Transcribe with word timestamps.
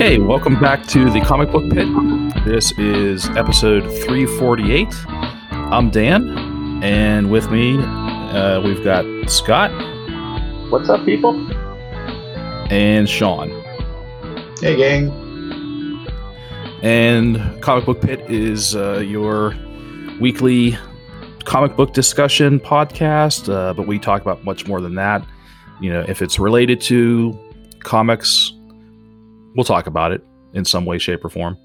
Okay, 0.00 0.20
welcome 0.20 0.60
back 0.60 0.86
to 0.86 1.10
the 1.10 1.20
Comic 1.22 1.50
Book 1.50 1.64
Pit. 1.72 1.88
This 2.44 2.70
is 2.78 3.28
episode 3.30 3.82
348. 3.82 4.86
I'm 5.50 5.90
Dan, 5.90 6.84
and 6.84 7.32
with 7.32 7.50
me, 7.50 7.76
uh, 7.80 8.60
we've 8.60 8.84
got 8.84 9.04
Scott 9.28 9.72
What's 10.70 10.88
up, 10.88 11.04
people? 11.04 11.34
and 12.70 13.08
Sean. 13.08 13.50
Hey, 14.60 14.76
gang. 14.76 15.10
And 16.80 17.60
Comic 17.60 17.84
Book 17.84 18.00
Pit 18.00 18.20
is 18.30 18.76
uh, 18.76 19.00
your 19.00 19.52
weekly 20.20 20.78
comic 21.42 21.74
book 21.74 21.92
discussion 21.92 22.60
podcast, 22.60 23.52
uh, 23.52 23.74
but 23.74 23.88
we 23.88 23.98
talk 23.98 24.22
about 24.22 24.44
much 24.44 24.64
more 24.68 24.80
than 24.80 24.94
that. 24.94 25.26
You 25.80 25.92
know, 25.92 26.04
if 26.06 26.22
it's 26.22 26.38
related 26.38 26.80
to 26.82 27.36
comics, 27.80 28.52
we'll 29.54 29.64
talk 29.64 29.86
about 29.86 30.12
it 30.12 30.22
in 30.54 30.64
some 30.64 30.84
way, 30.84 30.98
shape, 30.98 31.24
or 31.24 31.28
form. 31.28 31.56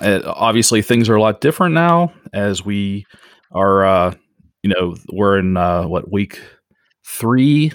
Uh, 0.00 0.20
obviously, 0.26 0.82
things 0.82 1.08
are 1.08 1.16
a 1.16 1.20
lot 1.20 1.40
different 1.40 1.74
now 1.74 2.12
as 2.32 2.64
we 2.64 3.04
are, 3.52 3.84
uh, 3.84 4.14
you 4.62 4.70
know, 4.70 4.96
we're 5.12 5.38
in 5.38 5.56
uh, 5.56 5.84
what 5.86 6.10
week 6.10 6.40
three 7.06 7.72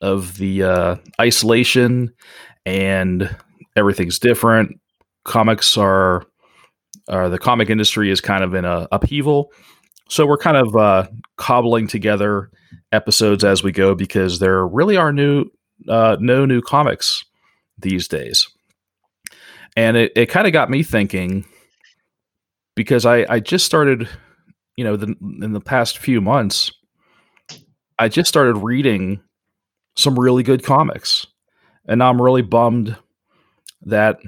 of 0.00 0.36
the 0.38 0.62
uh, 0.62 0.96
isolation 1.20 2.12
and 2.66 3.34
everything's 3.76 4.18
different. 4.18 4.78
Comics 5.24 5.76
are, 5.76 6.24
are 7.08 7.28
the 7.28 7.38
comic 7.38 7.70
industry 7.70 8.10
is 8.10 8.20
kind 8.20 8.42
of 8.42 8.54
in 8.54 8.64
a 8.64 8.88
upheaval. 8.90 9.52
So 10.08 10.26
we're 10.26 10.38
kind 10.38 10.56
of 10.56 10.74
uh, 10.74 11.08
cobbling 11.36 11.86
together 11.86 12.50
episodes 12.92 13.44
as 13.44 13.62
we 13.62 13.70
go 13.70 13.94
because 13.94 14.40
there 14.40 14.66
really 14.66 14.96
are 14.96 15.12
new, 15.12 15.46
uh, 15.88 16.16
no 16.18 16.44
new 16.44 16.60
comics 16.60 17.24
these 17.80 18.08
days. 18.08 18.48
And 19.76 19.96
it, 19.96 20.12
it 20.16 20.26
kind 20.26 20.46
of 20.46 20.52
got 20.52 20.70
me 20.70 20.82
thinking 20.82 21.44
because 22.74 23.06
I, 23.06 23.26
I 23.28 23.40
just 23.40 23.66
started, 23.66 24.08
you 24.76 24.84
know, 24.84 24.96
the, 24.96 25.14
in 25.42 25.52
the 25.52 25.60
past 25.60 25.98
few 25.98 26.20
months, 26.20 26.72
I 27.98 28.08
just 28.08 28.28
started 28.28 28.56
reading 28.56 29.20
some 29.96 30.18
really 30.18 30.42
good 30.42 30.64
comics. 30.64 31.26
And 31.86 32.02
I'm 32.02 32.20
really 32.20 32.42
bummed 32.42 32.96
that 33.82 34.18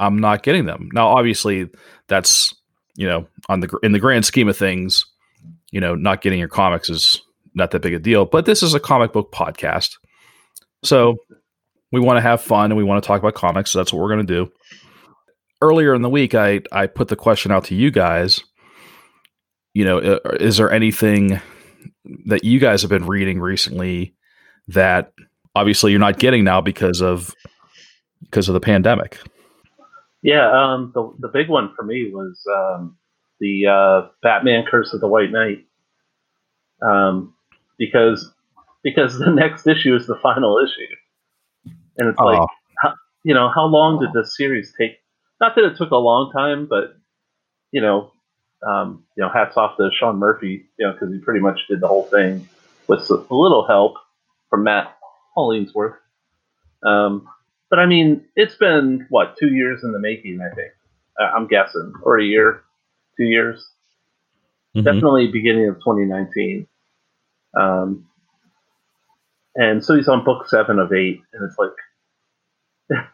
I'm 0.00 0.18
not 0.18 0.42
getting 0.42 0.66
them. 0.66 0.88
Now, 0.92 1.08
obviously, 1.08 1.68
that's, 2.08 2.54
you 2.96 3.06
know, 3.06 3.26
on 3.48 3.60
the 3.60 3.78
in 3.82 3.92
the 3.92 3.98
grand 3.98 4.24
scheme 4.24 4.48
of 4.48 4.56
things, 4.56 5.04
you 5.70 5.80
know, 5.80 5.94
not 5.94 6.22
getting 6.22 6.38
your 6.38 6.48
comics 6.48 6.90
is 6.90 7.20
not 7.54 7.70
that 7.72 7.82
big 7.82 7.94
a 7.94 7.98
deal, 7.98 8.24
but 8.24 8.46
this 8.46 8.62
is 8.62 8.74
a 8.74 8.80
comic 8.80 9.12
book 9.12 9.32
podcast. 9.32 9.96
So 10.82 11.16
we 11.92 12.00
want 12.00 12.16
to 12.16 12.22
have 12.22 12.40
fun 12.40 12.70
and 12.70 12.76
we 12.76 12.84
want 12.84 13.02
to 13.02 13.06
talk 13.06 13.20
about 13.20 13.34
comics. 13.34 13.70
So 13.70 13.78
that's 13.78 13.92
what 13.92 14.00
we're 14.00 14.14
going 14.14 14.26
to 14.26 14.34
do. 14.34 14.52
Earlier 15.60 15.94
in 15.94 16.02
the 16.02 16.10
week, 16.10 16.34
I 16.34 16.62
I 16.72 16.86
put 16.86 17.08
the 17.08 17.16
question 17.16 17.52
out 17.52 17.64
to 17.66 17.74
you 17.74 17.90
guys. 17.90 18.40
You 19.74 19.84
know, 19.84 19.98
uh, 19.98 20.18
is 20.40 20.56
there 20.56 20.70
anything 20.70 21.40
that 22.26 22.44
you 22.44 22.58
guys 22.58 22.82
have 22.82 22.90
been 22.90 23.06
reading 23.06 23.40
recently 23.40 24.14
that 24.68 25.12
obviously 25.54 25.90
you're 25.92 26.00
not 26.00 26.18
getting 26.18 26.44
now 26.44 26.60
because 26.60 27.00
of 27.00 27.34
because 28.22 28.48
of 28.48 28.54
the 28.54 28.60
pandemic? 28.60 29.18
Yeah, 30.22 30.50
um, 30.50 30.92
the 30.94 31.12
the 31.18 31.28
big 31.28 31.48
one 31.48 31.72
for 31.76 31.84
me 31.84 32.10
was 32.12 32.40
um, 32.52 32.96
the 33.40 33.66
uh, 33.66 34.08
Batman: 34.22 34.64
Curse 34.70 34.92
of 34.94 35.00
the 35.00 35.08
White 35.08 35.30
Knight, 35.30 35.66
um, 36.80 37.34
because 37.78 38.32
because 38.82 39.18
the 39.18 39.30
next 39.34 39.66
issue 39.66 39.94
is 39.94 40.06
the 40.06 40.18
final 40.22 40.58
issue, 40.58 40.94
and 41.98 42.08
it's 42.08 42.18
like, 42.18 42.38
Oh. 42.40 42.46
how, 42.82 42.94
you 43.24 43.34
know, 43.34 43.48
how 43.54 43.64
long 43.66 44.00
did 44.00 44.12
this 44.12 44.36
series 44.36 44.72
take? 44.78 44.98
Not 45.40 45.54
that 45.56 45.64
it 45.64 45.76
took 45.76 45.90
a 45.90 45.96
long 45.96 46.30
time, 46.32 46.66
but 46.66 46.96
you 47.72 47.80
know, 47.80 48.12
um, 48.66 49.04
you 49.16 49.22
know, 49.22 49.30
hats 49.30 49.56
off 49.56 49.76
to 49.78 49.90
Sean 49.98 50.18
Murphy, 50.18 50.66
you 50.78 50.86
know, 50.86 50.92
because 50.92 51.12
he 51.12 51.18
pretty 51.18 51.40
much 51.40 51.60
did 51.68 51.80
the 51.80 51.88
whole 51.88 52.04
thing 52.04 52.48
with 52.86 53.08
a 53.10 53.14
little 53.34 53.66
help 53.66 53.94
from 54.50 54.64
Matt 54.64 54.96
Hollingsworth. 55.34 55.96
Um, 56.84 57.26
but 57.70 57.78
I 57.78 57.86
mean, 57.86 58.24
it's 58.36 58.54
been 58.56 59.06
what 59.08 59.36
two 59.38 59.48
years 59.54 59.82
in 59.82 59.92
the 59.92 59.98
making, 59.98 60.40
I 60.42 60.54
think. 60.54 60.72
Uh, 61.18 61.30
I'm 61.34 61.46
guessing, 61.46 61.92
or 62.02 62.18
a 62.18 62.24
year, 62.24 62.62
two 63.16 63.24
years, 63.24 63.66
Mhm. 64.76 64.84
definitely 64.84 65.28
beginning 65.28 65.68
of 65.68 65.76
2019. 65.76 66.66
Um, 67.54 68.06
and 69.56 69.84
so 69.84 69.94
he's 69.96 70.08
on 70.08 70.24
book 70.24 70.48
seven 70.48 70.78
of 70.78 70.92
eight, 70.92 71.20
and 71.32 71.44
it's 71.48 71.56
like, 71.58 71.70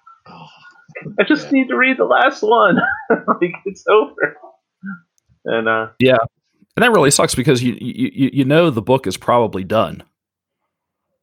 I 1.19 1.25
just 1.25 1.47
Yeah. 1.47 1.51
need 1.53 1.69
to 1.69 1.77
read 1.77 1.97
the 1.99 2.05
last 2.05 2.43
one. 2.43 2.77
like 3.11 3.53
it's 3.65 3.85
over. 3.89 4.37
And 5.45 5.69
uh, 5.69 5.89
yeah, 5.99 6.17
And 6.77 6.83
that 6.83 6.91
really 6.93 7.11
sucks 7.11 7.35
because 7.35 7.63
you 7.63 7.77
you 7.81 8.31
you- 8.33 8.45
know 8.45 8.71
the 8.71 8.83
book 8.83 9.07
is 9.07 9.17
probably 9.17 9.65
done. 9.65 10.03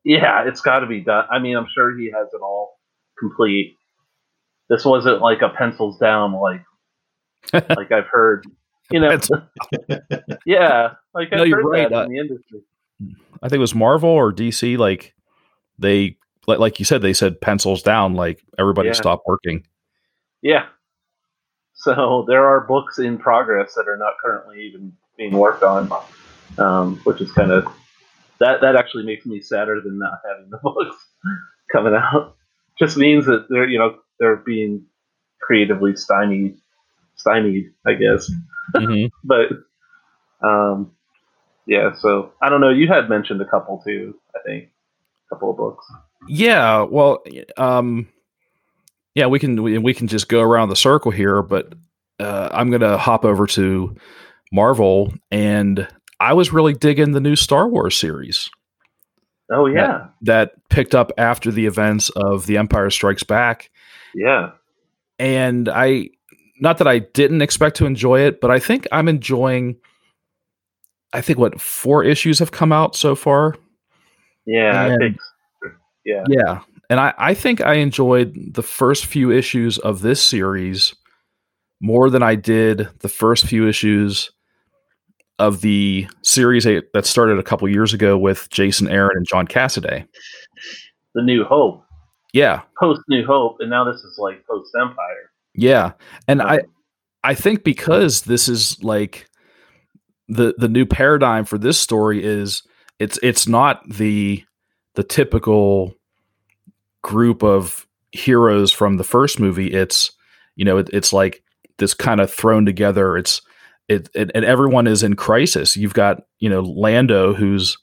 yeah, 0.03 0.47
it's 0.47 0.61
got 0.61 0.79
to 0.79 0.87
be 0.87 1.01
done. 1.01 1.25
I 1.31 1.39
mean, 1.39 1.55
I'm 1.57 1.67
sure 1.73 1.97
he 1.97 2.05
has 2.11 2.27
it 2.33 2.41
all 2.41 2.79
complete. 3.19 3.75
This 4.69 4.83
wasn't 4.85 5.21
like 5.21 5.41
a 5.41 5.49
pencils 5.49 5.97
down, 5.99 6.33
like 6.33 6.61
like 7.77 7.91
I've 7.91 8.07
heard. 8.11 8.45
You 8.91 8.99
know, 8.99 9.17
yeah, 10.45 10.93
like 11.13 11.29
I've 11.33 11.39
No, 11.39 11.45
heard 11.55 11.65
right, 11.65 11.89
that 11.89 11.95
uh, 11.95 12.03
in 12.05 12.11
the 12.11 12.19
industry. 12.19 12.61
I 13.41 13.49
think 13.49 13.57
it 13.57 13.59
was 13.59 13.75
Marvel 13.75 14.09
or 14.09 14.31
DC. 14.33 14.77
Like 14.77 15.13
they 15.77 16.17
like 16.47 16.59
like 16.59 16.79
you 16.79 16.85
said, 16.85 17.01
they 17.01 17.13
said 17.13 17.41
pencils 17.41 17.81
down. 17.83 18.13
Like 18.13 18.43
everybody 18.57 18.87
Yeah. 18.89 18.93
stopped 18.93 19.23
working. 19.27 19.65
Yeah. 20.41 20.67
So 21.73 22.25
there 22.27 22.45
are 22.45 22.61
books 22.67 22.99
in 22.99 23.17
progress 23.17 23.73
that 23.75 23.87
are 23.87 23.97
not 23.97 24.13
currently 24.23 24.61
even 24.61 24.93
being 25.17 25.33
worked 25.37 25.63
on, 25.63 25.91
um, 26.57 26.97
which 27.03 27.21
is 27.21 27.31
kind 27.33 27.51
of 27.51 27.65
that. 28.39 28.61
That 28.61 28.75
actually 28.75 29.05
makes 29.05 29.25
me 29.25 29.41
sadder 29.41 29.81
than 29.83 29.99
not 29.99 30.19
having 30.27 30.49
the 30.49 30.57
books 30.63 30.95
coming 31.71 31.93
out. 31.93 32.35
Just 32.79 32.97
means 32.97 33.25
that 33.25 33.47
they're 33.49 33.67
you 33.67 33.77
know 33.77 33.97
they're 34.19 34.37
being 34.37 34.85
creatively 35.41 35.95
stymied, 35.95 36.55
stymied, 37.15 37.71
I 37.85 37.93
guess. 37.93 38.31
Mhm. 38.75 39.09
But 39.23 39.47
um, 40.41 40.91
yeah. 41.67 41.91
So 41.99 42.31
I 42.41 42.49
don't 42.49 42.61
know. 42.61 42.69
You 42.69 42.87
had 42.87 43.09
mentioned 43.09 43.41
a 43.41 43.45
couple 43.45 43.81
too. 43.85 44.15
I 44.35 44.39
think 44.45 44.69
a 45.27 45.35
couple 45.35 45.51
of 45.51 45.57
books. 45.57 45.85
Yeah, 46.27 46.83
well, 46.83 47.23
um, 47.57 48.07
yeah, 49.13 49.27
we 49.27 49.39
can 49.39 49.61
we, 49.61 49.77
we 49.77 49.93
can 49.93 50.07
just 50.07 50.27
go 50.27 50.41
around 50.41 50.69
the 50.69 50.75
circle 50.75 51.11
here, 51.11 51.41
but 51.41 51.73
uh, 52.19 52.49
I'm 52.51 52.71
gonna 52.71 52.97
hop 52.97 53.25
over 53.25 53.45
to 53.47 53.95
Marvel, 54.51 55.13
and 55.31 55.87
I 56.19 56.33
was 56.33 56.51
really 56.51 56.73
digging 56.73 57.11
the 57.11 57.19
new 57.19 57.35
Star 57.35 57.67
Wars 57.67 57.95
series 57.95 58.49
Oh 59.51 59.67
yeah, 59.67 60.07
that 60.21 60.53
picked 60.69 60.95
up 60.95 61.11
after 61.17 61.51
the 61.51 61.67
events 61.67 62.09
of 62.15 62.47
The 62.47 62.57
Empire 62.57 62.89
Strikes 62.89 63.23
Back, 63.23 63.69
yeah. 64.15 64.51
and 65.19 65.69
I 65.69 66.09
not 66.59 66.79
that 66.79 66.87
I 66.87 66.99
didn't 66.99 67.43
expect 67.43 67.75
to 67.77 67.85
enjoy 67.85 68.21
it, 68.21 68.41
but 68.41 68.49
I 68.49 68.59
think 68.59 68.87
I'm 68.91 69.07
enjoying. 69.07 69.77
I 71.15 71.21
think 71.21 71.39
what 71.39 71.59
four 71.61 72.03
issues 72.03 72.39
have 72.39 72.51
come 72.51 72.71
out 72.71 72.95
so 72.95 73.15
far. 73.15 73.55
Yeah, 74.45 74.81
I 74.81 74.87
And- 74.89 74.99
think. 74.99 75.17
Yeah. 76.05 76.23
Yeah. 76.29 76.59
And 76.89 76.99
I, 76.99 77.13
I 77.17 77.33
think 77.33 77.61
I 77.61 77.75
enjoyed 77.75 78.35
the 78.53 78.61
first 78.61 79.07
few 79.07 79.31
issues 79.31 79.79
of 79.79 80.01
this 80.01 80.21
series 80.21 80.93
more 81.81 82.09
than 82.11 82.21
I 82.21 82.35
did 82.35 82.87
the 82.99 83.09
first 83.09 83.45
few 83.47 83.67
issues 83.67 84.29
of 85.39 85.61
the 85.61 86.07
series 86.21 86.63
that 86.65 86.93
that 86.93 87.05
started 87.05 87.39
a 87.39 87.43
couple 87.43 87.67
years 87.67 87.93
ago 87.93 88.17
with 88.17 88.47
Jason 88.49 88.87
Aaron 88.87 89.17
and 89.17 89.25
John 89.27 89.47
Cassaday. 89.47 90.05
The 91.15 91.23
New 91.23 91.43
Hope, 91.43 91.83
Yeah. 92.33 92.61
post 92.79 93.01
New 93.09 93.25
Hope, 93.25 93.57
and 93.59 93.69
now 93.69 93.83
this 93.83 94.01
is 94.01 94.17
like 94.19 94.45
post 94.47 94.69
Empire. 94.79 95.31
Yeah. 95.55 95.93
And 96.27 96.41
um, 96.41 96.47
I 96.47 96.59
I 97.23 97.33
think 97.33 97.63
because 97.63 98.21
this 98.21 98.47
is 98.47 98.81
like 98.83 99.27
the 100.27 100.55
the 100.57 100.69
new 100.69 100.85
paradigm 100.85 101.45
for 101.45 101.57
this 101.57 101.79
story 101.79 102.23
is 102.23 102.63
it's 102.99 103.19
it's 103.21 103.47
not 103.47 103.87
the 103.89 104.43
the 104.95 105.03
typical 105.03 105.93
group 107.01 107.43
of 107.43 107.85
heroes 108.11 108.71
from 108.71 108.97
the 108.97 109.03
first 109.03 109.39
movie. 109.39 109.71
It's 109.71 110.11
you 110.55 110.65
know 110.65 110.77
it, 110.77 110.89
it's 110.93 111.13
like 111.13 111.43
this 111.77 111.93
kind 111.93 112.19
of 112.19 112.31
thrown 112.31 112.65
together. 112.65 113.17
It's 113.17 113.41
it, 113.87 114.09
it 114.15 114.31
and 114.33 114.45
everyone 114.45 114.87
is 114.87 115.03
in 115.03 115.15
crisis. 115.15 115.77
You've 115.77 115.93
got 115.93 116.23
you 116.39 116.49
know 116.49 116.61
Lando 116.61 117.33
who's 117.33 117.77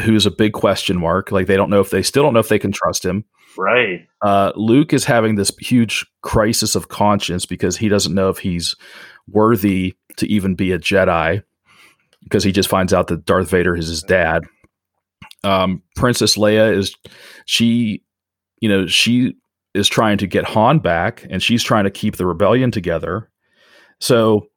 who's 0.00 0.26
a 0.26 0.30
big 0.30 0.52
question 0.52 0.98
mark. 0.98 1.30
Like 1.30 1.46
they 1.46 1.56
don't 1.56 1.70
know 1.70 1.80
if 1.80 1.90
they 1.90 2.02
still 2.02 2.22
don't 2.22 2.34
know 2.34 2.40
if 2.40 2.48
they 2.48 2.58
can 2.58 2.72
trust 2.72 3.04
him. 3.04 3.24
Right. 3.56 4.06
Uh, 4.20 4.52
Luke 4.56 4.92
is 4.92 5.04
having 5.04 5.36
this 5.36 5.52
huge 5.60 6.04
crisis 6.22 6.74
of 6.74 6.88
conscience 6.88 7.46
because 7.46 7.76
he 7.76 7.88
doesn't 7.88 8.14
know 8.14 8.28
if 8.28 8.38
he's 8.38 8.74
worthy 9.28 9.94
to 10.16 10.26
even 10.26 10.54
be 10.54 10.72
a 10.72 10.78
Jedi 10.78 11.42
because 12.22 12.44
he 12.44 12.52
just 12.52 12.68
finds 12.68 12.92
out 12.92 13.08
that 13.08 13.24
Darth 13.24 13.50
Vader 13.50 13.76
is 13.76 13.88
his 13.88 14.02
dad. 14.02 14.44
Um, 15.42 15.82
Princess 15.96 16.36
Leia 16.36 16.74
is 16.74 16.96
she, 17.44 18.02
you 18.60 18.68
know, 18.68 18.86
she 18.86 19.34
is 19.74 19.88
trying 19.88 20.18
to 20.18 20.26
get 20.26 20.44
Han 20.44 20.78
back 20.78 21.26
and 21.28 21.42
she's 21.42 21.62
trying 21.62 21.84
to 21.84 21.90
keep 21.90 22.16
the 22.16 22.26
rebellion 22.26 22.70
together. 22.70 23.28
So 24.00 24.48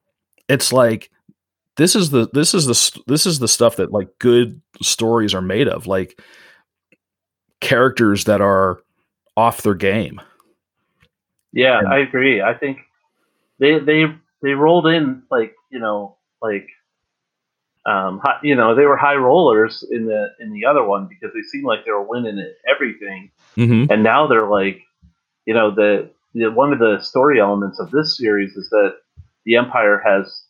it's 0.48 0.72
like 0.72 1.12
this 1.78 1.96
is 1.96 2.10
the 2.10 2.28
this 2.34 2.54
is 2.54 2.66
the 2.66 3.02
this 3.08 3.26
is 3.26 3.40
the 3.40 3.48
stuff 3.48 3.78
that 3.78 3.92
like 3.92 4.10
good 4.20 4.62
stories 4.82 5.34
are 5.34 5.42
made 5.42 5.68
of 5.68 5.88
like 5.88 6.20
characters 7.62 8.26
that 8.26 8.42
are 8.42 8.80
off 9.36 9.62
their 9.62 9.74
game 9.76 10.20
yeah 11.54 11.82
i 11.90 12.00
agree 12.00 12.42
i 12.42 12.54
think 12.54 12.80
they 13.60 13.80
they 13.80 14.06
they 14.42 14.52
rolled 14.52 14.88
in 14.88 15.24
like 15.32 15.54
you 15.72 15.80
know 15.80 16.18
like 16.42 16.68
um 17.86 18.20
high, 18.24 18.40
you 18.44 18.56
know 18.56 18.76
they 18.76 18.86
were 18.86 18.98
high 18.98 19.16
rollers 19.16 19.86
in 19.90 20.06
the 20.06 20.28
in 20.40 20.52
the 20.54 20.66
other 20.66 20.84
one 20.84 21.08
because 21.08 21.34
they 21.34 21.42
seemed 21.42 21.66
like 21.66 21.86
they 21.86 21.92
were 21.92 22.08
winning 22.08 22.40
at 22.40 22.56
everything 22.70 23.32
mm-hmm. 23.56 23.92
and 23.92 24.04
now 24.04 24.28
they're 24.28 24.50
like 24.50 24.82
you 25.46 25.54
know 25.54 25.74
the, 25.74 26.12
the 26.34 26.52
one 26.52 26.74
of 26.74 26.80
the 26.80 27.00
story 27.02 27.40
elements 27.40 27.80
of 27.80 27.90
this 27.92 28.18
series 28.18 28.56
is 28.56 28.70
that 28.70 28.96
the 29.46 29.56
empire 29.56 30.02
has 30.06 30.44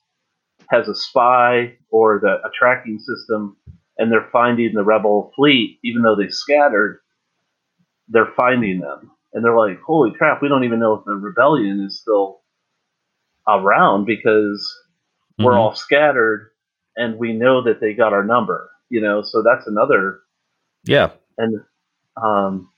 has 0.69 0.89
a 0.89 0.95
spy 0.95 1.73
or 1.89 2.19
the, 2.21 2.35
a 2.45 2.49
tracking 2.57 2.99
system, 2.99 3.55
and 3.97 4.11
they're 4.11 4.27
finding 4.31 4.73
the 4.73 4.83
rebel 4.83 5.31
fleet, 5.35 5.79
even 5.83 6.01
though 6.01 6.15
they 6.15 6.29
scattered. 6.29 6.99
They're 8.09 8.33
finding 8.35 8.79
them, 8.79 9.11
and 9.33 9.43
they're 9.43 9.55
like, 9.55 9.79
"Holy 9.81 10.11
crap! 10.11 10.41
We 10.41 10.47
don't 10.47 10.63
even 10.63 10.79
know 10.79 10.93
if 10.93 11.05
the 11.05 11.15
rebellion 11.15 11.85
is 11.85 11.99
still 11.99 12.41
around 13.47 14.05
because 14.05 14.75
mm-hmm. 15.33 15.45
we're 15.45 15.57
all 15.57 15.75
scattered, 15.75 16.51
and 16.95 17.17
we 17.17 17.33
know 17.33 17.63
that 17.63 17.79
they 17.79 17.93
got 17.93 18.13
our 18.13 18.23
number." 18.23 18.69
You 18.89 19.01
know, 19.01 19.21
so 19.23 19.43
that's 19.43 19.67
another. 19.67 20.21
Yeah, 20.83 21.11
and 21.37 21.61
um, 22.21 22.69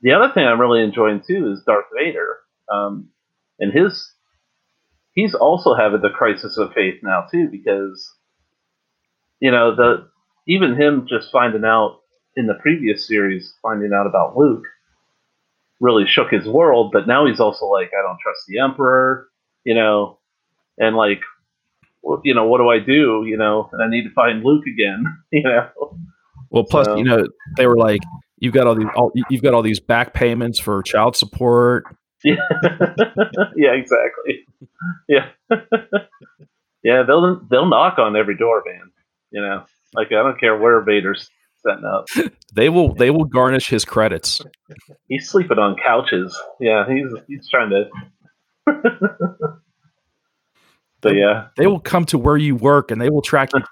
the 0.00 0.12
other 0.12 0.32
thing 0.32 0.46
I'm 0.46 0.60
really 0.60 0.82
enjoying 0.82 1.22
too 1.26 1.52
is 1.52 1.62
Darth 1.64 1.86
Vader, 1.96 2.38
um, 2.72 3.08
and 3.58 3.72
his 3.72 4.14
he's 5.14 5.34
also 5.34 5.74
having 5.74 6.02
the 6.02 6.10
crisis 6.10 6.58
of 6.58 6.72
faith 6.72 7.00
now 7.02 7.26
too 7.30 7.48
because 7.50 8.12
you 9.40 9.50
know 9.50 9.74
the 9.74 10.08
even 10.46 10.76
him 10.76 11.06
just 11.08 11.32
finding 11.32 11.64
out 11.64 12.00
in 12.36 12.46
the 12.46 12.58
previous 12.60 13.06
series 13.06 13.54
finding 13.62 13.92
out 13.94 14.06
about 14.06 14.36
Luke 14.36 14.64
really 15.80 16.04
shook 16.06 16.30
his 16.30 16.46
world 16.46 16.90
but 16.92 17.06
now 17.06 17.26
he's 17.26 17.40
also 17.40 17.66
like 17.66 17.90
I 17.98 18.02
don't 18.02 18.20
trust 18.20 18.44
the 18.46 18.58
emperor 18.58 19.28
you 19.64 19.74
know 19.74 20.18
and 20.78 20.96
like 20.96 21.20
you 22.22 22.34
know 22.34 22.46
what 22.46 22.58
do 22.58 22.68
I 22.68 22.78
do 22.78 23.24
you 23.26 23.36
know 23.36 23.68
and 23.72 23.82
I 23.82 23.88
need 23.88 24.04
to 24.04 24.10
find 24.10 24.44
Luke 24.44 24.64
again 24.66 25.04
you 25.32 25.42
know 25.42 25.68
well 26.50 26.64
plus 26.64 26.86
so, 26.86 26.96
you 26.96 27.04
know 27.04 27.26
they 27.56 27.66
were 27.66 27.76
like 27.76 28.00
you've 28.38 28.54
got 28.54 28.66
all 28.66 28.74
these 28.74 28.88
all, 28.94 29.12
you've 29.30 29.42
got 29.42 29.54
all 29.54 29.62
these 29.62 29.80
back 29.80 30.14
payments 30.14 30.58
for 30.58 30.82
child 30.82 31.16
support 31.16 31.84
yeah, 32.24 32.36
yeah, 33.54 33.72
exactly. 33.72 34.46
Yeah, 35.06 35.28
yeah. 36.82 37.02
They'll 37.06 37.40
they'll 37.50 37.68
knock 37.68 37.98
on 37.98 38.16
every 38.16 38.34
door, 38.34 38.62
man. 38.64 38.90
You 39.30 39.42
know, 39.42 39.64
like 39.94 40.06
I 40.06 40.22
don't 40.22 40.40
care 40.40 40.56
where 40.56 40.80
Vader's 40.80 41.28
setting 41.62 41.84
up. 41.84 42.06
they 42.54 42.70
will 42.70 42.94
they 42.94 43.10
will 43.10 43.26
garnish 43.26 43.68
his 43.68 43.84
credits. 43.84 44.40
He's 45.06 45.28
sleeping 45.28 45.58
on 45.58 45.76
couches. 45.76 46.34
Yeah, 46.60 46.86
he's 46.88 47.12
he's 47.28 47.46
trying 47.50 47.68
to. 47.70 47.90
so 51.02 51.10
yeah, 51.10 51.48
they 51.56 51.66
will 51.66 51.80
come 51.80 52.04
to 52.06 52.18
where 52.18 52.36
you 52.36 52.56
work 52.56 52.90
and 52.90 53.00
they 53.00 53.10
will 53.10 53.22
track 53.22 53.50
you. 53.52 53.62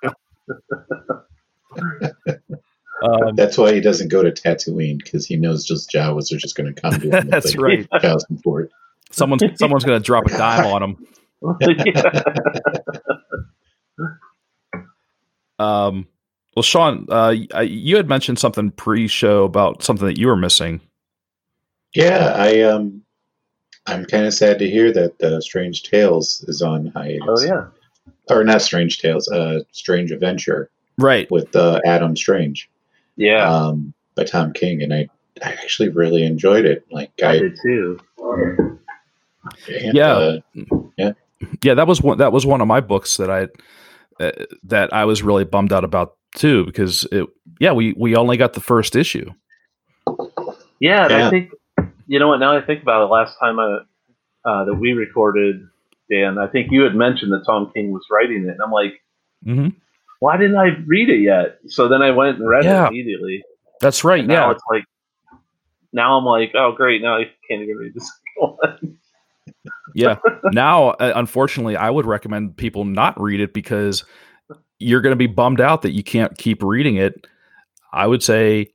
Um, 3.03 3.35
that's 3.35 3.59
why 3.59 3.75
he 3.75 3.81
doesn't 3.81 4.09
go 4.09 4.23
to 4.23 4.31
Tatooine 4.31 5.03
because 5.03 5.27
he 5.27 5.37
knows 5.37 5.65
just 5.65 5.91
Jawas 5.91 6.33
are 6.33 6.39
just 6.39 6.55
going 6.57 6.73
to 6.73 6.81
come 6.81 7.01
to 7.01 7.11
him. 7.11 7.27
that's 7.31 7.57
right. 7.57 7.89
Child 8.01 8.23
support. 8.29 8.71
Someone's 9.11 9.43
someone's 9.57 9.85
going 9.85 10.01
to 10.01 10.05
drop 10.05 10.27
a 10.27 10.29
dime 10.31 10.67
on 10.67 10.83
him. 10.83 11.07
um. 15.59 16.07
Well, 16.55 16.63
Sean, 16.63 17.07
uh, 17.09 17.35
you 17.63 17.97
had 17.97 18.11
mentioned 18.11 18.39
something 18.39 18.71
pre-show 18.73 19.45
about 19.45 19.83
something 19.83 20.07
that 20.07 20.19
you 20.19 20.27
were 20.27 20.37
missing. 20.37 20.83
Yeah, 21.95 22.35
I 22.37 22.61
um, 22.61 23.03
I'm 23.87 24.05
kind 24.05 24.27
of 24.27 24.35
sad 24.35 24.59
to 24.59 24.71
hear 24.71 24.93
that 24.93 25.21
uh, 25.23 25.41
Strange 25.41 25.83
Tales 25.83 26.45
is 26.49 26.63
on 26.63 26.87
hiatus. 26.87 27.27
Oh 27.29 27.43
yeah, 27.45 27.67
or 28.31 28.45
not 28.45 28.63
Strange 28.63 28.99
Tales, 28.99 29.29
uh, 29.29 29.61
Strange 29.73 30.13
Adventure, 30.13 30.71
right? 30.99 31.31
With 31.31 31.55
uh, 31.57 31.81
Adam 31.85 32.17
Strange. 32.17 32.69
Yeah. 33.17 33.47
Um, 33.47 33.93
by 34.15 34.25
Tom 34.25 34.53
King, 34.53 34.83
and 34.83 34.93
I, 34.93 35.09
I 35.43 35.53
actually 35.53 35.89
really 35.89 36.25
enjoyed 36.25 36.65
it. 36.65 36.85
Like 36.91 37.11
I, 37.23 37.29
I 37.29 37.39
did 37.39 37.59
too. 37.63 37.99
And, 38.19 39.95
yeah. 39.95 40.13
Uh, 40.13 40.41
yeah. 40.97 41.13
Yeah, 41.63 41.75
that 41.75 41.87
was 41.87 42.01
one. 42.01 42.19
That 42.19 42.33
was 42.33 42.47
one 42.47 42.61
of 42.61 42.69
my 42.69 42.81
books 42.81 43.17
that 43.17 43.31
I 43.31 43.49
uh, 44.23 44.33
that 44.65 44.93
I 44.93 45.05
was 45.05 45.23
really 45.23 45.45
bummed 45.45 45.73
out 45.73 45.85
about 45.85 46.17
too 46.37 46.65
because 46.65 47.07
it. 47.11 47.27
Yeah, 47.59 47.73
we 47.73 47.95
we 47.97 48.15
only 48.17 48.37
got 48.37 48.53
the 48.53 48.61
first 48.61 48.95
issue. 48.95 49.31
Yeah, 50.79 51.09
yeah. 51.09 51.27
I 51.27 51.31
think 51.31 51.51
you 52.13 52.19
know 52.19 52.29
what. 52.29 52.39
Now 52.39 52.57
I 52.57 52.61
think 52.61 52.83
about 52.83 53.03
it. 53.03 53.07
Last 53.07 53.37
time 53.41 53.59
I, 53.59 53.79
uh, 54.45 54.65
that 54.65 54.75
we 54.75 54.93
recorded, 54.93 55.67
Dan, 56.11 56.39
I 56.39 56.47
think 56.47 56.71
you 56.71 56.83
had 56.83 56.95
mentioned 56.95 57.33
that 57.33 57.45
Tom 57.47 57.71
King 57.75 57.93
was 57.93 58.05
writing 58.11 58.45
it, 58.45 58.51
and 58.51 58.61
I'm 58.63 58.73
like, 58.73 58.93
mm-hmm 59.45 59.69
why 60.23 60.37
didn't 60.37 60.57
I 60.57 60.69
read 60.87 61.11
it 61.11 61.21
yet? 61.21 61.59
So 61.67 61.89
then 61.89 62.01
I 62.01 62.13
went 62.13 62.39
and 62.39 62.49
read 62.49 62.63
yeah. 62.63 62.85
it 62.85 62.91
immediately. 62.91 63.43
That's 63.81 64.05
right. 64.05 64.25
now 64.25 64.47
yeah. 64.47 64.53
it's 64.53 64.63
like 64.71 64.85
now 65.93 66.17
I'm 66.17 66.25
like, 66.25 66.53
oh 66.55 66.71
great, 66.77 67.03
now 67.03 67.17
I 67.17 67.25
can't 67.49 67.61
even 67.61 67.77
read 67.77 67.93
this 67.93 68.09
one. 68.37 68.99
yeah. 69.97 70.19
Now, 70.53 70.91
uh, 70.91 71.13
unfortunately, 71.17 71.75
I 71.75 71.91
would 71.91 72.07
recommend 72.07 72.57
people 72.57 72.85
not 72.85 73.21
read 73.21 73.41
it 73.41 73.53
because 73.53 74.05
you're 74.79 75.01
going 75.01 75.11
to 75.11 75.17
be 75.17 75.27
bummed 75.27 75.61
out 75.61 75.83
that 75.83 75.91
you 75.91 76.05
can't 76.05 76.39
keep 76.39 76.63
reading 76.63 76.95
it. 76.95 77.27
I 77.93 78.07
would 78.07 78.23
say, 78.23 78.69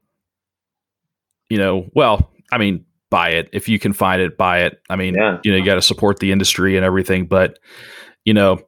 you 1.50 1.60
know, 1.60 1.90
well, 1.94 2.30
I 2.52 2.58
mean, 2.58 2.86
buy 3.10 3.30
it 3.30 3.50
if 3.54 3.70
you 3.70 3.80
can 3.80 3.94
find 3.94 4.22
it. 4.22 4.38
Buy 4.38 4.62
it. 4.64 4.82
I 4.90 4.96
mean, 4.96 5.16
yeah. 5.16 5.40
you 5.44 5.52
know, 5.52 5.58
you 5.58 5.66
got 5.66 5.76
to 5.76 5.82
support 5.82 6.20
the 6.20 6.32
industry 6.32 6.76
and 6.76 6.86
everything, 6.86 7.28
but 7.28 7.60
you 8.26 8.34
know, 8.34 8.60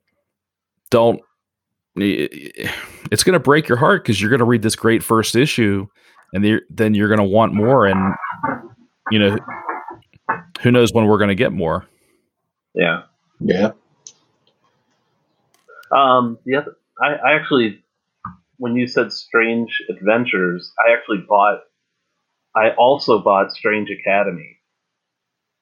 don't 0.89 1.21
it's 1.95 3.23
going 3.23 3.33
to 3.33 3.39
break 3.39 3.67
your 3.67 3.77
heart 3.77 4.03
because 4.03 4.21
you're 4.21 4.29
going 4.29 4.39
to 4.39 4.45
read 4.45 4.61
this 4.61 4.75
great 4.75 5.03
first 5.03 5.35
issue 5.35 5.85
and 6.33 6.61
then 6.69 6.93
you're 6.93 7.07
going 7.07 7.19
to 7.19 7.23
want 7.23 7.53
more 7.53 7.85
and 7.85 8.13
you 9.11 9.19
know 9.19 9.37
who 10.61 10.71
knows 10.71 10.93
when 10.93 11.05
we're 11.05 11.17
going 11.17 11.29
to 11.29 11.35
get 11.35 11.51
more 11.51 11.85
yeah 12.73 13.01
yeah 13.39 13.71
um 15.91 16.37
the 16.45 16.55
other 16.55 16.75
I, 17.01 17.15
I 17.15 17.33
actually 17.33 17.83
when 18.57 18.75
you 18.75 18.87
said 18.87 19.11
strange 19.11 19.81
adventures 19.89 20.71
i 20.85 20.93
actually 20.93 21.25
bought 21.27 21.59
i 22.55 22.69
also 22.77 23.19
bought 23.19 23.51
strange 23.51 23.89
academy 23.89 24.57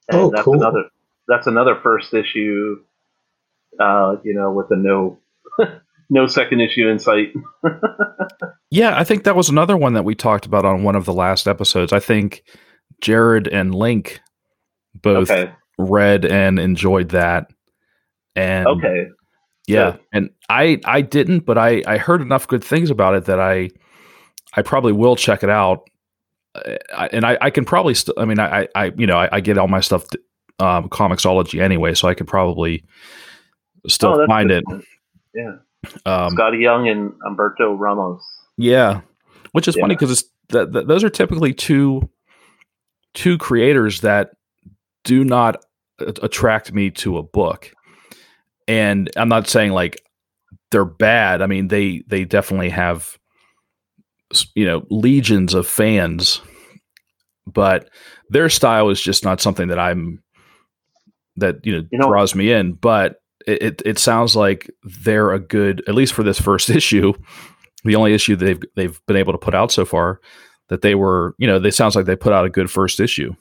and 0.09 0.21
oh, 0.21 0.29
that's 0.31 0.43
cool. 0.43 0.55
another 0.55 0.83
that's 1.27 1.47
another 1.47 1.79
first 1.81 2.13
issue 2.13 2.77
uh 3.79 4.15
you 4.23 4.33
know 4.33 4.51
with 4.51 4.67
a 4.71 4.75
no 4.75 5.19
no 6.09 6.27
second 6.27 6.61
issue 6.61 6.87
in 6.87 6.99
sight. 6.99 7.33
yeah, 8.71 8.97
I 8.97 9.03
think 9.03 9.23
that 9.23 9.35
was 9.35 9.49
another 9.49 9.77
one 9.77 9.93
that 9.93 10.05
we 10.05 10.15
talked 10.15 10.45
about 10.45 10.65
on 10.65 10.83
one 10.83 10.95
of 10.95 11.05
the 11.05 11.13
last 11.13 11.47
episodes. 11.47 11.91
I 11.93 11.99
think 11.99 12.43
Jared 13.01 13.47
and 13.47 13.75
Link 13.75 14.19
both 14.93 15.29
okay. 15.29 15.51
read 15.77 16.25
and 16.25 16.59
enjoyed 16.59 17.09
that. 17.09 17.51
And 18.35 18.67
okay, 18.67 19.07
yeah, 19.67 19.91
Good. 19.91 19.99
and 20.13 20.29
I 20.49 20.79
I 20.85 21.01
didn't, 21.01 21.41
but 21.41 21.57
I 21.57 21.83
I 21.85 21.97
heard 21.97 22.21
enough 22.21 22.47
good 22.47 22.63
things 22.63 22.89
about 22.89 23.15
it 23.15 23.25
that 23.25 23.39
I 23.39 23.69
I 24.53 24.61
probably 24.61 24.93
will 24.93 25.15
check 25.15 25.43
it 25.43 25.49
out. 25.49 25.89
I, 26.95 27.09
and 27.11 27.25
I, 27.25 27.37
I 27.41 27.49
can 27.49 27.65
probably 27.65 27.93
still. 27.93 28.13
I 28.17 28.25
mean, 28.25 28.39
I, 28.39 28.67
I, 28.75 28.91
you 28.97 29.07
know, 29.07 29.17
I, 29.17 29.29
I, 29.31 29.39
get 29.41 29.57
all 29.57 29.67
my 29.67 29.79
stuff 29.79 30.05
um, 30.59 30.89
Comixology 30.89 31.61
anyway, 31.61 31.93
so 31.93 32.07
I 32.07 32.13
could 32.13 32.27
probably 32.27 32.83
still 33.87 34.21
Oh, 34.21 34.27
find 34.27 34.51
it. 34.51 34.63
Yeah, 35.33 35.57
Um, 36.05 36.35
Skottie 36.35 36.61
Young 36.61 36.87
and 36.87 37.11
Humberto 37.25 37.77
Ramos. 37.77 38.21
yeah, 38.57 39.01
which 39.51 39.67
is 39.67 39.75
funny 39.75 39.95
because 39.95 40.11
it's 40.11 40.23
that 40.49 40.73
th- 40.73 40.87
those 40.87 41.03
are 41.03 41.09
typically 41.09 41.53
two 41.53 42.09
two 43.13 43.37
creators 43.37 44.01
that 44.01 44.31
do 45.03 45.23
not 45.23 45.63
a- 45.99 46.13
attract 46.23 46.73
me 46.73 46.89
to 46.91 47.17
a 47.17 47.23
book, 47.23 47.71
and 48.67 49.09
I'm 49.15 49.29
not 49.29 49.47
saying 49.47 49.71
like 49.73 50.01
they're 50.71 50.85
bad. 50.85 51.41
I 51.41 51.47
mean 51.47 51.67
they 51.67 52.03
they 52.07 52.25
definitely 52.25 52.69
have 52.69 53.17
you 54.55 54.65
know 54.65 54.85
legions 54.89 55.53
of 55.53 55.67
fans, 55.67 56.41
but 57.45 57.89
their 58.29 58.49
style 58.49 58.89
is 58.89 59.01
just 59.01 59.23
not 59.23 59.41
something 59.41 59.67
that 59.69 59.79
I'm 59.79 60.21
that 61.37 61.65
you 61.65 61.71
know, 61.73 61.87
You 61.91 61.99
know- 61.99 62.07
draws 62.07 62.35
me 62.35 62.51
in. 62.51 62.73
But 62.73 63.21
it, 63.45 63.61
it 63.61 63.81
it 63.85 63.99
sounds 63.99 64.35
like 64.35 64.69
they're 65.03 65.31
a 65.31 65.39
good 65.39 65.83
at 65.87 65.95
least 65.95 66.13
for 66.13 66.23
this 66.23 66.39
first 66.41 66.69
issue 66.81 67.13
the 67.83 67.95
only 67.95 68.13
issue 68.13 68.35
they've 68.35 68.59
they've 68.75 68.99
been 69.05 69.15
able 69.15 69.31
to 69.31 69.37
put 69.37 69.55
out 69.55 69.71
so 69.71 69.85
far 69.85 70.19
that 70.67 70.81
they 70.81 70.95
were 70.95 71.33
you 71.37 71.47
know 71.47 71.57
they 71.59 71.71
sounds 71.71 71.95
like 71.95 72.05
they 72.05 72.15
put 72.15 72.33
out 72.33 72.43
a 72.43 72.49
good 72.49 72.69
first 72.69 72.99
issue 72.99 73.33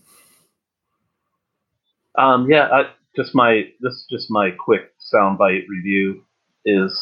Um, 2.17 2.49
yeah, 2.51 2.69
I, 2.73 2.91
just 3.17 3.35
my 3.35 3.65
this 3.81 4.07
just 4.11 4.31
my 4.31 4.51
quick 4.51 4.93
soundbite 5.13 5.65
review 5.69 6.23
is 6.65 6.93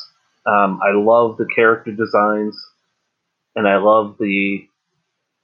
um, 0.47 0.81
I 0.83 0.93
love 0.93 1.37
the 1.37 1.47
character 1.55 1.93
designs 1.93 2.57
and 3.57 3.69
I 3.69 3.77
love 3.77 4.17
the 4.19 4.67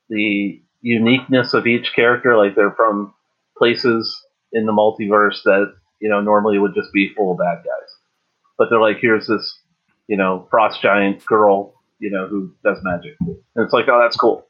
the 0.09 0.61
uniqueness 0.83 1.55
of 1.55 1.67
each 1.67 1.93
character. 1.95 2.37
Like 2.37 2.55
they're 2.55 2.73
from 2.73 3.15
places 3.57 4.25
in 4.53 4.67
the 4.67 4.73
multiverse 4.73 5.43
that 5.45 5.73
you 6.01 6.09
know 6.09 6.21
normally 6.21 6.59
would 6.59 6.75
just 6.75 6.93
be 6.93 7.13
full 7.15 7.33
of 7.33 7.39
bad 7.39 7.59
guys, 7.59 7.91
but 8.59 8.69
they're 8.71 8.81
like 8.81 8.99
here's 9.01 9.27
this 9.27 9.59
you 10.09 10.17
know 10.17 10.47
frost 10.51 10.83
giant 10.83 11.25
girl 11.27 11.75
you 11.99 12.11
know 12.11 12.27
who 12.27 12.53
does 12.65 12.79
magic, 12.83 13.15
and 13.21 13.37
it's 13.57 13.73
like 13.73 13.87
oh 13.89 14.01
that's 14.01 14.17
cool. 14.17 14.47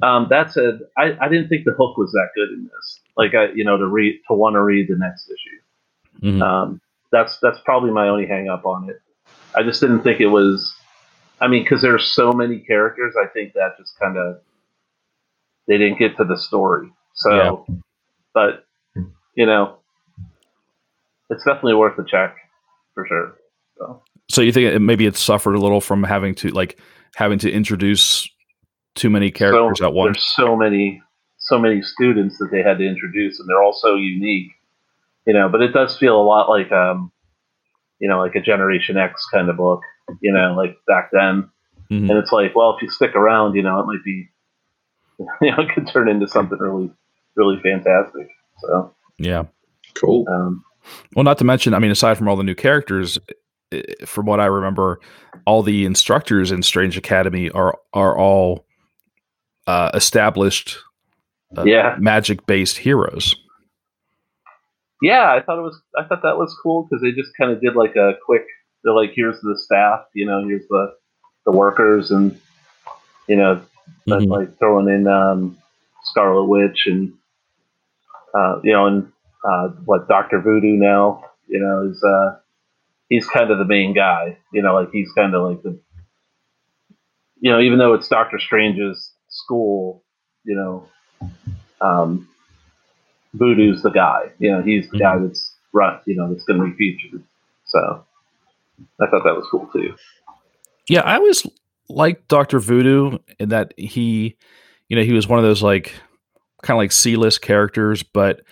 Um, 0.00 0.28
that 0.30 0.52
said, 0.52 0.78
I, 0.96 1.16
I 1.20 1.28
didn't 1.28 1.48
think 1.48 1.64
the 1.64 1.72
hook 1.72 1.96
was 1.98 2.12
that 2.12 2.28
good 2.36 2.50
in 2.50 2.64
this. 2.64 3.00
Like 3.16 3.34
I, 3.34 3.46
you 3.52 3.64
know, 3.64 3.76
to 3.76 3.86
read 3.86 4.20
to 4.28 4.34
want 4.34 4.54
to 4.54 4.62
read 4.62 4.86
the 4.88 4.96
next 4.96 5.28
issue. 5.28 6.28
Mhm. 6.36 6.42
Um, 6.42 6.80
that's 7.10 7.38
that's 7.40 7.58
probably 7.64 7.90
my 7.90 8.08
only 8.08 8.26
hang 8.26 8.48
up 8.48 8.64
on 8.64 8.88
it. 8.88 9.00
I 9.56 9.62
just 9.64 9.80
didn't 9.80 10.02
think 10.02 10.20
it 10.20 10.28
was. 10.28 10.72
I 11.40 11.48
mean, 11.48 11.62
because 11.62 11.82
there's 11.82 12.06
so 12.06 12.32
many 12.32 12.58
characters, 12.58 13.14
I 13.20 13.26
think 13.28 13.52
that 13.54 13.76
just 13.78 13.98
kind 13.98 14.16
of 14.16 14.40
they 15.66 15.78
didn't 15.78 15.98
get 15.98 16.16
to 16.16 16.24
the 16.24 16.36
story. 16.36 16.90
So, 17.14 17.66
but 18.34 18.64
you 19.34 19.46
know, 19.46 19.78
it's 21.30 21.44
definitely 21.44 21.74
worth 21.74 21.98
a 21.98 22.04
check 22.04 22.36
for 22.94 23.06
sure. 23.06 23.36
So 23.76 24.02
so 24.30 24.42
you 24.42 24.52
think 24.52 24.74
it, 24.74 24.78
maybe 24.80 25.06
it 25.06 25.16
suffered 25.16 25.54
a 25.54 25.58
little 25.58 25.80
from 25.80 26.02
having 26.02 26.34
to 26.36 26.48
like 26.48 26.78
having 27.14 27.38
to 27.40 27.50
introduce 27.50 28.28
too 28.94 29.10
many 29.10 29.30
characters 29.30 29.78
so, 29.78 29.86
at 29.86 29.94
once 29.94 30.16
There's 30.16 30.34
so 30.34 30.56
many, 30.56 31.02
so 31.38 31.58
many 31.58 31.82
students 31.82 32.38
that 32.38 32.50
they 32.50 32.62
had 32.62 32.78
to 32.78 32.86
introduce, 32.86 33.40
and 33.40 33.48
they're 33.48 33.62
all 33.62 33.72
so 33.72 33.96
unique, 33.96 34.50
you 35.26 35.32
know. 35.32 35.48
But 35.48 35.62
it 35.62 35.72
does 35.72 35.96
feel 35.96 36.20
a 36.20 36.22
lot 36.22 36.48
like, 36.48 36.70
um, 36.72 37.10
you 38.00 38.08
know, 38.08 38.18
like 38.20 38.34
a 38.34 38.40
Generation 38.40 38.96
X 38.96 39.24
kind 39.32 39.48
of 39.48 39.56
book, 39.56 39.80
you 40.20 40.32
know, 40.32 40.54
like 40.56 40.76
back 40.86 41.10
then. 41.12 41.48
Mhm. 41.90 42.10
And 42.10 42.18
it's 42.18 42.32
like, 42.32 42.54
well, 42.54 42.74
if 42.76 42.82
you 42.82 42.90
stick 42.90 43.14
around, 43.16 43.54
you 43.54 43.62
know, 43.62 43.80
it 43.80 43.86
might 43.86 44.04
be, 44.04 44.28
you 45.40 45.50
know, 45.50 45.58
it 45.62 45.70
could 45.74 45.86
turn 45.88 46.08
into 46.08 46.28
something 46.28 46.58
really, 46.58 46.90
really 47.36 47.60
fantastic. 47.62 48.28
So, 48.60 48.94
yeah 49.18 49.44
Cool. 49.94 50.24
um, 50.28 50.64
well 51.16 51.24
not 51.24 51.38
to 51.38 51.44
mention 51.44 51.74
i 51.74 51.78
mean 51.78 51.90
aside 51.90 52.16
from 52.18 52.28
all 52.28 52.36
the 52.36 52.42
new 52.42 52.54
characters 52.54 53.18
from 54.06 54.26
what 54.26 54.38
i 54.40 54.46
remember 54.46 54.98
all 55.46 55.62
the 55.62 55.84
instructors 55.84 56.50
in 56.52 56.62
strange 56.62 56.96
academy 56.96 57.50
are 57.50 57.76
are 57.94 58.16
all 58.18 58.64
uh, 59.66 59.90
established 59.94 60.78
uh, 61.56 61.64
Yeah. 61.64 61.96
magic 61.98 62.46
based 62.46 62.78
heroes 62.78 63.34
yeah, 65.02 65.32
I 65.32 65.40
thought 65.42 65.58
it 65.58 65.62
was, 65.62 65.80
I 65.96 66.04
thought 66.04 66.22
that 66.22 66.38
was 66.38 66.56
cool 66.62 66.84
because 66.88 67.02
they 67.02 67.12
just 67.12 67.30
kind 67.38 67.52
of 67.52 67.60
did 67.60 67.76
like 67.76 67.96
a 67.96 68.12
quick, 68.24 68.44
they're 68.82 68.94
like, 68.94 69.12
here's 69.14 69.40
the 69.40 69.58
staff, 69.58 70.00
you 70.14 70.26
know, 70.26 70.46
here's 70.46 70.66
the, 70.68 70.94
the 71.46 71.52
workers, 71.52 72.10
and 72.10 72.38
you 73.26 73.36
know, 73.36 73.60
Mhm. 74.06 74.28
like 74.28 74.58
throwing 74.58 74.88
in 74.88 75.06
um, 75.06 75.56
Scarlet 76.04 76.44
Witch 76.44 76.86
and 76.86 77.12
uh, 78.34 78.60
you 78.62 78.72
know, 78.72 78.86
and 78.86 79.12
uh, 79.44 79.68
what 79.84 80.08
Doctor 80.08 80.40
Voodoo 80.40 80.76
now, 80.76 81.24
you 81.46 81.58
know, 81.58 81.88
is 81.90 82.02
uh, 82.02 82.36
he's 83.08 83.26
kind 83.26 83.50
of 83.50 83.58
the 83.58 83.64
main 83.64 83.94
guy. 83.94 84.36
You 84.52 84.62
know, 84.62 84.74
like 84.74 84.90
he's 84.92 85.10
kind 85.12 85.34
of 85.34 85.48
like 85.48 85.62
the, 85.62 85.80
you 87.40 87.50
know, 87.50 87.60
even 87.60 87.78
though 87.78 87.94
it's 87.94 88.08
Doctor 88.08 88.38
Strange's 88.38 89.12
school, 89.28 90.04
you 90.44 90.54
know, 90.54 90.88
um, 91.80 92.28
Voodoo's 93.34 93.82
the 93.82 93.90
guy. 93.90 94.30
You 94.38 94.52
know, 94.52 94.62
he's 94.62 94.88
the 94.90 94.98
guy 94.98 95.14
mm-hmm. 95.14 95.26
that's 95.26 95.54
run. 95.72 96.00
You 96.06 96.16
know, 96.16 96.32
that's 96.32 96.44
going 96.44 96.60
to 96.60 96.66
be 96.66 96.76
featured. 96.76 97.22
So 97.66 98.04
I 99.00 99.06
thought 99.06 99.24
that 99.24 99.36
was 99.36 99.46
cool 99.50 99.68
too. 99.72 99.94
Yeah, 100.88 101.00
I 101.02 101.16
always 101.16 101.46
liked 101.88 102.28
Doctor 102.28 102.58
Voodoo 102.58 103.18
in 103.38 103.50
that 103.50 103.74
he, 103.76 104.36
you 104.88 104.96
know, 104.96 105.02
he 105.02 105.12
was 105.12 105.28
one 105.28 105.38
of 105.38 105.44
those 105.44 105.62
like 105.62 105.92
kind 106.62 106.76
of 106.76 106.78
like 106.78 106.92
C 106.92 107.16
list 107.16 107.42
characters, 107.42 108.02
but 108.02 108.42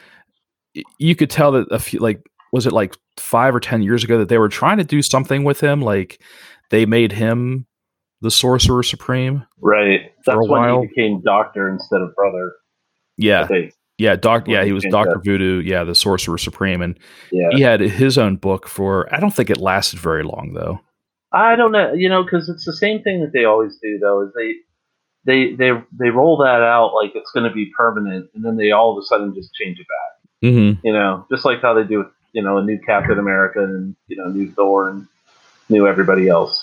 you 0.98 1.16
could 1.16 1.30
tell 1.30 1.52
that 1.52 1.68
a 1.70 1.78
few 1.78 2.00
like 2.00 2.28
was 2.52 2.66
it 2.66 2.72
like 2.72 2.94
five 3.16 3.54
or 3.54 3.60
ten 3.60 3.82
years 3.82 4.04
ago 4.04 4.18
that 4.18 4.28
they 4.28 4.38
were 4.38 4.48
trying 4.48 4.76
to 4.78 4.84
do 4.84 5.00
something 5.02 5.44
with 5.44 5.60
him, 5.60 5.80
like 5.80 6.20
they 6.70 6.84
made 6.84 7.12
him 7.12 7.66
the 8.20 8.30
Sorcerer 8.30 8.82
Supreme. 8.82 9.46
Right. 9.60 10.12
That's 10.24 10.38
when 10.48 10.80
he 10.80 10.86
became 10.88 11.22
Doctor 11.22 11.68
instead 11.68 12.00
of 12.00 12.14
Brother. 12.14 12.52
Yeah. 13.16 13.46
Yeah, 13.98 14.16
Doc. 14.16 14.46
Yeah, 14.48 14.64
he 14.64 14.72
was 14.72 14.84
Doctor. 14.90 15.18
Voodoo. 15.24 15.60
Yeah, 15.60 15.84
the 15.84 15.94
Sorcerer 15.94 16.38
Supreme, 16.38 16.82
and 16.82 16.98
Yeah. 17.32 17.48
he 17.52 17.62
had 17.62 17.80
his 17.80 18.18
own 18.18 18.36
book 18.36 18.68
for. 18.68 19.12
I 19.14 19.20
don't 19.20 19.34
think 19.34 19.50
it 19.50 19.58
lasted 19.58 19.98
very 19.98 20.22
long 20.22 20.52
though. 20.54 20.80
I 21.32 21.56
don't 21.56 21.72
know, 21.72 21.92
you 21.92 22.08
know, 22.08 22.22
because 22.22 22.48
it's 22.48 22.64
the 22.64 22.72
same 22.72 23.02
thing 23.02 23.20
that 23.20 23.32
they 23.32 23.44
always 23.44 23.76
do, 23.82 23.98
though. 23.98 24.22
Is 24.22 24.32
they 24.34 24.54
they 25.24 25.54
they 25.54 25.72
they 25.98 26.10
roll 26.10 26.38
that 26.38 26.62
out 26.62 26.94
like 26.94 27.12
it's 27.14 27.30
going 27.32 27.48
to 27.48 27.54
be 27.54 27.70
permanent, 27.76 28.30
and 28.34 28.44
then 28.44 28.56
they 28.56 28.70
all 28.70 28.92
of 28.96 29.02
a 29.02 29.06
sudden 29.06 29.34
just 29.34 29.52
change 29.54 29.78
it 29.78 29.86
back. 29.88 30.50
Mm-hmm. 30.50 30.86
You 30.86 30.92
know, 30.92 31.26
just 31.30 31.44
like 31.44 31.60
how 31.60 31.74
they 31.74 31.84
do 31.84 31.98
with 31.98 32.08
you 32.32 32.42
know 32.42 32.58
a 32.58 32.62
new 32.64 32.78
Captain 32.78 33.18
America 33.18 33.62
and 33.62 33.96
you 34.08 34.16
know 34.16 34.26
new 34.28 34.50
Thor 34.52 34.88
and 34.88 35.06
new 35.68 35.86
everybody 35.86 36.28
else. 36.28 36.62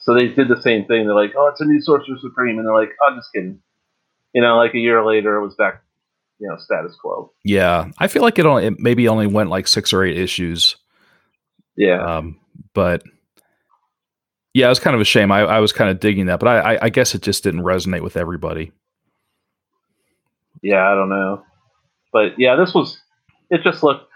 So 0.00 0.14
they 0.14 0.28
did 0.28 0.48
the 0.48 0.62
same 0.62 0.86
thing. 0.86 1.04
They're 1.06 1.14
like, 1.14 1.34
oh, 1.36 1.48
it's 1.48 1.60
a 1.60 1.64
new 1.66 1.80
Sorcerer 1.82 2.16
Supreme, 2.20 2.56
and 2.58 2.66
they're 2.66 2.74
like, 2.74 2.92
oh, 3.02 3.14
just 3.16 3.30
kidding. 3.34 3.60
You 4.32 4.42
know, 4.42 4.56
like 4.56 4.74
a 4.74 4.78
year 4.78 5.04
later, 5.04 5.36
it 5.36 5.42
was 5.44 5.54
back, 5.54 5.82
you 6.38 6.48
know, 6.48 6.56
status 6.58 6.96
quo. 7.00 7.32
Yeah, 7.44 7.90
I 7.98 8.06
feel 8.08 8.22
like 8.22 8.38
it 8.38 8.46
only 8.46 8.66
it 8.66 8.78
maybe 8.78 9.08
only 9.08 9.26
went 9.26 9.50
like 9.50 9.66
six 9.68 9.92
or 9.92 10.04
eight 10.04 10.18
issues. 10.18 10.76
Yeah, 11.76 12.02
Um, 12.02 12.40
but 12.74 13.02
yeah, 14.54 14.66
it 14.66 14.70
was 14.70 14.80
kind 14.80 14.94
of 14.94 15.00
a 15.00 15.04
shame. 15.04 15.30
I, 15.30 15.40
I 15.42 15.60
was 15.60 15.72
kind 15.72 15.90
of 15.90 16.00
digging 16.00 16.26
that, 16.26 16.40
but 16.40 16.48
I, 16.48 16.74
I, 16.74 16.78
I 16.86 16.88
guess 16.88 17.14
it 17.14 17.22
just 17.22 17.44
didn't 17.44 17.60
resonate 17.62 18.02
with 18.02 18.16
everybody. 18.16 18.72
yeah, 20.62 20.90
I 20.90 20.94
don't 20.94 21.08
know, 21.08 21.42
but 22.12 22.32
yeah, 22.38 22.56
this 22.56 22.74
was. 22.74 23.00
It 23.50 23.62
just 23.62 23.82
looked. 23.82 24.10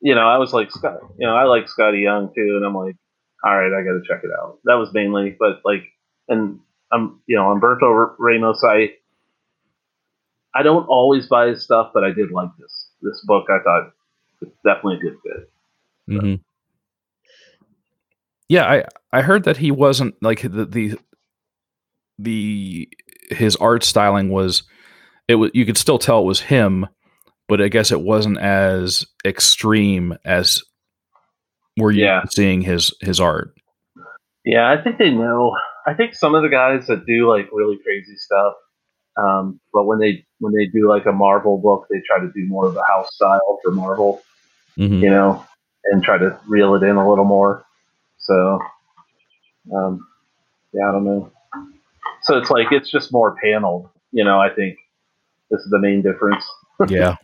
You 0.00 0.14
know, 0.14 0.26
I 0.26 0.38
was 0.38 0.52
like, 0.52 0.70
Scott. 0.70 1.00
You 1.18 1.26
know, 1.26 1.34
I 1.36 1.44
like 1.44 1.66
Skottie 1.66 2.02
Young 2.02 2.32
too, 2.34 2.56
and 2.56 2.64
I'm 2.64 2.74
like, 2.74 2.96
all 3.44 3.56
right, 3.56 3.72
I 3.72 3.82
got 3.84 3.92
to 3.92 4.02
check 4.06 4.22
it 4.24 4.30
out. 4.38 4.58
That 4.64 4.74
was 4.74 4.90
mainly, 4.92 5.36
but 5.38 5.60
like, 5.64 5.82
and 6.28 6.60
I'm, 6.92 7.20
you 7.26 7.36
know, 7.36 7.44
Humberto 7.44 8.14
Ramos. 8.18 8.62
I, 8.64 8.90
I 10.56 10.62
don't 10.62 10.86
always 10.86 11.26
buy 11.26 11.48
his 11.48 11.62
stuff, 11.62 11.90
but 11.92 12.04
I 12.04 12.12
did 12.12 12.30
like 12.30 12.50
this. 12.58 12.90
This 13.02 13.22
book, 13.26 13.46
I 13.50 13.58
thought, 13.62 13.92
it's 14.40 14.56
definitely 14.64 14.96
a 14.96 15.00
good 15.00 15.16
fit. 15.22 15.50
hmm 16.20 16.34
Yeah, 18.48 18.64
I 18.64 18.84
I 19.12 19.22
heard 19.22 19.44
that 19.44 19.56
he 19.58 19.70
wasn't 19.70 20.14
like 20.22 20.42
the 20.42 20.64
the 20.66 20.98
the 22.18 22.88
his 23.30 23.56
art 23.56 23.84
styling 23.84 24.30
was 24.30 24.62
it 25.28 25.34
was 25.36 25.50
you 25.54 25.66
could 25.66 25.76
still 25.78 25.98
tell 25.98 26.20
it 26.20 26.26
was 26.26 26.40
him, 26.40 26.86
but 27.48 27.60
I 27.60 27.68
guess 27.68 27.90
it 27.92 28.00
wasn't 28.00 28.38
as 28.38 29.04
extreme 29.24 30.14
as 30.24 30.62
we're 31.76 31.90
used 31.90 32.02
Yeah. 32.02 32.22
seeing 32.30 32.62
his 32.62 32.94
his 33.00 33.20
art. 33.20 33.54
Yeah, 34.44 34.70
I 34.70 34.82
think 34.82 34.98
they 34.98 35.10
know. 35.10 35.52
I 35.86 35.94
think 35.94 36.14
some 36.14 36.34
of 36.34 36.42
the 36.42 36.48
guys 36.48 36.86
that 36.88 37.06
do 37.06 37.28
like 37.28 37.48
really 37.52 37.78
crazy 37.82 38.16
stuff, 38.16 38.54
um, 39.16 39.60
but 39.72 39.84
when 39.86 39.98
they 39.98 40.25
when 40.38 40.52
they 40.54 40.66
do 40.66 40.88
like 40.88 41.06
a 41.06 41.12
Marvel 41.12 41.58
book, 41.58 41.86
they 41.90 42.00
try 42.06 42.18
to 42.18 42.30
do 42.32 42.44
more 42.46 42.66
of 42.66 42.76
a 42.76 42.82
house 42.88 43.14
style 43.14 43.58
for 43.62 43.70
Marvel, 43.70 44.22
Mhm. 44.76 45.00
you 45.00 45.10
know, 45.10 45.44
and 45.86 46.02
try 46.02 46.18
to 46.18 46.38
reel 46.46 46.74
it 46.74 46.82
in 46.82 46.96
a 46.96 47.08
little 47.08 47.24
more. 47.24 47.64
So, 48.18 48.58
um, 49.74 50.06
yeah, 50.72 50.88
I 50.88 50.92
don't 50.92 51.04
know. 51.04 51.30
So 52.22 52.36
it's 52.38 52.50
like 52.50 52.72
it's 52.72 52.90
just 52.90 53.12
more 53.12 53.36
paneled, 53.42 53.88
you 54.12 54.24
know. 54.24 54.40
I 54.40 54.50
think 54.50 54.76
this 55.50 55.60
is 55.60 55.70
the 55.70 55.78
main 55.78 56.02
difference. 56.02 56.44
Yeah. 56.88 57.16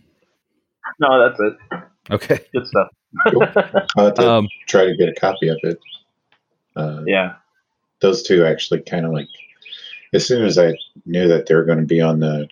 no, 0.99 1.29
that's 1.29 1.39
it. 1.41 1.57
Okay. 2.11 2.39
Good 2.55 2.67
stuff. 2.67 2.89
I'll 3.97 4.05
have 4.07 4.15
to 4.15 4.31
Um, 4.31 4.49
try 4.67 4.87
to 4.87 4.97
get 4.97 5.11
a 5.11 5.15
copy 5.15 5.49
of 5.49 5.59
it. 5.63 5.79
Uh, 6.75 7.03
Yeah. 7.07 7.35
those 8.01 8.23
two 8.23 8.47
actually 8.47 8.81
kind 8.81 9.05
of 9.05 9.13
like 9.13 9.29
as 10.15 10.27
soon 10.27 10.43
as 10.43 10.59
I 10.59 10.73
knew 11.05 11.29
that 11.29 11.47
they 11.47 11.55
were 11.55 11.65
going 11.67 11.81
to 11.81 11.85
be 11.87 12.01
on 12.01 12.21
the 12.21 12.49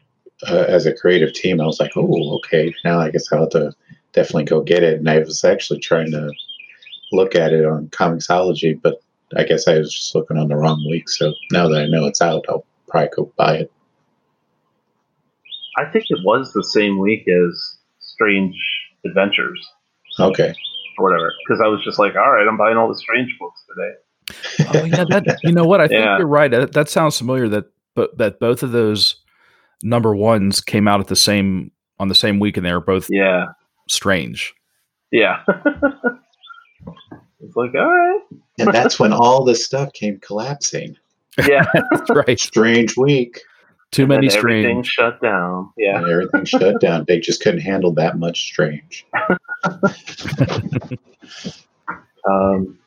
uh, 0.48 0.64
as 0.68 0.86
a 0.86 0.94
creative 0.94 1.32
team, 1.32 1.60
I 1.60 1.66
was 1.66 1.80
like, 1.80 1.92
oh, 1.96 2.36
okay. 2.36 2.74
Now 2.84 3.00
I 3.00 3.10
guess 3.10 3.32
I'll 3.32 3.40
have 3.40 3.50
to 3.50 3.72
definitely 4.12 4.44
go 4.44 4.60
get 4.62 4.82
it. 4.82 4.98
And 4.98 5.08
I 5.08 5.18
was 5.18 5.44
actually 5.44 5.80
trying 5.80 6.10
to 6.12 6.30
look 7.12 7.34
at 7.34 7.52
it 7.52 7.64
on 7.64 7.88
Comixology, 7.88 8.80
but 8.80 9.00
I 9.36 9.44
guess 9.44 9.68
I 9.68 9.78
was 9.78 9.92
just 9.94 10.14
looking 10.14 10.36
on 10.38 10.48
the 10.48 10.56
wrong 10.56 10.84
week. 10.88 11.08
So 11.08 11.32
now 11.52 11.68
that 11.68 11.82
I 11.82 11.86
know 11.86 12.06
it's 12.06 12.20
out, 12.22 12.44
I'll 12.48 12.64
probably 12.88 13.10
go 13.16 13.32
buy 13.36 13.56
it. 13.58 13.72
I 15.76 15.84
think 15.90 16.06
it 16.08 16.18
was 16.24 16.52
the 16.52 16.64
same 16.64 16.98
week 16.98 17.26
as 17.28 17.78
Strange 18.00 18.56
Adventures 19.06 19.60
Okay. 20.18 20.52
or 20.98 21.04
whatever. 21.04 21.32
Because 21.46 21.60
I 21.64 21.68
was 21.68 21.82
just 21.84 21.98
like, 21.98 22.16
all 22.16 22.32
right, 22.32 22.46
I'm 22.46 22.56
buying 22.56 22.76
all 22.76 22.88
the 22.88 22.98
Strange 22.98 23.30
books 23.38 23.62
today. 23.68 23.92
Oh 24.74 24.84
yeah, 24.84 25.04
that 25.04 25.38
you 25.42 25.52
know 25.52 25.64
what? 25.64 25.80
I 25.80 25.88
think 25.88 26.00
Yeah. 26.04 26.18
you're 26.18 26.26
right. 26.26 26.50
That, 26.50 26.72
that 26.72 26.88
sounds 26.88 27.18
familiar. 27.18 27.48
That 27.48 27.64
but 27.94 28.16
that 28.18 28.38
both 28.40 28.62
of 28.62 28.70
those 28.72 29.16
number 29.82 30.14
ones 30.14 30.60
came 30.60 30.86
out 30.88 31.00
at 31.00 31.06
the 31.08 31.16
same 31.16 31.70
on 31.98 32.08
the 32.08 32.14
same 32.14 32.38
week, 32.38 32.56
and 32.56 32.64
they 32.66 32.72
were 32.72 32.80
both 32.80 33.08
Yeah. 33.10 33.46
strange. 33.88 34.54
Yeah. 35.10 35.42
it's 37.40 37.56
like, 37.56 37.74
all 37.74 37.90
right. 37.90 38.20
And 38.58 38.72
that's 38.72 38.98
when 38.98 39.12
all 39.12 39.44
this 39.44 39.64
stuff 39.64 39.92
came 39.92 40.18
collapsing. 40.20 40.96
Yeah. 41.48 41.64
That's 41.90 42.10
right. 42.10 42.38
Strange 42.38 42.96
week. 42.96 43.40
Too 43.92 44.02
And 44.02 44.08
many 44.10 44.28
then 44.28 44.38
everything 44.38 44.84
strange. 44.84 44.86
shut 44.88 45.20
down. 45.22 45.72
Yeah. 45.76 45.98
And 45.98 46.08
everything 46.08 46.44
shut 46.44 46.80
down. 46.80 47.04
They 47.08 47.18
just 47.20 47.42
couldn't 47.42 47.60
handle 47.60 47.92
that 47.94 48.18
much 48.18 48.42
strange. 48.42 49.06
Um, 52.28 52.78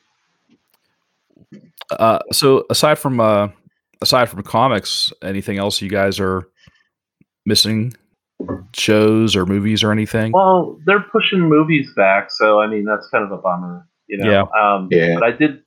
Uh, 1.91 2.19
so 2.31 2.65
aside 2.69 2.97
from 2.97 3.19
uh, 3.19 3.47
aside 4.01 4.29
from 4.29 4.41
comics, 4.43 5.11
anything 5.21 5.57
else 5.59 5.81
you 5.81 5.89
guys 5.89 6.19
are 6.19 6.47
missing? 7.45 7.93
Shows 8.75 9.35
or 9.35 9.45
movies 9.45 9.83
or 9.83 9.91
anything? 9.91 10.31
well, 10.33 10.77
they're 10.85 11.05
pushing 11.11 11.39
movies 11.41 11.89
back, 11.95 12.29
so 12.31 12.59
I 12.59 12.67
mean 12.67 12.83
that's 12.83 13.07
kind 13.09 13.23
of 13.23 13.31
a 13.31 13.37
bummer, 13.37 13.87
you 14.07 14.17
know. 14.17 14.29
Yeah. 14.29 14.41
Um, 14.59 14.89
Yeah. 14.91 15.13
But 15.15 15.23
I 15.23 15.31
did. 15.31 15.61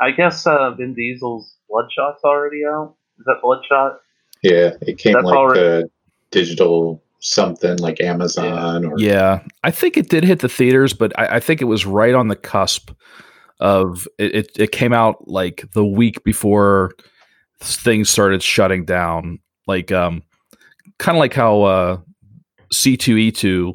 I 0.00 0.10
guess 0.10 0.46
uh, 0.46 0.72
Vin 0.72 0.92
Diesel's 0.94 1.56
Bloodshot's 1.70 2.22
already 2.24 2.62
out. 2.66 2.96
Is 3.18 3.24
that 3.26 3.36
Bloodshot? 3.42 4.00
Yeah, 4.42 4.72
it 4.82 4.98
came 4.98 5.14
That's 5.14 5.24
like 5.26 5.36
already- 5.36 5.84
uh, 5.84 5.88
digital 6.30 7.00
something 7.20 7.78
like 7.78 8.00
Amazon 8.02 8.84
or 8.84 8.98
Yeah, 8.98 9.40
I 9.62 9.70
think 9.70 9.96
it 9.96 10.10
did 10.10 10.24
hit 10.24 10.40
the 10.40 10.48
theaters, 10.48 10.92
but 10.92 11.18
I, 11.18 11.36
I 11.36 11.40
think 11.40 11.62
it 11.62 11.66
was 11.66 11.86
right 11.86 12.14
on 12.14 12.28
the 12.28 12.36
cusp 12.36 12.90
of 13.60 14.06
it, 14.18 14.34
it. 14.34 14.50
It 14.58 14.72
came 14.72 14.92
out 14.92 15.26
like 15.26 15.64
the 15.72 15.86
week 15.86 16.22
before 16.24 16.90
things 17.60 18.10
started 18.10 18.42
shutting 18.42 18.84
down, 18.84 19.38
like 19.66 19.90
um, 19.90 20.22
kind 20.98 21.16
of 21.16 21.20
like 21.20 21.34
how 21.34 21.62
uh, 21.62 21.98
C 22.72 22.96
two 22.96 23.16
E 23.16 23.30
two 23.30 23.74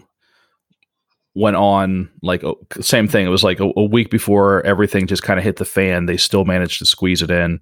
went 1.35 1.55
on. 1.55 2.09
Like 2.21 2.43
oh, 2.43 2.59
same 2.81 3.07
thing. 3.07 3.25
It 3.25 3.29
was 3.29 3.43
like 3.43 3.59
a, 3.59 3.71
a 3.75 3.83
week 3.83 4.09
before 4.09 4.65
everything 4.65 5.07
just 5.07 5.23
kind 5.23 5.39
of 5.39 5.43
hit 5.43 5.57
the 5.57 5.65
fan. 5.65 6.05
They 6.05 6.17
still 6.17 6.45
managed 6.45 6.79
to 6.79 6.85
squeeze 6.85 7.21
it 7.21 7.31
in, 7.31 7.59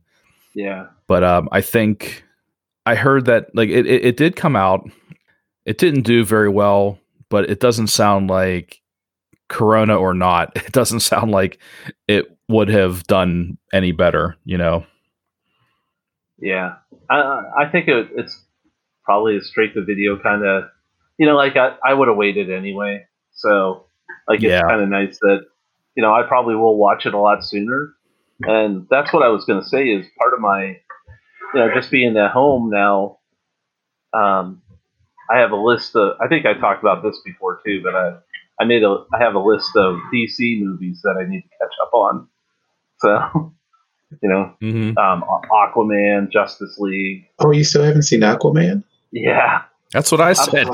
Yeah. 0.54 0.88
but 1.08 1.24
um, 1.24 1.50
I 1.52 1.62
think 1.62 2.24
I 2.86 2.96
heard 2.96 3.26
that 3.26 3.48
like 3.54 3.70
it, 3.70 3.86
it, 3.86 4.06
it 4.06 4.18
did 4.18 4.36
come 4.36 4.56
out. 4.56 4.90
It 5.66 5.78
didn't 5.78 6.04
do 6.04 6.24
very 6.24 6.50
well, 6.50 6.98
but 7.30 7.50
it 7.50 7.60
doesn't 7.60 7.88
sound 7.88 8.30
like 8.30 8.82
Corona 9.50 9.96
or 9.98 10.14
not. 10.14 10.52
It 10.66 10.72
doesn't 10.72 11.02
sound 11.02 11.32
like 11.32 11.60
it 12.08 12.26
would 12.48 12.70
have 12.70 13.04
done 13.08 13.58
any 13.74 13.92
better. 13.92 14.38
You 14.46 14.58
know? 14.58 14.86
Yeah, 16.40 16.75
I 17.10 17.42
I 17.60 17.66
think 17.72 17.88
it, 17.88 18.10
it's 18.16 18.44
probably 19.07 19.37
a 19.37 19.41
straight 19.41 19.74
to 19.74 19.83
video 19.83 20.20
kind 20.22 20.46
of, 20.46 20.65
you 21.17 21.25
know, 21.25 21.35
like 21.35 21.55
I, 21.55 21.77
I 21.83 21.93
would 21.96 22.09
have 22.09 22.17
waited 22.17 22.51
anyway. 22.51 23.05
So 23.33 23.87
like 24.27 24.43
it's 24.43 24.51
Yeah. 24.51 24.61
kind 24.70 24.81
of 24.81 24.89
nice 24.89 25.17
that 25.22 25.46
you 25.96 26.03
know 26.03 26.13
I 26.13 26.24
probably 26.27 26.55
will 26.55 26.77
watch 26.77 27.05
it 27.07 27.13
a 27.15 27.17
lot 27.20 27.43
sooner, 27.43 27.93
and 28.43 28.85
that's 28.91 29.13
what 29.13 29.24
I 29.24 29.29
was 29.29 29.46
going 29.46 29.61
to 29.63 29.67
say 29.67 29.85
is 29.87 30.05
part 30.20 30.33
of 30.35 30.39
my, 30.41 30.77
you 31.53 31.59
know, 31.59 31.74
just 31.74 31.89
being 31.89 32.17
at 32.17 32.31
home 32.31 32.70
now. 32.70 33.20
Um, 34.13 34.61
I 35.31 35.39
have 35.39 35.51
a 35.51 35.55
list 35.57 35.96
of. 35.96 36.17
I 36.22 36.27
think 36.27 36.46
I 36.46 36.53
talked 36.53 36.83
about 36.83 37.03
this 37.03 37.20
before 37.25 37.61
too, 37.65 37.81
but 37.83 37.96
I 37.96 38.17
I 38.61 38.65
made 38.65 38.83
a 38.83 39.05
I 39.13 39.20
have 39.20 39.35
a 39.35 39.39
list 39.39 39.70
of 39.75 39.96
DC 40.13 40.61
movies 40.61 41.01
that 41.03 41.15
I 41.17 41.29
need 41.29 41.41
to 41.41 41.50
catch 41.59 41.75
up 41.81 41.93
on. 41.93 42.27
So, 43.00 43.53
you 44.22 44.29
know, 44.29 44.53
Mm-hmm. 44.61 44.98
um, 44.98 45.24
Aquaman, 45.51 46.31
Justice 46.31 46.77
League. 46.79 47.25
Oh, 47.39 47.51
you 47.51 47.63
still 47.63 47.83
haven't 47.83 48.03
seen 48.03 48.22
Aquaman? 48.22 48.83
Yeah, 49.11 49.61
That's 49.91 50.11
what 50.11 50.22
I 50.22 50.33
said. 50.33 50.67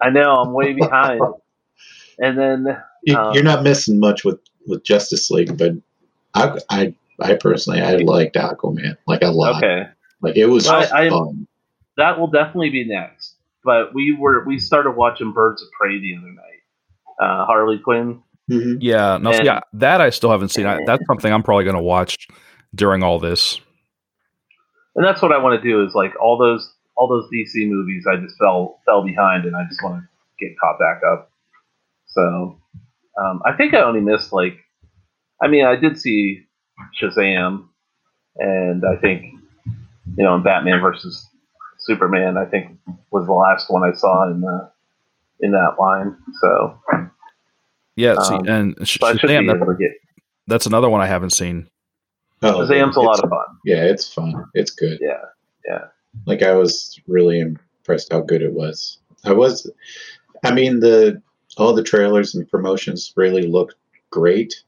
I 0.00 0.10
know 0.10 0.36
I'm 0.42 0.52
way 0.52 0.72
behind. 0.74 1.20
And 2.20 2.36
then 2.38 2.66
You, 3.04 3.16
Um, 3.16 3.32
you're 3.34 3.44
not 3.44 3.62
missing 3.62 3.98
much 4.00 4.24
with, 4.24 4.38
with 4.66 4.82
Justice 4.84 5.30
League, 5.30 5.56
but 5.56 5.72
I, 6.34 6.58
I 6.68 6.94
I 7.20 7.34
personally 7.34 7.80
I 7.80 7.96
liked 7.96 8.36
Aquaman 8.36 8.96
like 9.06 9.22
a 9.22 9.28
lot. 9.30 9.56
okay, 9.62 9.88
Like 10.20 10.36
it 10.36 10.46
was 10.46 10.66
I- 10.68 11.06
I- 11.06 11.08
fun. 11.08 11.46
that 11.96 12.18
will 12.18 12.26
definitely 12.28 12.70
be 12.70 12.84
next. 12.84 13.34
But 13.64 13.94
we 13.94 14.14
were 14.18 14.44
we 14.44 14.58
started 14.58 14.92
watching 14.92 15.32
Birds 15.32 15.62
of 15.62 15.68
Prey 15.72 15.98
the 15.98 16.16
other 16.16 16.32
night. 16.32 16.44
Uh, 17.20 17.44
Harley 17.46 17.78
Quinn. 17.78 18.22
hmm 18.48 18.74
Yeah, 18.80 19.18
no, 19.20 19.30
And- 19.32 19.44
yeah, 19.44 19.60
that 19.74 20.00
I 20.00 20.10
still 20.10 20.30
haven't 20.30 20.50
seen. 20.50 20.66
I, 20.66 20.78
that's 20.86 21.04
something 21.10 21.32
I'm 21.32 21.42
probably 21.42 21.64
going 21.64 21.76
to 21.76 21.82
watch 21.82 22.28
during 22.74 23.02
all 23.02 23.18
this. 23.18 23.60
and 24.94 25.04
that's 25.04 25.22
what 25.22 25.32
I 25.32 25.38
want 25.38 25.60
to 25.60 25.68
do 25.68 25.84
is 25.84 25.94
like 25.94 26.12
all 26.20 26.36
those 26.38 26.72
all 26.98 27.06
those 27.08 27.30
DC 27.32 27.68
movies 27.68 28.04
I 28.10 28.16
just 28.16 28.36
fell 28.38 28.80
fell 28.84 29.04
behind 29.04 29.44
and 29.44 29.56
I 29.56 29.64
just 29.68 29.82
want 29.82 30.02
to 30.02 30.44
get 30.44 30.58
caught 30.58 30.78
back 30.78 31.00
up. 31.10 31.30
So 32.06 32.58
um, 33.22 33.40
I 33.46 33.52
think 33.56 33.72
I 33.74 33.80
only 33.80 34.00
missed 34.00 34.32
like 34.32 34.58
I 35.40 35.48
mean 35.48 35.64
I 35.64 35.76
did 35.76 35.98
see 35.98 36.44
Shazam 37.00 37.68
and 38.36 38.82
I 38.84 38.96
think 39.00 39.22
you 40.16 40.24
know 40.24 40.34
in 40.34 40.42
Batman 40.42 40.80
versus 40.80 41.24
Superman 41.78 42.36
I 42.36 42.44
think 42.44 42.76
was 43.12 43.26
the 43.26 43.32
last 43.32 43.70
one 43.70 43.84
I 43.84 43.94
saw 43.94 44.28
in 44.28 44.40
the 44.40 44.70
in 45.40 45.52
that 45.52 45.76
line. 45.78 46.16
So, 46.40 46.80
Yeah, 47.96 48.16
see, 48.22 48.34
Um, 48.34 48.48
and 48.48 48.88
Sh- 48.88 48.98
so 49.00 49.14
Shazam, 49.14 49.46
that, 49.46 49.76
get 49.78 49.92
that's 50.46 50.66
another 50.66 50.88
one 50.88 51.00
I 51.00 51.06
haven't 51.06 51.30
seen. 51.30 51.68
Oh, 52.42 52.60
Shazam's 52.60 52.96
a 52.96 53.00
lot 53.00 53.22
of 53.22 53.30
fun. 53.30 53.58
Yeah, 53.64 53.84
it's 53.84 54.12
fun. 54.12 54.44
It's 54.54 54.70
good. 54.70 54.98
Yeah, 55.00 55.20
yeah. 55.68 55.84
Like 56.26 56.42
I 56.42 56.52
was 56.52 57.00
really 57.06 57.40
impressed 57.40 58.12
how 58.12 58.20
good 58.20 58.42
it 58.42 58.52
was. 58.52 58.98
I 59.24 59.32
was. 59.32 59.70
I 60.44 60.52
mean 60.52 60.80
the 60.80 61.20
all 61.56 61.72
the 61.72 61.82
trailers 61.82 62.34
and 62.34 62.48
promotions 62.48 63.12
really 63.16 63.42
looked 63.42 63.74
great, 64.10 64.62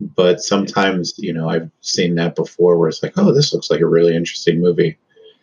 but 0.00 0.40
sometimes 0.40 1.14
you 1.18 1.32
know 1.32 1.48
I've 1.48 1.70
seen 1.80 2.14
that 2.16 2.34
before 2.34 2.76
where 2.78 2.88
it's 2.88 3.02
like, 3.02 3.14
oh, 3.16 3.32
this 3.32 3.52
looks 3.52 3.70
like 3.70 3.80
a 3.80 3.86
really 3.86 4.16
interesting 4.16 4.60
movie, 4.60 4.96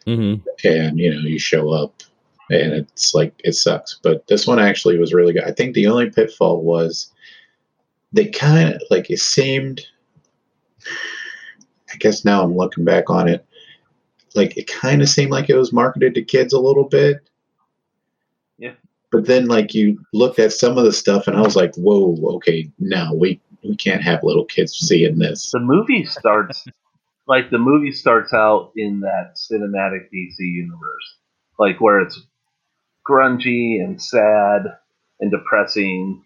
Mm-hmm. 0.05 0.41
and 0.63 0.97
you 0.97 1.13
know 1.13 1.19
you 1.19 1.37
show 1.37 1.69
up 1.71 1.93
and 2.49 2.73
it's 2.73 3.13
like 3.13 3.33
it 3.43 3.53
sucks. 3.53 3.99
But 4.01 4.25
this 4.27 4.47
one 4.47 4.59
actually 4.59 4.97
was 4.97 5.13
really 5.13 5.33
good. 5.33 5.43
I 5.43 5.51
think 5.51 5.75
the 5.75 5.87
only 5.87 6.09
pitfall 6.09 6.61
was 6.61 7.11
they 8.11 8.25
kind 8.27 8.73
of 8.73 8.81
like 8.89 9.09
it 9.09 9.19
seemed. 9.19 9.81
I 11.91 11.97
guess 11.97 12.23
now 12.23 12.43
I'm 12.43 12.55
looking 12.55 12.85
back 12.85 13.09
on 13.09 13.27
it, 13.27 13.45
like 14.35 14.57
it 14.57 14.67
kind 14.67 15.01
of 15.01 15.09
seemed 15.09 15.31
like 15.31 15.49
it 15.49 15.57
was 15.57 15.73
marketed 15.73 16.15
to 16.15 16.21
kids 16.21 16.53
a 16.53 16.59
little 16.59 16.85
bit. 16.85 17.17
Yeah. 18.57 18.73
But 19.11 19.25
then, 19.25 19.47
like 19.47 19.73
you 19.73 20.03
looked 20.13 20.39
at 20.39 20.53
some 20.53 20.77
of 20.77 20.83
the 20.83 20.93
stuff, 20.93 21.27
and 21.27 21.37
I 21.37 21.41
was 21.41 21.55
like, 21.55 21.75
"Whoa, 21.75 22.17
okay, 22.35 22.69
no, 22.79 23.13
we 23.13 23.39
we 23.63 23.75
can't 23.75 24.03
have 24.03 24.23
little 24.23 24.45
kids 24.45 24.73
seeing 24.73 25.19
this." 25.19 25.51
The 25.51 25.59
movie 25.59 26.05
starts 26.05 26.65
like 27.29 27.51
the 27.51 27.59
movie 27.59 27.91
starts 27.91 28.33
out 28.33 28.71
in 28.75 29.01
that 29.01 29.35
cinematic 29.35 30.09
DC 30.11 30.39
universe, 30.39 31.17
like 31.59 31.79
where 31.79 31.99
it's 31.99 32.19
grungy 33.07 33.83
and 33.83 34.01
sad 34.01 34.63
and 35.19 35.31
depressing, 35.31 36.23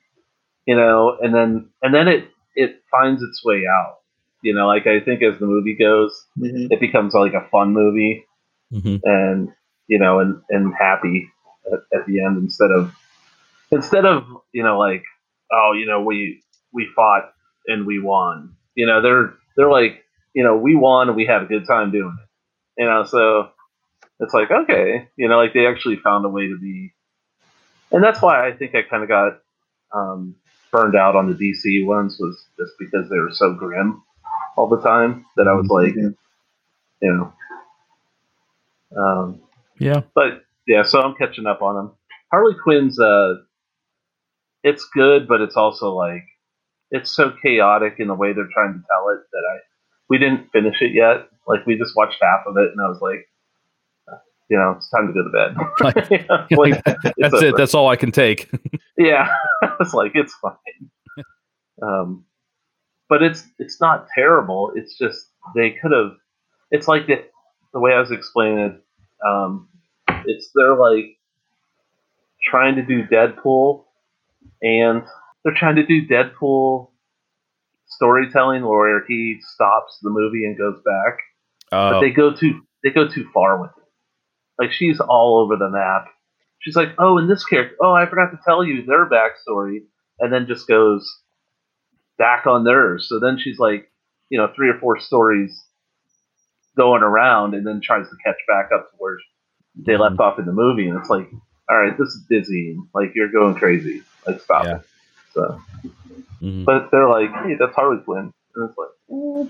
you 0.66 0.76
know, 0.76 1.18
and 1.22 1.36
then 1.36 1.70
and 1.82 1.94
then 1.94 2.08
it 2.08 2.30
it 2.56 2.82
finds 2.89 3.22
its 3.22 3.44
way 3.44 3.63
out. 3.68 3.98
You 4.44 4.54
know, 4.54 4.68
like 4.68 4.86
I 4.88 5.00
think 5.00 5.24
as 5.24 5.40
the 5.40 5.46
movie 5.46 5.76
goes, 5.76 6.12
Mhm. 6.38 6.68
it 6.72 6.80
becomes 6.80 7.14
like 7.14 7.34
a 7.34 7.48
fun 7.50 7.74
movie 7.74 8.26
Mm-hmm. 8.74 8.96
and 9.04 9.50
you 9.88 10.00
know 10.00 10.20
and 10.20 10.42
and 10.50 10.74
happy 10.74 11.30
at, 11.72 11.80
at 12.00 12.06
the 12.08 12.24
end 12.24 12.38
instead 12.40 12.72
of 12.72 12.92
instead 13.72 14.04
of 14.06 14.24
you 14.52 14.64
know 14.64 14.80
like 14.80 15.04
oh 15.52 15.74
you 15.78 15.86
know 15.86 16.02
we 16.02 16.42
we 16.74 16.88
fought 16.96 17.32
and 17.68 17.86
we 17.86 18.00
won 18.02 18.56
you 18.74 18.88
know 18.88 19.00
they're 19.02 19.36
they're 19.56 19.70
like 19.70 20.04
you 20.34 20.44
know 20.44 20.58
we 20.58 20.76
won 20.76 21.08
and 21.08 21.16
we 21.16 21.24
had 21.26 21.44
a 21.44 21.46
good 21.46 21.68
time 21.68 21.92
doing 21.92 22.18
it 22.20 22.82
you 22.82 22.88
know 22.88 23.04
so 23.04 23.50
it's 24.20 24.34
like 24.34 24.50
okay 24.50 25.08
you 25.18 25.28
know 25.28 25.38
like 25.38 25.54
they 25.54 25.68
actually 25.68 25.98
found 25.98 26.26
a 26.26 26.30
way 26.30 26.48
to 26.48 26.58
be 26.60 26.94
and 27.92 28.04
that's 28.04 28.24
why 28.24 28.48
I 28.48 28.54
think 28.54 28.74
I 28.74 28.82
kind 28.82 29.04
of 29.04 29.10
got 29.10 29.34
um, 29.94 30.36
burned 30.72 30.96
out 30.96 31.16
on 31.16 31.28
the 31.30 31.36
DC 31.36 31.86
ones 31.86 32.18
was 32.20 32.44
just 32.58 32.72
because 32.80 33.08
they 33.10 33.20
were 33.20 33.32
so 33.32 33.54
grim 33.54 34.02
all 34.58 34.68
the 34.68 34.82
time 34.82 35.26
that 35.38 35.48
I 35.48 35.54
was 35.54 35.68
like, 35.68 35.94
Mhm. 35.96 36.16
you 37.02 37.13
know. 37.13 37.34
Um, 39.02 39.42
Yeah. 39.80 40.02
but 40.13 40.44
yeah, 40.68 40.84
so 40.84 41.02
I'm 41.02 41.16
catching 41.16 41.46
up 41.46 41.62
on 41.62 41.76
them. 41.76 41.92
Harley 42.32 42.56
Quinn's 42.63 43.00
uh, 43.00 43.36
it's 44.63 44.86
good, 44.94 45.28
but 45.28 45.42
it's 45.42 45.56
also 45.58 45.94
like 45.94 46.24
it's 46.92 47.12
so 47.12 47.32
chaotic 47.42 47.96
in 48.00 48.08
the 48.08 48.13
way 48.13 48.34
they're 48.34 48.48
trying 48.54 48.74
to 48.74 48.80
tell 48.89 49.10
it 49.10 49.20
that 49.32 49.44
I 49.54 49.60
we 50.10 50.18
didn't 50.18 50.52
finish 50.52 50.82
it 50.82 50.92
yet. 50.94 51.28
Like 51.48 51.66
we 51.66 51.78
just 51.78 51.96
watched 51.96 52.18
half 52.22 52.46
of 52.46 52.58
it, 52.58 52.72
and 52.72 52.80
I 52.82 52.88
was 52.88 53.02
like, 53.02 53.28
you 54.50 54.58
know, 54.58 54.72
it's 54.78 54.89
time 54.89 55.08
to 55.08 55.13
go 55.13 55.24
to 55.24 55.30
bed. 55.30 55.56
Like, 56.58 56.82
it's 56.86 57.16
That's 57.18 57.42
it. 57.42 57.48
over. 57.50 57.58
That's 57.58 57.74
all 57.74 57.88
I 57.89 57.96
can 57.96 58.12
take. 58.12 58.50
Yeah, 58.96 59.28
it's 59.82 59.94
like 59.96 60.12
it's 60.13 60.36
fine. 60.36 60.54
Um, 61.82 62.26
but 63.13 63.21
it's 63.21 63.45
it's 63.60 63.80
not 63.80 64.08
terrible. 64.15 64.71
It's 64.73 64.97
just 64.97 65.28
they 65.54 65.69
could 65.80 65.91
have. 65.91 66.13
It's 66.71 66.88
like 66.88 67.06
the 67.06 67.23
the 67.71 67.80
way 67.80 67.93
I 67.93 67.99
was 67.99 68.10
explaining 68.10 68.58
it. 68.58 68.84
Um, 69.23 69.69
it's 70.26 70.49
they're 70.56 70.76
like 70.76 71.19
trying 72.43 72.76
to 72.78 72.82
do 72.82 73.06
Deadpool, 73.06 73.84
and 74.63 75.04
they're 75.43 75.54
trying 75.54 75.76
to 75.76 75.86
do 75.86 76.08
Deadpool 76.08 76.89
storytelling 77.86 78.65
where 78.65 79.06
he 79.06 79.38
stops 79.41 79.99
the 80.02 80.10
movie 80.10 80.45
and 80.45 80.58
goes 80.58 80.82
back, 80.84 81.19
but 81.69 81.97
Uh, 81.97 81.99
they 82.02 82.10
go 82.10 82.34
too 82.34 82.62
they 82.84 82.89
go 82.89 83.08
too 83.08 83.30
far 83.32 83.62
with 83.62 83.69
it. 83.78 83.84
Like 84.58 84.71
she's 84.71 84.99
all 84.99 85.38
over 85.38 85.56
the 85.56 85.69
map. 85.69 86.08
She's 86.62 86.76
like, 86.76 86.95
oh, 86.97 87.19
and 87.19 87.30
this 87.30 87.45
character, 87.45 87.76
oh, 87.80 87.93
I 87.93 88.08
forgot 88.08 88.32
to 88.32 88.39
tell 88.43 88.63
you 88.63 88.84
their 88.84 89.08
backstory, 89.08 89.84
and 90.19 90.34
then 90.34 90.47
just 90.47 90.67
goes 90.67 91.23
back 92.24 92.48
on 92.48 92.64
theirs. 92.64 93.08
So 93.10 93.20
then 93.20 93.38
she's 93.38 93.60
like, 93.60 93.92
you 94.30 94.38
know, 94.38 94.48
three 94.56 94.70
or 94.70 94.80
four 94.80 95.00
stories 95.00 95.52
going 96.78 97.04
around, 97.04 97.54
and 97.54 97.66
then 97.68 97.82
tries 97.82 98.08
to 98.10 98.16
catch 98.26 98.40
back 98.48 98.70
up 98.74 98.90
to 98.90 98.96
where 98.98 99.18
they 99.86 99.98
left 99.98 100.20
off 100.20 100.40
in 100.40 100.46
the 100.46 100.52
movie, 100.54 100.88
and 100.88 100.98
it's 101.00 101.10
like, 101.10 101.30
all 101.70 101.78
right, 101.78 101.98
this 101.98 102.08
is 102.10 102.24
dizzying. 102.30 102.88
Like 102.96 103.12
you're 103.16 103.32
going 103.32 103.56
crazy. 103.56 104.02
Like 104.26 104.40
stop 104.42 104.66
Yeah. 104.66 104.76
it. 104.78 104.82
So, 105.34 105.62
mhm. 106.42 106.66
but 106.66 106.90
they're 106.92 107.10
like, 107.10 107.32
hey, 107.44 107.56
that's 107.60 107.76
Harley 107.76 108.02
Quinn, 108.04 108.32
and 108.56 108.70
it's 108.70 108.78
like, 108.78 109.50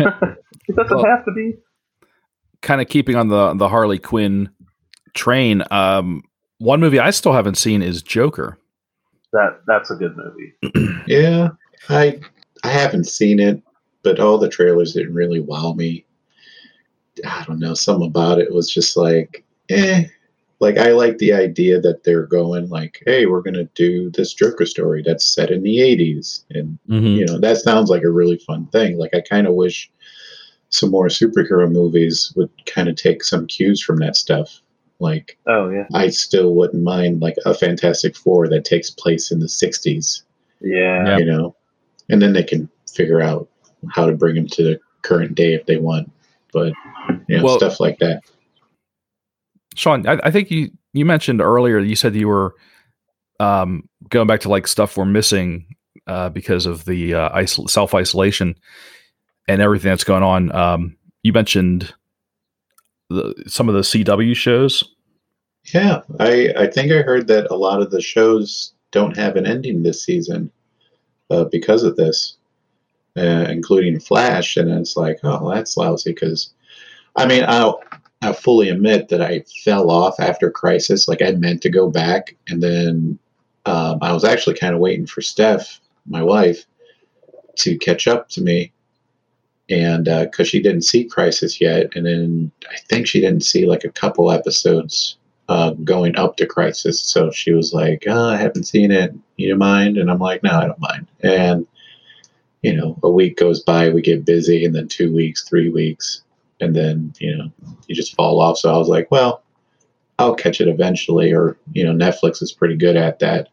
eh. 0.00 0.34
it 0.68 0.76
doesn't 0.76 0.96
Well- 0.96 1.04
have 1.06 1.24
to 1.26 1.32
be. 1.32 1.54
kind 2.62 2.80
of 2.80 2.88
keeping 2.88 3.16
on 3.16 3.28
the 3.28 3.54
the 3.54 3.68
Harley 3.68 3.98
Quinn 3.98 4.48
train. 5.14 5.62
Um, 5.70 6.22
one 6.58 6.80
movie 6.80 6.98
I 7.00 7.10
still 7.10 7.32
haven't 7.32 7.56
seen 7.58 7.82
is 7.82 8.02
Joker. 8.02 8.58
That 9.32 9.60
that's 9.66 9.90
a 9.90 9.96
good 9.96 10.16
movie. 10.16 10.52
Yeah, 11.06 11.50
I 11.88 12.20
I 12.62 12.68
haven't 12.68 13.04
seen 13.04 13.40
it, 13.40 13.62
but 14.02 14.20
all 14.20 14.38
the 14.38 14.48
trailers 14.48 14.94
didn't 14.94 15.14
really 15.14 15.40
wow 15.40 15.72
me. 15.74 16.04
I 17.26 17.44
don't 17.46 17.60
know, 17.60 17.74
something 17.74 18.08
about 18.08 18.40
it 18.40 18.52
was 18.52 18.72
just 18.72 18.96
like, 18.96 19.44
eh. 19.68 20.04
Like 20.60 20.78
I 20.78 20.92
like 20.92 21.18
the 21.18 21.32
idea 21.32 21.80
that 21.80 22.04
they're 22.04 22.26
going 22.26 22.68
like, 22.70 23.02
hey, 23.06 23.26
we're 23.26 23.42
gonna 23.42 23.68
do 23.74 24.10
this 24.10 24.32
Joker 24.32 24.64
story 24.64 25.02
that's 25.04 25.26
set 25.26 25.50
in 25.50 25.62
the 25.62 25.80
'80s, 25.80 26.44
and 26.50 26.78
Mhm. 26.88 27.16
you 27.16 27.26
know 27.26 27.38
that 27.38 27.58
sounds 27.58 27.90
like 27.90 28.02
a 28.04 28.10
really 28.10 28.38
fun 28.38 28.66
thing. 28.68 28.96
Like 28.96 29.12
I 29.14 29.20
kind 29.20 29.46
of 29.46 29.54
wish 29.54 29.90
some 30.70 30.90
more 30.90 31.08
superhero 31.08 31.70
movies 31.70 32.32
would 32.36 32.50
kind 32.66 32.88
of 32.88 32.96
take 32.96 33.22
some 33.24 33.46
cues 33.46 33.82
from 33.82 33.98
that 33.98 34.16
stuff. 34.16 34.62
Like 35.00 35.36
Oh 35.46 35.68
yeah, 35.70 35.86
I 35.92 36.08
still 36.08 36.54
wouldn't 36.54 36.82
mind 36.82 37.20
like 37.20 37.36
a 37.44 37.52
Fantastic 37.52 38.16
Four 38.16 38.48
that 38.48 38.64
takes 38.64 38.90
place 38.90 39.30
in 39.32 39.40
the 39.40 39.48
'60s 39.48 40.22
yeah. 40.60 41.04
Yeah. 41.04 41.18
you 41.18 41.24
know, 41.26 41.54
and 42.08 42.20
then 42.20 42.32
they 42.32 42.44
can 42.44 42.68
figure 42.92 43.20
out 43.20 43.48
how 43.90 44.06
to 44.06 44.16
bring 44.16 44.34
them 44.34 44.46
to 44.48 44.62
the 44.62 44.80
current 45.02 45.34
day 45.34 45.54
if 45.54 45.66
they 45.66 45.76
want. 45.76 46.10
But 46.52 46.72
you 47.28 47.38
know, 47.38 47.44
Well- 47.44 47.58
stuff 47.58 47.80
like 47.80 47.98
that. 47.98 48.22
Sean, 49.76 50.06
I, 50.06 50.20
I 50.22 50.30
think 50.30 50.50
you 50.52 50.70
you 50.92 51.04
mentioned 51.04 51.40
earlier. 51.40 51.80
You 51.80 51.96
said 51.96 52.14
you 52.14 52.28
were 52.28 52.54
um, 53.40 53.88
going 54.08 54.28
back 54.28 54.40
to 54.40 54.48
like 54.48 54.68
stuff 54.68 54.96
we're 54.96 55.04
missing 55.04 55.66
uh, 56.06 56.28
because 56.28 56.66
of 56.66 56.84
the 56.84 57.14
uh, 57.14 57.30
isol- 57.30 57.68
self 57.68 57.92
isolation 57.92 58.54
and 59.48 59.60
everything 59.60 59.90
that's 59.90 60.04
going 60.04 60.22
on. 60.22 60.54
Um, 60.54 60.96
you 61.24 61.32
mentioned 61.32 61.92
the, 63.10 63.34
some 63.48 63.68
of 63.68 63.74
the 63.74 63.80
CW 63.80 64.36
shows. 64.36 64.84
Yeah, 65.72 66.02
I 66.20 66.52
I 66.56 66.66
think 66.68 66.92
I 66.92 67.02
heard 67.02 67.26
that 67.28 67.50
a 67.50 67.56
lot 67.56 67.82
of 67.82 67.90
the 67.90 68.00
shows 68.00 68.74
don't 68.92 69.16
have 69.16 69.34
an 69.34 69.46
ending 69.46 69.82
this 69.82 70.04
season 70.04 70.52
uh, 71.34 71.44
because 71.44 71.82
of 71.82 71.96
this, 71.96 72.36
uh, 73.16 73.46
including 73.48 74.00
Flash, 74.00 74.56
and 74.56 74.70
it's 74.70 74.96
like, 74.96 75.18
oh, 75.24 75.52
that's 75.52 75.76
lousy. 75.76 76.12
Because 76.12 76.50
I 77.16 77.26
mean, 77.26 77.44
I'll 77.46 77.82
I 78.22 78.32
fully 78.32 78.70
admit 78.70 79.08
that 79.08 79.20
I 79.20 79.44
fell 79.64 79.90
off 79.90 80.18
after 80.18 80.50
Crisis. 80.50 81.08
Like 81.08 81.22
I 81.22 81.32
meant 81.32 81.62
to 81.62 81.70
go 81.70 81.90
back, 81.90 82.36
and 82.48 82.62
then 82.62 83.18
um, 83.66 83.98
I 84.02 84.12
was 84.12 84.24
actually 84.24 84.56
kind 84.56 84.74
of 84.74 84.80
waiting 84.80 85.06
for 85.06 85.20
Steph, 85.20 85.80
my 86.06 86.22
wife, 86.22 86.64
to 87.56 87.78
catch 87.78 88.06
up 88.06 88.28
to 88.30 88.42
me, 88.42 88.72
and 89.68 90.04
because 90.04 90.48
she 90.48 90.62
didn't 90.62 90.82
see 90.82 91.04
Crisis 91.04 91.60
yet, 91.60 91.94
and 91.94 92.06
then 92.06 92.52
I 92.70 92.76
think 92.88 93.06
she 93.06 93.20
didn't 93.20 93.44
see 93.44 93.66
like 93.66 93.84
a 93.84 93.90
couple 93.92 94.30
episodes 94.30 95.16
uh, 95.48 95.70
going 95.70 96.16
up 96.16 96.36
to 96.36 96.46
Crisis. 96.46 97.00
So 97.00 97.30
she 97.30 97.52
was 97.52 97.72
like, 97.72 98.04
oh, 98.06 98.28
I 98.28 98.36
haven't 98.36 98.64
seen 98.64 98.90
it. 98.90 99.14
You 99.36 99.56
mind? 99.56 99.98
And 99.98 100.10
I'm 100.10 100.18
like, 100.18 100.42
no, 100.42 100.52
I 100.52 100.66
don't 100.66 100.80
mind. 100.80 101.06
And, 101.22 101.66
you 102.62 102.74
know, 102.74 102.98
a 103.02 103.10
week 103.10 103.36
goes 103.36 103.60
by, 103.60 103.90
we 103.90 104.00
get 104.00 104.24
busy, 104.24 104.64
and 104.64 104.74
then 104.74 104.88
two 104.88 105.14
weeks, 105.14 105.46
three 105.46 105.68
weeks, 105.68 106.22
and 106.60 106.74
then, 106.74 107.12
you 107.18 107.36
know, 107.36 107.50
you 107.86 107.94
just 107.94 108.14
fall 108.14 108.40
off. 108.40 108.58
So 108.58 108.72
I 108.72 108.78
was 108.78 108.88
like, 108.88 109.10
well, 109.10 109.42
I'll 110.18 110.34
catch 110.34 110.60
it 110.60 110.68
eventually. 110.68 111.32
Or, 111.32 111.58
you 111.72 111.84
know, 111.84 111.92
Netflix 111.92 112.40
is 112.42 112.52
pretty 112.52 112.76
good 112.76 112.96
at 112.96 113.18
that. 113.18 113.48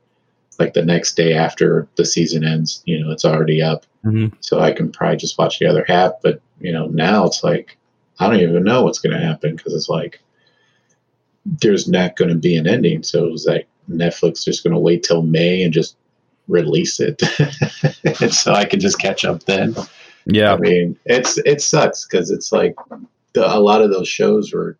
Like 0.59 0.73
the 0.73 0.85
next 0.85 1.15
day 1.15 1.33
after 1.33 1.87
the 1.95 2.05
season 2.05 2.45
ends, 2.45 2.83
you 2.85 3.03
know, 3.03 3.11
it's 3.11 3.25
already 3.25 3.61
up. 3.61 3.85
Mhm. 4.05 4.31
So 4.41 4.59
I 4.59 4.71
can 4.71 4.91
probably 4.91 5.17
just 5.17 5.37
watch 5.37 5.59
the 5.59 5.65
other 5.65 5.83
half. 5.87 6.13
But, 6.21 6.39
you 6.59 6.71
know, 6.71 6.85
now 6.85 7.25
it's 7.25 7.43
like, 7.43 7.77
I 8.19 8.27
don't 8.27 8.39
even 8.39 8.63
know 8.63 8.83
what's 8.83 8.99
going 8.99 9.19
to 9.19 9.25
happen 9.25 9.55
because 9.55 9.73
it's 9.73 9.89
like, 9.89 10.21
there's 11.45 11.87
not 11.87 12.15
going 12.15 12.29
to 12.29 12.35
be 12.35 12.55
an 12.55 12.67
ending. 12.67 13.03
So 13.03 13.25
it 13.25 13.31
was 13.31 13.45
like 13.45 13.67
Netflix 13.89 14.43
just 14.43 14.63
going 14.63 14.73
to 14.73 14.79
wait 14.79 15.03
till 15.03 15.21
May 15.21 15.63
and 15.63 15.73
just 15.73 15.97
release 16.47 16.99
it, 16.99 17.21
and 18.21 18.33
so 18.33 18.53
I 18.53 18.65
can 18.65 18.79
just 18.79 18.99
catch 18.99 19.25
up 19.25 19.43
then. 19.43 19.75
Yeah, 20.25 20.53
I 20.53 20.57
mean, 20.57 20.97
it's 21.05 21.37
it 21.39 21.61
sucks 21.61 22.05
because 22.05 22.29
it's 22.29 22.51
like 22.51 22.75
the, 23.33 23.45
a 23.45 23.59
lot 23.59 23.81
of 23.81 23.91
those 23.91 24.07
shows 24.07 24.53
were. 24.53 24.77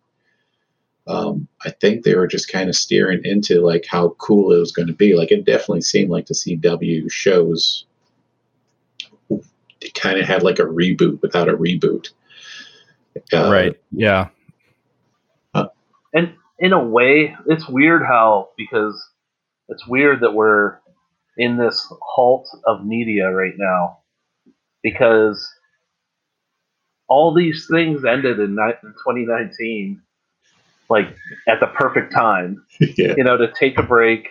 Um, 1.07 1.47
I 1.65 1.71
think 1.71 2.03
they 2.03 2.13
were 2.15 2.27
just 2.27 2.51
kind 2.51 2.69
of 2.69 2.75
steering 2.75 3.21
into 3.25 3.61
like 3.61 3.85
how 3.89 4.09
cool 4.19 4.53
it 4.53 4.59
was 4.59 4.71
going 4.71 4.87
to 4.87 4.93
be. 4.93 5.15
Like 5.15 5.31
it 5.31 5.45
definitely 5.45 5.81
seemed 5.81 6.11
like 6.11 6.27
the 6.27 6.35
CW 6.35 7.11
shows. 7.11 7.85
Kind 9.95 10.19
of 10.19 10.27
had 10.27 10.43
like 10.43 10.59
a 10.59 10.63
reboot 10.63 11.19
without 11.23 11.49
a 11.49 11.57
reboot. 11.57 12.11
Uh, 13.33 13.51
right. 13.51 13.79
Yeah, 13.91 14.27
And 16.13 16.33
in 16.61 16.73
a 16.73 16.83
way, 16.83 17.35
it's 17.47 17.67
weird 17.67 18.03
how 18.03 18.49
because 18.55 19.03
it's 19.67 19.85
weird 19.87 20.21
that 20.21 20.33
we're 20.33 20.77
in 21.35 21.57
this 21.57 21.91
halt 22.01 22.47
of 22.65 22.85
media 22.85 23.31
right 23.31 23.55
now 23.57 23.97
because 24.83 25.49
all 27.07 27.33
these 27.33 27.67
things 27.69 28.05
ended 28.05 28.39
in, 28.39 28.55
ni- 28.55 28.79
in 28.83 28.91
2019 28.91 30.01
like 30.89 31.07
at 31.47 31.59
the 31.61 31.67
perfect 31.67 32.13
time 32.13 32.63
yeah. 32.79 33.13
you 33.17 33.23
know 33.23 33.37
to 33.37 33.51
take 33.59 33.77
a 33.77 33.83
break. 33.83 34.27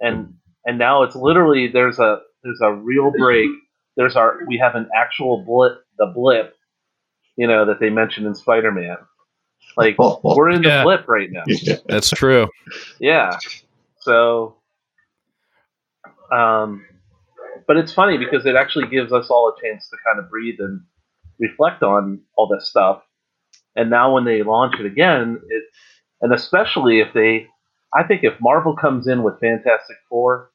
And 0.00 0.34
and 0.66 0.78
now 0.78 1.04
it's 1.04 1.16
literally 1.16 1.68
there's 1.68 1.98
a 1.98 2.18
there's 2.42 2.60
a 2.60 2.72
real 2.72 3.10
break. 3.16 3.48
There's 3.96 4.16
our 4.16 4.40
we 4.46 4.58
have 4.58 4.74
an 4.74 4.88
actual 4.94 5.44
blip 5.44 5.82
the 5.98 6.06
blip 6.06 6.54
you 7.36 7.46
know 7.46 7.64
that 7.64 7.80
they 7.80 7.90
mentioned 7.90 8.26
in 8.26 8.34
spider-man 8.34 8.96
like 9.76 9.96
we're 10.24 10.50
in 10.50 10.62
the 10.62 10.68
Yeah. 10.68 10.82
blip 10.84 11.06
right 11.08 11.30
now 11.30 11.42
Yeah. 11.46 11.76
that's 11.88 12.10
true. 12.10 12.48
yeah 13.00 13.38
so 14.00 14.56
um 16.32 16.84
but 17.66 17.76
it's 17.76 17.92
funny 17.92 18.16
because 18.18 18.46
it 18.46 18.54
actually 18.56 18.86
gives 18.88 19.12
us 19.12 19.28
all 19.30 19.48
a 19.56 19.60
chance 19.62 19.88
to 19.90 19.96
kind 20.06 20.18
of 20.18 20.30
breathe 20.30 20.58
and 20.60 20.80
reflect 21.38 21.82
on 21.82 22.20
all 22.36 22.48
this 22.48 22.68
stuff 22.68 23.02
and 23.76 23.90
now 23.90 24.12
when 24.12 24.24
they 24.24 24.42
launch 24.42 24.74
it 24.78 24.86
again 24.86 25.40
it 25.48 25.62
and 26.20 26.32
especially 26.34 27.00
if 27.00 27.08
they 27.14 27.46
i 27.94 28.02
think 28.02 28.24
if 28.24 28.34
marvel 28.40 28.74
comes 28.76 29.06
in 29.06 29.22
with 29.22 29.38
fantastic 29.40 29.96
four 30.08 30.50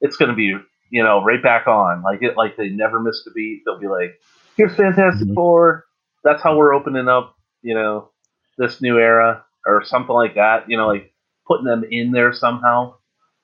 it's 0.00 0.16
going 0.16 0.30
to 0.30 0.34
be 0.36 0.54
you 0.90 1.02
know 1.02 1.22
right 1.24 1.42
back 1.42 1.66
on 1.66 2.02
like 2.02 2.22
it 2.22 2.36
like 2.36 2.56
they 2.56 2.68
never 2.68 3.00
missed 3.00 3.26
a 3.26 3.30
beat 3.32 3.62
they'll 3.66 3.78
be 3.78 3.88
like 3.88 4.18
here's 4.56 4.74
fantastic 4.76 5.28
Mhm. 5.28 5.34
four 5.34 5.84
that's 6.24 6.42
how 6.42 6.56
we're 6.56 6.72
opening 6.74 7.08
up 7.08 7.34
you 7.62 7.74
know 7.74 8.10
this 8.58 8.80
new 8.80 8.98
era 8.98 9.44
or 9.66 9.84
something 9.84 10.14
like 10.14 10.34
that 10.34 10.68
you 10.68 10.76
know 10.76 10.86
like 10.86 11.12
putting 11.50 11.66
them 11.66 11.84
in 11.90 12.12
there 12.12 12.32
somehow, 12.32 12.94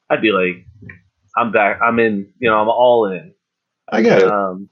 I'd 0.09 0.23
be 0.23 0.31
like, 0.31 0.64
I'm 1.37 1.51
back. 1.51 1.81
I'm 1.83 1.99
in. 1.99 2.33
You 2.38 2.51
know, 2.51 2.61
I'm 2.61 2.69
all 2.69 3.07
in. 3.07 3.35
I 3.88 4.03
got 4.03 4.23
a, 4.23 4.33
Um, 4.33 4.69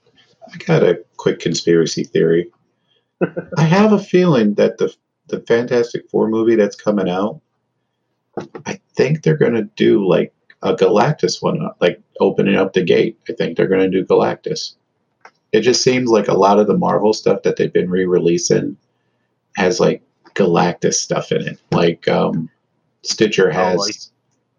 I 0.51 0.57
got 0.57 0.83
a 0.83 1.03
quick 1.17 1.39
conspiracy 1.39 2.05
theory. 2.05 2.49
I 3.57 3.63
have 3.63 3.91
a 3.91 3.99
feeling 3.99 4.55
that 4.55 4.77
the 4.77 4.95
the 5.27 5.41
Fantastic 5.41 6.09
Four 6.09 6.29
movie 6.29 6.55
that's 6.55 6.75
coming 6.75 7.09
out, 7.09 7.41
I 8.65 8.79
think 8.95 9.23
they're 9.23 9.37
gonna 9.37 9.63
do 9.75 10.07
like 10.07 10.33
a 10.61 10.73
Galactus 10.75 11.41
one, 11.41 11.67
like 11.81 12.01
opening 12.19 12.55
up 12.55 12.73
the 12.73 12.83
gate. 12.83 13.19
I 13.27 13.33
think 13.33 13.57
they're 13.57 13.67
gonna 13.67 13.89
do 13.89 14.05
Galactus. 14.05 14.75
It 15.51 15.61
just 15.61 15.83
seems 15.83 16.09
like 16.09 16.27
a 16.27 16.37
lot 16.37 16.59
of 16.59 16.67
the 16.67 16.77
Marvel 16.77 17.13
stuff 17.13 17.43
that 17.43 17.57
they've 17.57 17.71
been 17.71 17.89
re-releasing 17.89 18.77
has 19.55 19.79
like 19.79 20.01
Galactus 20.35 20.95
stuff 20.95 21.31
in 21.31 21.41
it. 21.47 21.59
Like 21.71 22.07
um, 22.07 22.49
Stitcher 23.03 23.49
has 23.51 23.77
like- 23.79 23.95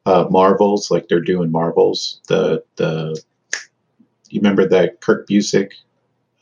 uh, 0.07 0.29
Marvels, 0.31 0.91
like 0.91 1.09
they're 1.09 1.21
doing 1.21 1.51
Marvels. 1.51 2.21
The 2.29 2.63
the 2.77 3.21
you 4.31 4.41
remember 4.41 4.67
that 4.69 5.01
Kurt 5.01 5.29
Busiek 5.29 5.73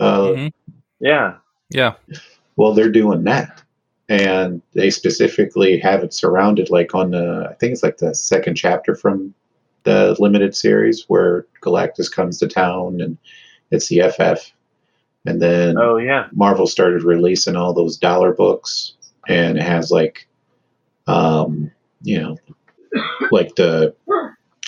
uh, 0.00 0.20
Mhm. 0.28 0.52
yeah. 1.00 1.34
Yeah. 1.70 1.94
well, 2.56 2.72
they're 2.74 2.90
doing 2.90 3.24
that. 3.24 3.62
And 4.08 4.60
they 4.74 4.90
specifically 4.90 5.78
have 5.78 6.02
it 6.04 6.12
surrounded, 6.12 6.68
like 6.68 6.94
on 6.94 7.12
the, 7.12 7.48
I 7.50 7.54
think 7.54 7.72
it's 7.72 7.82
like 7.82 7.96
the 7.98 8.14
second 8.14 8.54
chapter 8.56 8.94
from 8.94 9.32
the 9.84 10.14
limited 10.18 10.54
series 10.54 11.04
where 11.08 11.46
Galactus 11.62 12.10
comes 12.12 12.38
to 12.38 12.48
town 12.48 13.00
and 13.00 13.16
it's 13.70 13.88
the 13.88 14.00
FF. 14.02 14.52
And 15.26 15.40
then 15.40 15.76
Oh 15.78 15.96
yeah. 15.96 16.26
Marvel 16.32 16.66
started 16.66 17.02
releasing 17.02 17.56
all 17.56 17.72
those 17.72 17.96
dollar 17.96 18.32
books 18.34 18.92
and 19.28 19.58
it 19.58 19.62
has 19.62 19.90
like, 19.90 20.26
um, 21.06 21.70
you 22.02 22.20
know, 22.20 22.36
like 23.30 23.54
the 23.56 23.94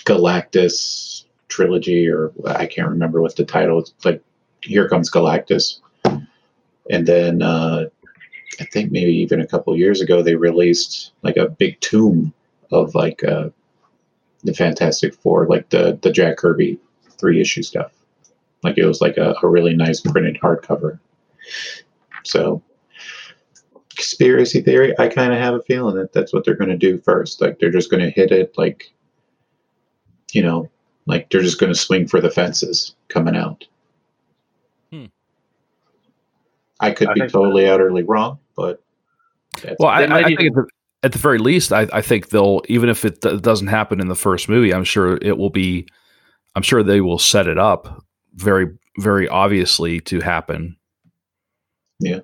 Galactus 0.05 1.25
trilogy, 1.49 2.09
or 2.09 2.33
I 2.47 2.67
can't 2.67 2.89
remember 2.89 3.21
what 3.21 3.37
the 3.37 3.45
title 3.45 3.83
is. 3.83 3.95
Like, 4.05 4.23
Here 4.63 4.89
Comes 4.89 5.11
Galactus. 5.11 5.81
And 6.91 7.07
then 7.07 7.43
uh, 7.43 7.87
I 8.61 8.65
think 8.65 8.93
maybe 8.93 9.13
even 9.13 9.41
a 9.41 9.47
couple 9.47 9.77
years 9.77 10.01
ago, 10.01 10.23
they 10.23 10.37
released 10.37 11.13
like 11.23 11.37
a 11.37 11.49
big 11.49 11.81
tomb 11.81 12.33
of 12.71 12.95
like 12.95 13.25
uh, 13.25 13.51
the 14.45 14.55
Fantastic 14.55 15.15
Four, 15.15 15.47
like 15.47 15.69
the, 15.71 15.99
the 16.03 16.13
Jack 16.13 16.37
Kirby 16.37 16.79
three 17.19 17.41
issue 17.41 17.63
stuff. 17.63 17.93
Like, 18.63 18.79
it 18.79 18.87
was 18.87 19.01
like 19.01 19.17
a, 19.17 19.35
a 19.43 19.49
really 19.49 19.75
nice 19.75 20.01
printed 20.01 20.39
hardcover. 20.43 20.99
So, 22.25 22.63
conspiracy 23.97 24.61
theory, 24.61 24.95
I 24.99 25.09
kind 25.09 25.33
of 25.33 25.39
have 25.39 25.55
a 25.55 25.63
feeling 25.63 25.97
that 25.97 26.13
that's 26.13 26.33
what 26.33 26.45
they're 26.45 26.55
going 26.55 26.71
to 26.71 26.77
do 26.77 26.99
first. 26.99 27.41
Like, 27.41 27.59
they're 27.59 27.71
just 27.71 27.91
going 27.91 28.03
to 28.03 28.11
hit 28.11 28.31
it, 28.31 28.57
like, 28.57 28.93
you 30.33 30.43
know, 30.43 30.69
like 31.07 31.31
they're 31.31 31.43
just 31.43 31.59
going 31.59 31.73
to 31.73 31.79
swing 31.79 32.07
for 32.07 32.21
the 32.21 32.31
fences 32.31 32.95
coming 33.09 33.37
out. 33.37 33.65
Hmm. 34.93 35.07
I 36.81 36.91
could 36.91 37.09
I 37.09 37.15
be 37.15 37.21
think 37.21 37.31
so. 37.31 37.41
totally, 37.43 37.67
utterly 37.67 38.03
wrong, 38.03 38.39
but 38.57 38.83
that's 39.63 39.77
Well, 39.79 39.89
I, 39.89 40.03
I, 40.05 40.19
I 40.19 40.25
think 40.25 40.41
even- 40.41 40.47
at 40.47 40.55
the, 40.55 40.69
at 41.03 41.13
the 41.13 41.19
very 41.19 41.39
least, 41.39 41.73
I, 41.73 41.87
I 41.93 42.03
think 42.03 42.29
they'll 42.31 42.63
even 42.69 42.89
if 42.89 43.05
it 43.05 43.21
d- 43.21 43.39
doesn't 43.39 43.69
happen 43.69 44.01
in 44.01 44.09
the 44.09 44.17
first 44.17 44.49
movie, 44.49 44.75
I'm 44.75 44.85
sure 44.85 45.19
it 45.23 45.39
will 45.39 45.51
be. 45.51 45.87
I'm 46.55 46.63
sure 46.63 46.83
they 46.83 47.01
will 47.03 47.19
set 47.19 47.47
it 47.47 47.59
up 47.59 48.03
very, 48.35 48.67
very 48.99 49.29
obviously 49.29 50.01
to 50.01 50.21
happen. 50.21 50.77
Yeah 52.01 52.21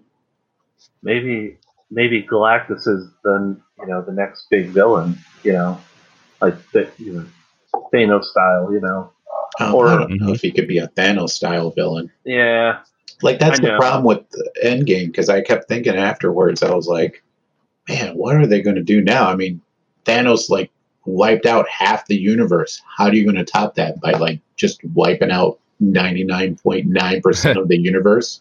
maybe 1.03 1.59
maybe 1.93 2.23
Galactus 2.23 2.89
is 2.89 3.07
then 3.25 3.63
you 3.79 3.87
know 3.87 4.03
the 4.03 4.13
next 4.13 4.49
big 4.51 4.69
villain. 4.69 5.19
You 5.45 5.53
know, 5.53 5.81
like 6.41 6.57
the 6.73 6.91
you 6.99 7.13
know 7.13 7.27
Thanos 7.93 8.25
style. 8.25 8.73
You 8.73 8.81
know. 8.81 9.13
um, 9.61 9.75
Or- 9.75 9.89
I 9.89 9.99
don't 9.99 10.21
know 10.21 10.33
if 10.33 10.41
he 10.41 10.51
could 10.51 10.69
be 10.69 10.79
a 10.79 10.89
Thanos 10.89 11.31
style 11.31 11.71
villain. 11.71 12.11
Yeah. 12.25 12.81
Like 13.23 13.39
that's 13.39 13.61
the 13.61 13.77
problem 13.77 14.05
with 14.05 14.29
the 14.31 14.51
Endgame 14.65 15.07
because 15.07 15.29
I 15.29 15.43
kept 15.43 15.69
thinking 15.69 15.95
afterwards, 15.95 16.61
I 16.63 16.75
was 16.75 16.89
like, 16.89 17.23
man, 17.89 18.17
what 18.17 18.35
are 18.35 18.49
they 18.49 18.61
going 18.61 18.75
to 18.75 18.83
do 18.83 19.01
now? 19.01 19.29
I 19.29 19.37
mean, 19.37 19.61
Thanos 20.05 20.51
like 20.51 20.73
wiped 21.05 21.47
out 21.47 21.69
half 21.69 22.07
the 22.07 22.17
universe. 22.17 22.83
How 22.97 23.05
are 23.05 23.15
you 23.15 23.23
going 23.25 23.37
to 23.37 23.45
top 23.45 23.77
that 23.77 24.01
by 24.01 24.13
like 24.13 24.41
just 24.57 24.83
wiping 24.95 25.31
out 25.31 25.61
ninety 25.79 26.25
nine 26.25 26.57
point 26.57 26.87
nine 26.87 27.23
percent 27.23 27.59
of 27.59 27.69
the 27.69 27.79
universe? 27.91 28.41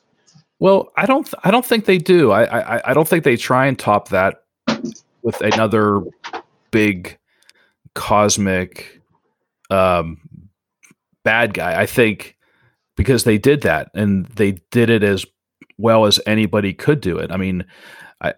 Well, 0.62 0.92
I 0.96 1.08
don't. 1.08 1.28
I 1.44 1.50
don't 1.50 1.66
think 1.66 1.86
they 1.86 1.98
do. 1.98 2.30
I, 2.32 2.44
I. 2.44 2.92
I 2.92 2.94
don't 2.94 3.08
think 3.08 3.24
they 3.24 3.36
try 3.36 3.66
and 3.66 3.78
top 3.78 4.10
that 4.10 4.44
with 5.24 5.42
another 5.42 6.02
big 6.70 7.18
cosmic 7.96 9.02
um, 9.72 10.20
bad 11.24 11.56
guy. 11.56 11.82
I 11.82 11.88
think 11.88 12.38
because 12.96 13.24
they 13.24 13.40
did 13.40 13.62
that 13.62 13.90
and 13.96 14.28
they 14.28 14.62
did 14.70 14.92
it 14.92 15.02
as 15.04 15.26
well 15.80 16.06
as 16.06 16.20
anybody 16.28 16.74
could 16.74 17.02
do 17.02 17.18
it. 17.18 17.32
I 17.32 17.38
mean, 17.38 17.66
I. 18.22 18.36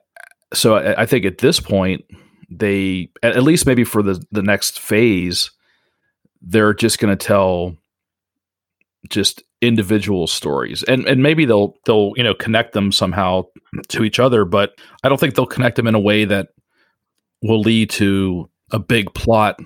So 0.53 0.75
I, 0.75 1.01
I 1.01 1.05
think 1.05 1.25
at 1.25 1.39
this 1.39 1.59
point 1.59 2.05
they, 2.49 3.09
at 3.21 3.35
at 3.35 3.43
least 3.43 3.65
maybe 3.65 3.83
for 3.83 4.01
the 4.01 4.25
the 4.31 4.43
next 4.43 4.79
phase, 4.79 5.51
they're 6.41 6.73
just 6.73 6.99
going 6.99 7.17
to 7.17 7.25
tell 7.25 7.75
just 9.09 9.43
individual 9.63 10.27
stories. 10.27 10.83
And 10.83 11.07
and 11.07 11.23
maybe 11.23 11.45
they'll 11.45 11.75
they'll 11.85 12.11
you 12.15 12.23
know 12.23 12.33
connect 12.33 12.73
them 12.73 12.91
somehow 12.91 13.45
to 13.89 14.03
each 14.03 14.19
other 14.19 14.45
but 14.45 14.77
i 15.03 15.09
don't 15.09 15.19
think 15.19 15.35
they'll 15.35 15.45
connect 15.45 15.75
them 15.75 15.87
in 15.87 15.95
a 15.95 15.99
way 15.99 16.25
that 16.25 16.49
will 17.41 17.59
lead 17.59 17.89
to 17.89 18.49
a 18.71 18.79
big 18.79 19.13
plot 19.13 19.59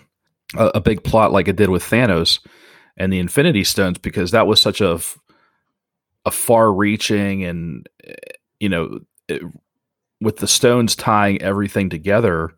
a, 0.56 0.68
a 0.76 0.82
big 0.82 1.04
plot 1.04 1.32
like 1.32 1.48
it 1.48 1.56
did 1.56 1.70
with 1.70 1.84
thanos 1.84 2.40
and 2.98 3.12
the 3.12 3.20
infinity 3.20 3.64
stones 3.64 3.98
because 3.98 4.32
that 4.32 4.48
was 4.48 4.62
such 4.62 4.82
a 4.82 5.00
a 6.26 6.32
far 6.32 6.74
reaching 6.74 7.44
and 7.44 7.88
eh, 8.06 8.14
you 8.60 8.70
know 8.70 9.00
it, 9.28 9.42
with 10.20 10.38
the 10.38 10.48
stones 10.48 10.96
tying 10.96 11.42
everything 11.42 11.90
together 11.90 12.52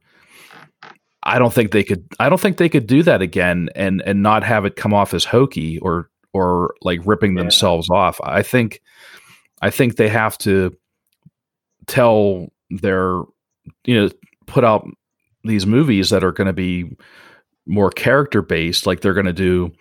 i 1.23 1.39
don't 1.39 1.53
think 1.53 1.71
they 1.71 1.83
could 1.83 2.05
i 2.19 2.29
don't 2.29 2.39
think 2.39 2.57
they 2.57 2.69
could 2.69 2.87
do 2.87 3.03
that 3.03 3.21
again 3.21 3.69
and 3.75 4.01
and 4.05 4.21
not 4.23 4.43
have 4.43 4.65
it 4.65 4.75
come 4.75 4.93
off 4.93 5.13
as 5.13 5.25
hokey 5.25 5.77
or 5.79 6.09
or 6.33 6.73
like 6.81 6.99
ripping 7.05 7.35
Yeah. 7.35 7.43
themselves 7.43 7.89
off. 7.89 8.19
I 8.23 8.41
think 8.43 8.81
I 9.61 9.69
think 9.69 9.95
they 9.95 10.09
have 10.09 10.37
to 10.39 10.75
tell 11.87 12.47
their 12.69 13.21
you 13.85 13.95
know 13.99 14.09
put 14.45 14.63
out 14.63 14.87
these 15.43 15.65
movies 15.65 16.09
that 16.09 16.23
are 16.23 16.31
going 16.31 16.47
to 16.47 16.53
be 16.53 16.95
more 17.65 17.89
character 17.91 18.41
based 18.41 18.85
like 18.85 19.01
they're 19.01 19.13
going 19.13 19.25
to 19.25 19.33
do 19.33 19.71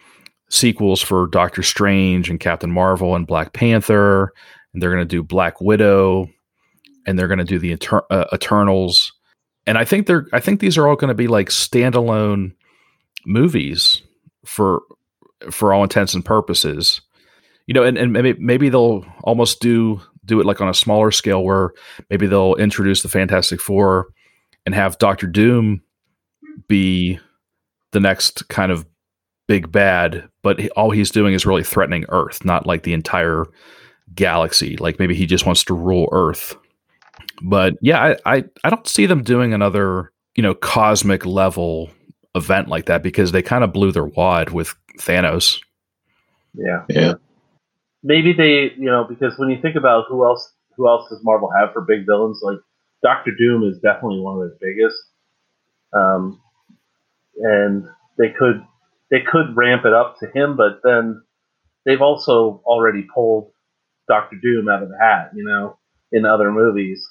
sequels 0.50 1.02
for 1.02 1.26
Doctor 1.26 1.62
Strange 1.62 2.30
and 2.30 2.40
Captain 2.40 2.70
Marvel 2.70 3.14
and 3.14 3.26
Black 3.26 3.52
Panther 3.52 4.32
and 4.72 4.82
they're 4.82 4.90
going 4.90 5.02
to 5.02 5.06
do 5.06 5.22
Black 5.22 5.61
Widow 5.61 6.28
and 7.06 7.18
they're 7.18 7.28
going 7.28 7.38
to 7.38 7.44
do 7.44 7.58
the 7.58 7.76
Eter- 7.76 8.04
uh, 8.11 8.24
Eternals 8.32 9.12
and 9.66 9.76
I 9.76 9.84
think 9.84 10.06
they're 10.06 10.26
I 10.32 10.40
think 10.40 10.61
these 10.61 10.78
are 10.78 10.88
all 10.88 10.96
going 10.96 11.08
to 11.08 11.14
be 11.14 11.28
like 11.28 11.48
standalone 11.50 12.52
movies 13.26 14.02
for 14.46 14.80
for 15.51 15.72
all 15.72 15.83
intents 15.83 16.14
and 16.14 16.24
purposes. 16.24 17.01
You 17.66 17.74
know, 17.74 17.83
and, 17.83 17.98
and 17.98 18.12
maybe 18.12 18.35
maybe 18.38 18.68
they'll 18.68 19.05
almost 19.24 19.61
do 19.61 20.01
do 20.24 20.40
it 20.40 20.46
like 20.46 20.61
on 20.61 20.68
a 20.68 20.74
smaller 20.74 21.11
scale 21.11 21.44
where 21.44 21.72
maybe 22.11 22.27
they'll 22.27 22.55
introduce 22.57 23.03
the 23.03 23.09
Fantastic 23.09 23.61
Four 23.61 24.09
and 24.64 24.74
have 24.74 24.98
Doctor 24.98 25.27
Doom 25.27 25.83
be 26.66 27.18
the 27.92 28.01
next 28.01 28.48
kind 28.48 28.72
of 28.72 28.87
big 29.46 29.72
bad, 29.72 30.29
but 30.42 30.68
all 30.77 30.90
he's 30.90 31.11
doing 31.11 31.35
is 31.35 31.46
really 31.46 31.64
threatening 31.64 32.05
Earth, 32.11 32.44
not 32.44 32.66
like 32.66 32.83
the 32.83 32.92
entire 32.92 33.46
galaxy. 34.14 34.77
Like 34.77 34.98
maybe 34.98 35.14
he 35.14 35.27
just 35.27 35.46
wants 35.46 35.64
to 35.64 35.74
rule 35.74 36.09
Earth. 36.12 36.57
But 37.42 37.74
yeah, 37.81 38.14
I, 38.24 38.37
I, 38.37 38.44
I 38.64 38.70
don't 38.70 38.87
see 38.87 39.07
them 39.07 39.22
doing 39.22 39.55
another, 39.55 40.12
you 40.35 40.42
know, 40.42 40.55
cosmic 40.55 41.24
level 41.24 41.90
event 42.35 42.68
like 42.68 42.87
that 42.87 43.03
because 43.03 43.33
they 43.33 43.42
kind 43.42 43.64
of 43.64 43.72
blew 43.72 43.90
their 43.90 44.07
wad 44.07 44.51
with 44.51 44.74
Thanos. 44.98 45.61
Yeah. 46.54 46.84
Yeah. 46.88 47.14
Maybe 48.02 48.32
they, 48.32 48.72
you 48.76 48.87
know, 48.87 49.04
because 49.08 49.38
when 49.38 49.50
you 49.50 49.61
think 49.61 49.76
about 49.76 50.04
who 50.08 50.24
else, 50.24 50.52
who 50.76 50.88
else 50.88 51.08
does 51.11 51.20
Marvel 51.22 51.50
have 51.58 51.72
for 51.72 51.82
big 51.82 52.06
villains? 52.06 52.40
Like 52.42 52.58
Doctor 53.02 53.32
Doom 53.37 53.64
is 53.64 53.78
definitely 53.78 54.20
one 54.20 54.40
of 54.40 54.48
the 54.50 54.58
biggest. 54.61 54.96
Um, 55.92 56.40
and 57.37 57.84
they 58.18 58.30
could, 58.30 58.64
they 59.11 59.20
could 59.20 59.56
ramp 59.56 59.84
it 59.84 59.92
up 59.92 60.18
to 60.20 60.26
him, 60.34 60.56
but 60.56 60.80
then 60.84 61.22
they've 61.84 62.02
also 62.02 62.62
already 62.64 63.06
pulled 63.14 63.52
Doctor 64.08 64.37
Doom 64.42 64.68
out 64.68 64.82
of 64.82 64.88
the 64.90 64.98
hat, 64.98 65.30
you 65.34 65.44
know, 65.44 65.78
in 66.12 66.24
other 66.24 66.52
movies. 66.52 67.06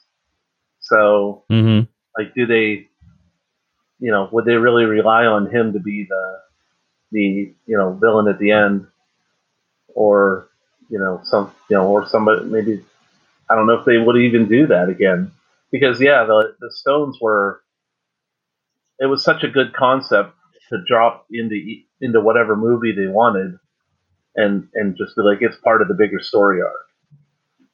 So, 0.79 1.43
Mm-hmm. 1.51 1.89
like, 2.17 2.33
do 2.33 2.45
they, 2.45 2.87
you 3.99 4.11
know, 4.11 4.29
would 4.31 4.45
they 4.45 4.53
really 4.53 4.85
rely 4.85 5.25
on 5.25 5.49
him 5.53 5.73
to 5.73 5.79
be 5.79 6.05
the, 6.07 6.37
the, 7.11 7.53
you 7.65 7.77
know, 7.77 7.93
villain 7.93 8.27
at 8.27 8.39
the 8.39 8.51
end, 8.51 8.87
or, 9.93 10.49
you 10.89 10.99
know, 10.99 11.21
some, 11.23 11.51
you 11.69 11.75
know, 11.77 11.87
or 11.87 12.07
somebody 12.07 12.45
maybe, 12.45 12.83
I 13.49 13.55
don't 13.55 13.67
know 13.67 13.79
if 13.79 13.85
they 13.85 13.97
would 13.97 14.17
even 14.17 14.47
do 14.47 14.67
that 14.67 14.89
again, 14.89 15.31
because 15.71 15.99
yeah, 16.01 16.25
the 16.25 16.55
the 16.59 16.71
stones 16.71 17.17
were, 17.21 17.61
it 18.99 19.05
was 19.05 19.23
such 19.23 19.43
a 19.43 19.47
good 19.47 19.73
concept 19.73 20.33
to 20.69 20.83
drop 20.87 21.25
into 21.31 21.55
into 22.01 22.21
whatever 22.21 22.55
movie 22.55 22.93
they 22.93 23.07
wanted, 23.07 23.57
and 24.35 24.67
and 24.73 24.97
just 24.97 25.15
be 25.15 25.21
like 25.21 25.39
it's 25.41 25.57
part 25.57 25.81
of 25.81 25.87
the 25.87 25.93
bigger 25.93 26.19
story 26.19 26.61
arc. 26.61 26.87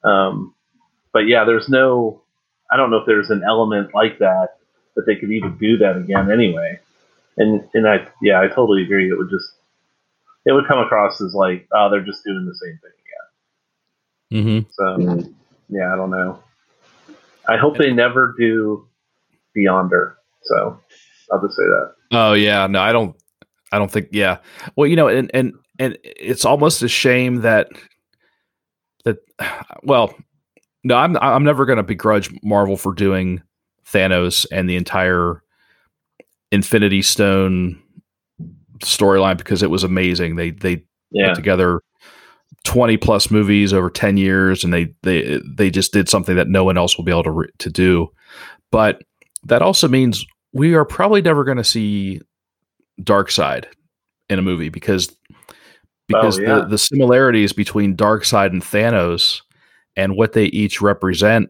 Um, 0.03 0.53
but 1.11 1.27
yeah, 1.27 1.45
there's 1.45 1.69
no. 1.69 2.21
I 2.71 2.77
don't 2.77 2.89
know 2.89 2.97
if 2.97 3.05
there's 3.05 3.29
an 3.29 3.43
element 3.47 3.93
like 3.93 4.19
that 4.19 4.57
that 4.95 5.05
they 5.05 5.15
could 5.15 5.31
even 5.31 5.57
do 5.57 5.77
that 5.77 5.97
again 5.97 6.31
anyway. 6.31 6.79
And 7.37 7.67
and 7.73 7.87
I 7.87 8.07
yeah, 8.21 8.39
I 8.41 8.47
totally 8.47 8.83
agree. 8.83 9.09
It 9.09 9.17
would 9.17 9.29
just 9.29 9.49
it 10.45 10.51
would 10.51 10.67
come 10.67 10.79
across 10.79 11.19
as 11.21 11.33
like 11.33 11.67
oh 11.73 11.89
they're 11.89 12.05
just 12.05 12.23
doing 12.25 12.45
the 12.45 12.55
same 12.55 12.79
thing 12.81 12.91
again. 14.41 14.65
Mm-hmm. 14.65 14.69
So 14.71 14.83
Mhm. 15.23 15.33
yeah, 15.69 15.91
I 15.93 15.95
don't 15.95 16.11
know. 16.11 16.39
I 17.47 17.57
hope 17.57 17.77
they 17.77 17.91
never 17.91 18.35
do 18.39 18.87
Beyonder. 19.57 20.13
So 20.43 20.79
I'll 21.31 21.41
just 21.41 21.55
say 21.55 21.63
that. 21.63 21.93
Oh 22.11 22.33
yeah, 22.33 22.67
no, 22.67 22.79
I 22.81 22.91
don't. 22.91 23.15
I 23.71 23.79
don't 23.79 23.89
think. 23.91 24.09
Yeah, 24.11 24.37
well, 24.75 24.87
you 24.87 24.95
know, 24.95 25.07
and 25.07 25.31
and 25.33 25.53
and 25.79 25.97
it's 26.03 26.45
almost 26.45 26.81
a 26.83 26.87
shame 26.87 27.41
that 27.41 27.69
that. 29.05 29.17
Well, 29.85 30.13
no, 30.85 30.95
I'm 30.95 31.17
I'm 31.17 31.43
never 31.43 31.65
going 31.65 31.77
to 31.77 31.83
begrudge 31.83 32.29
Marvel 32.43 32.77
for 32.77 32.93
doing 32.93 33.41
Thanos 33.85 34.45
and 34.51 34.69
the 34.69 34.77
entire 34.77 35.43
Infinity 36.53 37.01
Stone 37.01 37.81
storyline 38.79 39.37
because 39.37 39.63
it 39.63 39.71
was 39.71 39.83
amazing. 39.83 40.35
They 40.35 40.51
they 40.51 40.83
Yeah. 41.11 41.29
put 41.29 41.35
together 41.35 41.81
20 42.63 42.95
plus 42.97 43.31
movies 43.31 43.73
over 43.73 43.89
10 43.89 44.17
years 44.17 44.63
and 44.63 44.71
they 44.73 44.93
they 45.01 45.41
they 45.57 45.69
just 45.69 45.91
did 45.91 46.07
something 46.07 46.35
that 46.35 46.47
no 46.47 46.63
one 46.63 46.77
else 46.77 46.95
will 46.97 47.03
be 47.03 47.11
able 47.11 47.23
to 47.23 47.31
re- 47.31 47.49
to 47.57 47.69
do 47.69 48.09
but 48.71 49.01
that 49.43 49.61
also 49.61 49.87
means 49.87 50.25
we 50.53 50.73
are 50.75 50.85
probably 50.85 51.21
never 51.21 51.43
going 51.43 51.57
to 51.57 51.63
see 51.63 52.21
Darkseid 53.01 53.65
in 54.29 54.39
a 54.39 54.41
movie 54.41 54.69
because 54.69 55.13
because 56.07 56.39
oh, 56.39 56.41
yeah. 56.41 56.55
the, 56.59 56.65
the 56.67 56.77
similarities 56.77 57.51
between 57.51 57.97
Darkseid 57.97 58.51
and 58.51 58.61
thanos 58.61 59.41
and 59.97 60.15
what 60.15 60.33
they 60.33 60.45
each 60.45 60.81
represent 60.81 61.49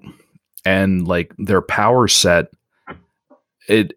and 0.66 1.08
like 1.08 1.34
their 1.38 1.62
power 1.62 2.08
set 2.08 2.48
it 3.68 3.94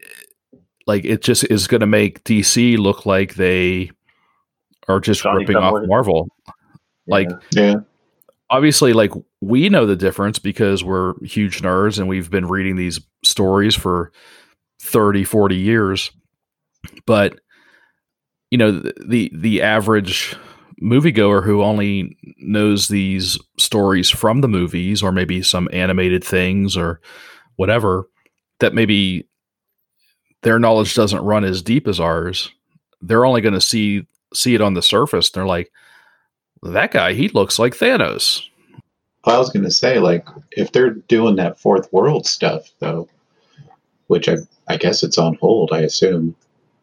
like 0.87 1.05
it 1.05 1.23
just 1.23 1.45
is 1.45 1.67
going 1.67 1.81
to 1.81 1.87
make 1.87 2.23
dc 2.25 2.79
look 2.79 3.07
like 3.07 3.35
they 3.35 3.91
are 4.89 5.01
just 5.01 5.23
Johnny 5.23 5.41
ripping 5.41 5.57
off 5.57 5.73
Come-Away. 5.73 5.87
marvel 5.87 6.29
like 7.07 7.29
Yeah. 7.53 7.63
Yeah. 7.63 7.75
obviously 8.51 8.93
like 8.93 9.13
we 9.41 9.69
know 9.69 9.87
the 9.87 9.97
difference 9.97 10.39
because 10.39 10.83
we're 10.85 11.15
huge 11.25 11.63
nerds 11.63 11.99
and 11.99 12.09
we've 12.09 12.31
been 12.31 12.47
reading 12.47 12.77
these 12.77 13.01
stories 13.25 13.75
for 13.75 14.13
30 14.81 15.25
40 15.25 15.57
years 15.57 16.11
but 17.07 17.39
you 18.51 18.59
know 18.59 18.71
the 18.71 18.93
the, 19.07 19.31
the 19.35 19.63
average 19.63 20.37
moviegoer 20.83 21.43
who 21.43 21.63
only 21.63 22.17
knows 22.39 22.89
these 22.89 23.39
stories 23.59 24.11
from 24.11 24.43
the 24.43 24.49
movies 24.49 25.03
or 25.03 25.11
maybe 25.11 25.43
some 25.43 25.69
animated 25.73 26.23
things 26.23 26.77
or 26.77 27.01
whatever 27.57 28.07
that 28.61 28.75
maybe 28.75 29.27
their 30.43 30.59
knowledge 30.59 30.95
doesn't 30.95 31.23
run 31.23 31.45
as 31.45 31.63
deep 31.63 31.87
as 31.89 32.01
ours 32.01 32.51
they're 33.03 33.25
only 33.27 33.41
going 33.41 33.55
to 33.55 33.61
see 33.61 34.07
see 34.35 34.55
it 34.55 34.61
on 34.61 34.75
the 34.75 34.83
surface 34.83 35.31
they're 35.31 35.47
like 35.47 35.71
that 36.63 36.91
guy 36.91 37.13
he 37.13 37.29
looks 37.29 37.59
like 37.59 37.75
thanos 37.75 38.43
I 39.27 39.39
was 39.39 39.51
going 39.51 39.65
to 39.65 39.71
say, 39.73 39.99
like, 39.99 40.27
if 40.53 40.71
they're 40.71 40.91
doing 40.91 41.37
that 41.37 41.59
fourth 41.59 41.93
world 41.93 42.27
stuff, 42.27 42.71
though, 42.79 43.09
which 44.07 44.29
I, 44.29 44.37
I 44.69 44.77
guess 44.77 45.03
it's 45.03 45.19
on 45.19 45.35
hold, 45.35 45.73
I 45.73 45.81
assume, 45.81 46.37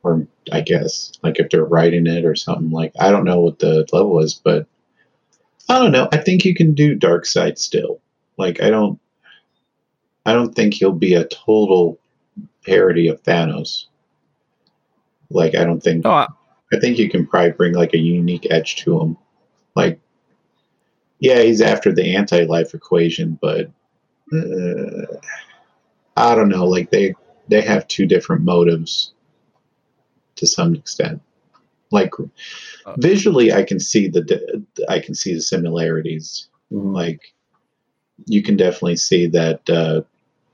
or 0.03 0.27
I 0.51 0.59
guess, 0.59 1.13
like, 1.23 1.39
if 1.39 1.49
they're 1.49 1.63
writing 1.63 2.05
it 2.05 2.25
or 2.25 2.35
something, 2.35 2.69
like, 2.69 2.91
I 2.99 3.11
don't 3.11 3.23
know 3.23 3.39
what 3.39 3.59
the 3.59 3.87
level 3.93 4.19
is, 4.19 4.33
but 4.33 4.67
I 5.69 5.79
don't 5.79 5.93
know. 5.93 6.09
I 6.11 6.17
think 6.17 6.43
you 6.43 6.53
can 6.53 6.73
do 6.73 6.97
Darkseid 6.97 7.57
still. 7.57 8.01
Like, 8.37 8.61
I 8.61 8.69
don't, 8.69 8.99
I 10.25 10.33
don't 10.33 10.53
think 10.53 10.73
he'll 10.73 10.91
be 10.91 11.13
a 11.13 11.27
total 11.27 11.97
parody 12.65 13.07
of 13.07 13.21
Thanos. 13.23 13.85
Like, 15.29 15.55
I 15.55 15.63
don't 15.63 15.81
think, 15.81 16.03
no 16.03 16.11
I, 16.11 16.27
I 16.71 16.79
think 16.79 16.97
you 16.97 17.09
can 17.09 17.25
probably 17.25 17.51
bring 17.51 17.73
like 17.73 17.93
a 17.93 17.99
unique 17.99 18.47
edge 18.49 18.77
to 18.77 18.99
him. 18.99 19.17
Like, 19.75 19.99
yeah, 21.19 21.41
he's 21.41 21.61
after 21.61 21.93
the 21.93 22.15
anti-life 22.15 22.73
equation, 22.73 23.39
but 23.41 23.71
uh, 24.33 25.17
I 26.17 26.35
don't 26.35 26.49
know. 26.49 26.65
Like 26.65 26.91
they 26.91 27.15
they 27.47 27.61
have 27.61 27.87
two 27.87 28.05
different 28.05 28.43
motives 28.43 29.13
to 30.35 30.47
some 30.47 30.75
extent. 30.75 31.21
Like 31.91 32.11
Uh, 32.85 32.95
visually, 32.97 33.53
I 33.53 33.63
can 33.63 33.79
see 33.79 34.07
the 34.09 34.65
I 34.89 34.99
can 34.99 35.15
see 35.15 35.33
the 35.33 35.41
similarities. 35.41 36.49
Mhm. 36.71 36.93
Like 36.93 37.33
you 38.25 38.43
can 38.43 38.57
definitely 38.57 38.97
see 38.97 39.27
that 39.27 39.69
uh, 39.69 40.01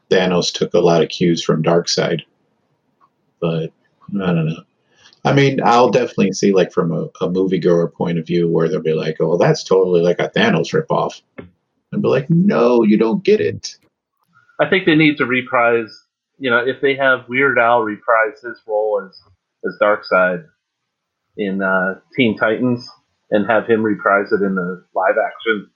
Thanos 0.09 0.51
took 0.53 0.73
a 0.73 0.79
lot 0.79 1.03
of 1.03 1.09
cues 1.09 1.43
from 1.43 1.63
Darkseid, 1.63 2.21
but 3.39 3.71
I 4.21 4.25
don't 4.33 4.47
know. 4.47 4.63
I 5.25 5.33
mean, 5.33 5.59
I'll 5.63 5.89
definitely 5.89 6.31
see 6.31 6.53
like 6.53 6.71
from 6.71 6.91
a, 6.91 7.03
a 7.21 7.29
moviegoer 7.29 7.93
point 7.93 8.17
of 8.17 8.25
view 8.25 8.47
where 8.47 8.69
they'll 8.69 8.81
be 8.81 8.93
like, 8.93 9.17
"Oh, 9.19 9.37
that's 9.37 9.63
totally 9.63 10.01
like 10.01 10.19
a 10.19 10.29
Thanos 10.29 10.73
ripoff," 10.73 11.21
and 11.91 12.01
be 12.01 12.07
like, 12.07 12.29
"No, 12.29 12.83
you 12.83 12.97
don't 12.97 13.23
get 13.23 13.41
it." 13.41 13.75
I 14.59 14.69
think 14.69 14.85
they 14.85 14.95
need 14.95 15.17
to 15.17 15.25
reprise. 15.25 15.89
You 16.37 16.49
know, 16.49 16.65
if 16.65 16.81
they 16.81 16.95
have 16.95 17.27
Weird 17.27 17.59
Al 17.59 17.81
reprise 17.81 18.41
his 18.41 18.59
role 18.65 19.05
as 19.07 19.19
as 19.65 19.77
Darkseid 19.81 20.45
in 21.37 21.61
uh, 21.61 21.99
Teen 22.15 22.37
Titans 22.37 22.89
and 23.31 23.45
have 23.49 23.67
him 23.67 23.83
reprise 23.83 24.31
it 24.31 24.41
in 24.41 24.55
the 24.55 24.83
live 24.95 25.15
action. 25.23 25.69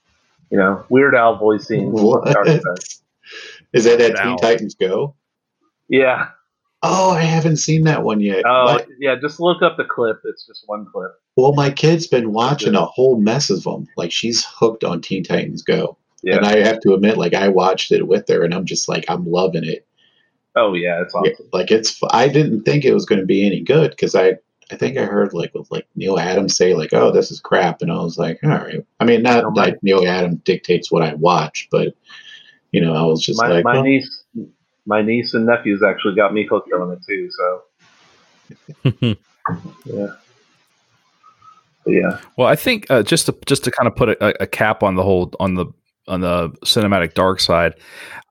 You 0.50 0.58
know, 0.58 0.86
Weird 0.90 1.16
Al 1.16 1.38
voicing 1.38 1.92
What? 1.92 2.26
Darkseid. 2.26 3.00
Is 3.74 3.86
that 3.86 4.02
at 4.02 4.16
Teen 4.18 4.38
Titans 4.38 4.76
Go? 4.76 5.16
Yeah. 5.90 6.30
Oh, 6.84 7.12
I 7.12 7.22
haven't 7.22 7.58
seen 7.58 7.84
that 7.86 8.04
one 8.04 8.20
yet. 8.20 8.44
Oh, 8.46 8.66
My- 8.66 8.86
yeah. 9.00 9.16
Just 9.20 9.40
look 9.40 9.62
up 9.62 9.78
the 9.78 9.86
clip. 9.86 10.20
It's 10.26 10.46
just 10.46 10.64
one 10.68 10.86
clip. 10.92 11.12
well, 11.38 11.54
my 11.54 11.70
kid's 11.72 12.08
been 12.08 12.34
watching 12.34 12.76
a 12.76 12.86
whole 12.86 13.20
mess 13.20 13.50
of 13.50 13.64
them. 13.64 13.88
Like 13.98 14.12
she's 14.12 14.46
hooked 14.46 14.84
on 14.84 15.02
Teen 15.02 15.24
Titans 15.24 15.62
Go. 15.64 15.98
Yeah. 16.24 16.38
And 16.38 16.46
I 16.46 16.58
have 16.60 16.80
to 16.82 16.94
admit, 16.94 17.18
like 17.18 17.34
I 17.34 17.48
watched 17.50 17.92
it 17.92 18.08
with 18.08 18.28
her, 18.30 18.44
and 18.44 18.54
I'm 18.54 18.66
just 18.66 18.88
like, 18.88 19.04
I'm 19.10 19.26
loving 19.30 19.66
it. 19.66 19.86
oh, 20.56 20.74
yeah. 20.74 21.02
It's 21.02 21.14
awesome. 21.14 21.34
Yeah, 21.40 21.46
like 21.52 21.70
it's. 21.72 22.00
I 22.12 22.28
didn't 22.30 22.64
think 22.64 22.86
it 22.86 22.94
was 22.94 23.06
going 23.06 23.20
to 23.20 23.26
be 23.26 23.46
any 23.46 23.60
good 23.62 23.92
because 23.92 24.16
I, 24.16 24.36
I 24.72 24.76
think 24.78 24.98
I 24.98 25.04
heard 25.06 25.34
like 25.34 25.54
with 25.54 25.70
like 25.72 25.86
Neal 25.96 26.18
Adams 26.20 26.56
say 26.56 26.76
like, 26.76 26.94
oh, 26.94 27.12
this 27.12 27.30
is 27.32 27.40
crap, 27.42 27.82
and 27.82 27.92
I 27.92 27.96
was 27.96 28.18
like, 28.18 28.40
all 28.44 28.50
right. 28.52 28.86
I 29.02 29.06
mean, 29.06 29.22
not 29.22 29.44
Oh, 29.46 29.50
like 29.50 29.82
Neal 29.84 30.06
Adams 30.08 30.40
dictates 30.46 30.90
what 30.92 31.02
I 31.04 31.14
watch, 31.16 31.68
but 31.72 31.94
you 32.74 32.82
know, 32.82 32.94
I 32.96 33.04
was 33.04 33.22
just 33.22 33.40
my, 33.42 33.48
like, 33.48 33.64
my 33.64 33.76
well, 33.76 33.84
niece, 33.84 34.24
my 34.86 35.02
niece 35.02 35.34
and 35.34 35.46
nephews 35.46 35.82
actually 35.84 36.16
got 36.16 36.34
me 36.34 36.46
hooked 36.50 36.74
on 36.74 36.92
it 36.92 37.00
too. 37.08 37.30
So 37.32 37.64
yeah, 39.86 40.08
But 41.86 41.92
yeah. 41.92 42.20
Well, 42.36 42.48
I 42.48 42.56
think 42.56 42.90
uh, 42.90 43.04
just 43.04 43.28
to 43.28 43.38
just 43.46 43.64
to 43.66 43.72
kind 43.72 43.88
of 43.88 43.96
put 43.96 44.10
a, 44.10 44.44
a 44.44 44.48
cap 44.48 44.82
on 44.82 44.96
the 44.96 45.04
whole 45.04 45.32
on 45.40 45.54
the 45.54 45.68
on 46.08 46.22
the 46.22 46.50
cinematic 46.66 47.14
Darkseid, 47.14 47.74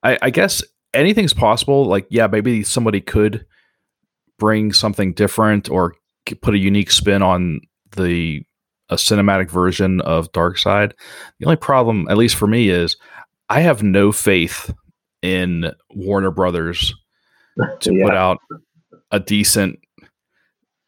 I, 0.03 0.19
I 0.21 0.31
guess 0.31 0.63
anything's 0.93 1.33
possible. 1.33 1.87
Like, 1.87 2.07
yeah, 2.11 2.27
maybe 2.27 2.65
somebody 2.65 3.01
could 3.01 3.47
bring 4.41 4.73
something 4.73 5.13
different 5.13 5.71
or 5.71 5.95
put 6.41 6.55
a 6.55 6.59
unique 6.59 6.91
spin 6.91 7.23
on 7.23 7.61
the 7.97 8.45
a 8.91 8.97
cinematic 8.97 9.51
version 9.51 10.01
of 10.03 10.31
Darkseid. 10.33 10.93
The 11.39 11.47
only 11.47 11.57
problem, 11.57 12.07
at 12.11 12.17
least 12.17 12.37
for 12.37 12.47
me, 12.47 12.69
is 12.69 12.97
I 13.53 13.61
have 13.61 13.83
no 13.83 14.13
faith 14.13 14.73
in 15.21 15.73
Warner 15.91 16.31
Brothers 16.31 16.95
to 17.81 17.95
Yeah. 17.95 18.07
put 18.07 18.15
out 18.15 18.39
a 19.11 19.21
decent, 19.21 19.79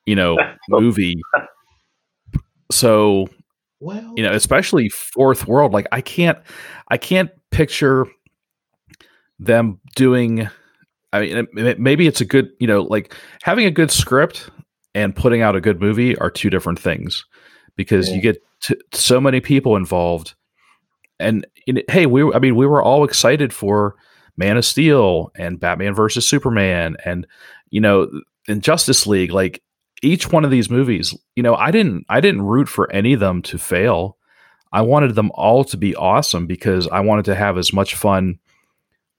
you 0.06 0.14
know, 0.16 0.38
movie. 0.68 1.16
So 2.72 3.28
well, 3.80 4.14
you 4.16 4.22
know 4.22 4.32
especially 4.32 4.88
fourth 4.88 5.46
world 5.46 5.74
like 5.74 5.86
i 5.92 6.00
can't 6.00 6.38
i 6.88 6.96
can't 6.96 7.28
picture 7.50 8.06
them 9.38 9.78
doing 9.94 10.48
i 11.12 11.20
mean 11.20 11.46
it- 11.58 11.78
maybe 11.78 12.06
it's 12.06 12.20
a 12.22 12.24
good 12.24 12.48
you 12.60 12.66
know 12.66 12.82
like 12.82 13.12
having 13.42 13.66
a 13.66 13.70
good 13.70 13.90
script 13.90 14.48
and 14.94 15.14
putting 15.14 15.42
out 15.42 15.54
a 15.56 15.60
good 15.60 15.80
movie 15.82 16.16
are 16.16 16.30
two 16.30 16.48
different 16.48 16.78
things 16.78 17.24
because 17.76 18.08
you 18.10 18.22
get 18.22 18.38
t- 18.62 18.76
so 18.94 19.20
many 19.20 19.40
people 19.40 19.76
involved 19.76 20.34
and 21.20 21.46
hey 21.88 22.06
we 22.06 22.22
i 22.32 22.38
mean 22.38 22.56
we 22.56 22.66
were 22.66 22.82
all 22.82 23.04
excited 23.04 23.52
for 23.52 23.94
man 24.36 24.56
of 24.56 24.64
steel 24.64 25.30
and 25.36 25.60
batman 25.60 25.94
versus 25.94 26.26
superman 26.26 26.96
and 27.04 27.26
you 27.70 27.80
know 27.80 28.08
in 28.48 28.60
justice 28.60 29.06
league 29.06 29.30
like 29.30 29.62
each 30.02 30.30
one 30.30 30.44
of 30.44 30.50
these 30.50 30.70
movies 30.70 31.14
you 31.36 31.42
know 31.42 31.54
i 31.54 31.70
didn't 31.70 32.04
i 32.08 32.20
didn't 32.20 32.42
root 32.42 32.68
for 32.68 32.90
any 32.92 33.14
of 33.14 33.20
them 33.20 33.40
to 33.42 33.58
fail 33.58 34.16
i 34.72 34.80
wanted 34.80 35.14
them 35.14 35.30
all 35.34 35.64
to 35.64 35.76
be 35.76 35.94
awesome 35.96 36.46
because 36.46 36.88
i 36.88 37.00
wanted 37.00 37.24
to 37.24 37.34
have 37.34 37.56
as 37.56 37.72
much 37.72 37.94
fun 37.94 38.38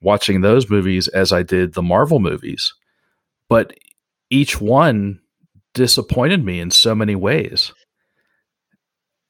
watching 0.02 0.42
those 0.42 0.70
movies 0.70 1.08
as 1.10 1.32
i 1.32 1.42
did 1.42 1.74
the 1.74 1.82
marvel 1.82 2.20
movies 2.20 2.74
but 3.50 3.74
each 4.30 4.60
one 4.60 5.20
disappointed 5.74 6.44
me 6.44 6.60
in 6.60 6.72
so 6.72 6.96
many 6.96 7.16
ways. 7.16 7.72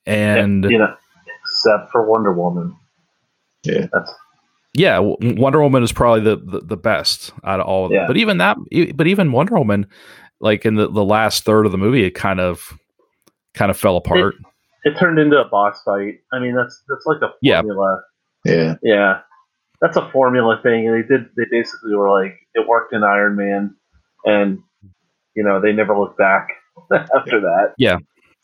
And 0.05 0.63
you 0.63 0.77
know, 0.77 0.95
except 1.43 1.91
for 1.91 2.09
Wonder 2.09 2.31
Woman. 2.31 2.75
Yeah. 3.65 3.87
Yeah, 4.77 4.99
Wonder 4.99 5.61
Woman 5.61 5.83
is 5.83 5.93
probably 5.93 6.19
the, 6.21 6.35
the, 6.35 6.59
the 6.59 6.77
best 6.77 7.31
out 7.45 7.61
of 7.61 7.65
all 7.65 7.85
of 7.85 7.91
them. 7.91 8.07
But 8.07 8.17
even 8.17 8.39
that, 8.39 8.57
but 8.95 9.07
even 9.07 9.31
Wonder 9.31 9.55
Woman, 9.55 9.87
like 10.41 10.65
in 10.65 10.75
the, 10.75 10.91
the 10.91 11.03
last 11.03 11.45
third 11.45 11.65
of 11.65 11.71
the 11.71 11.77
movie, 11.77 12.03
it 12.03 12.11
kind 12.11 12.41
of 12.41 12.77
kind 13.53 13.71
of 13.71 13.77
fell 13.77 13.95
apart. 13.95 14.35
it 14.83 14.97
turned 14.99 15.17
into 15.17 15.37
a 15.39 15.45
boss 15.47 15.81
fight. 15.83 16.15
I 16.33 16.39
mean, 16.39 16.55
that's 16.55 16.83
that's 16.89 17.05
like 17.05 17.21
a 17.21 17.33
Yeah. 17.41 17.61
formula. 17.61 18.01
Yeah. 18.43 18.75
Yeah, 18.83 19.19
that's 19.79 19.95
a 19.95 20.09
formula 20.11 20.59
thing. 20.61 20.87
And 20.89 20.95
they 21.03 21.07
did. 21.07 21.27
They 21.37 21.45
basically 21.49 21.95
were 21.95 22.11
like, 22.11 22.35
it 22.53 22.67
worked 22.67 22.93
in 22.93 23.01
Iron 23.01 23.37
Man, 23.37 23.75
and 24.25 24.59
you 25.35 25.43
know 25.43 25.61
they 25.61 25.71
never 25.71 25.97
looked 25.97 26.17
back 26.17 26.49
after 26.91 27.39
that. 27.39 27.75
Yeah. 27.77 27.99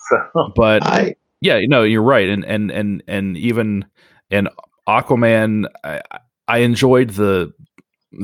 So 0.10 0.54
but 0.56 0.84
I 0.86 1.16
yeah, 1.42 1.60
no, 1.68 1.84
you're 1.84 2.02
right, 2.04 2.30
and 2.30 2.46
and 2.46 2.72
and 2.72 3.04
and 3.06 3.36
even 3.36 3.84
in 4.30 4.48
Aquaman, 4.88 5.66
I, 5.84 6.02
I 6.48 6.60
enjoyed 6.60 7.12
the 7.12 7.52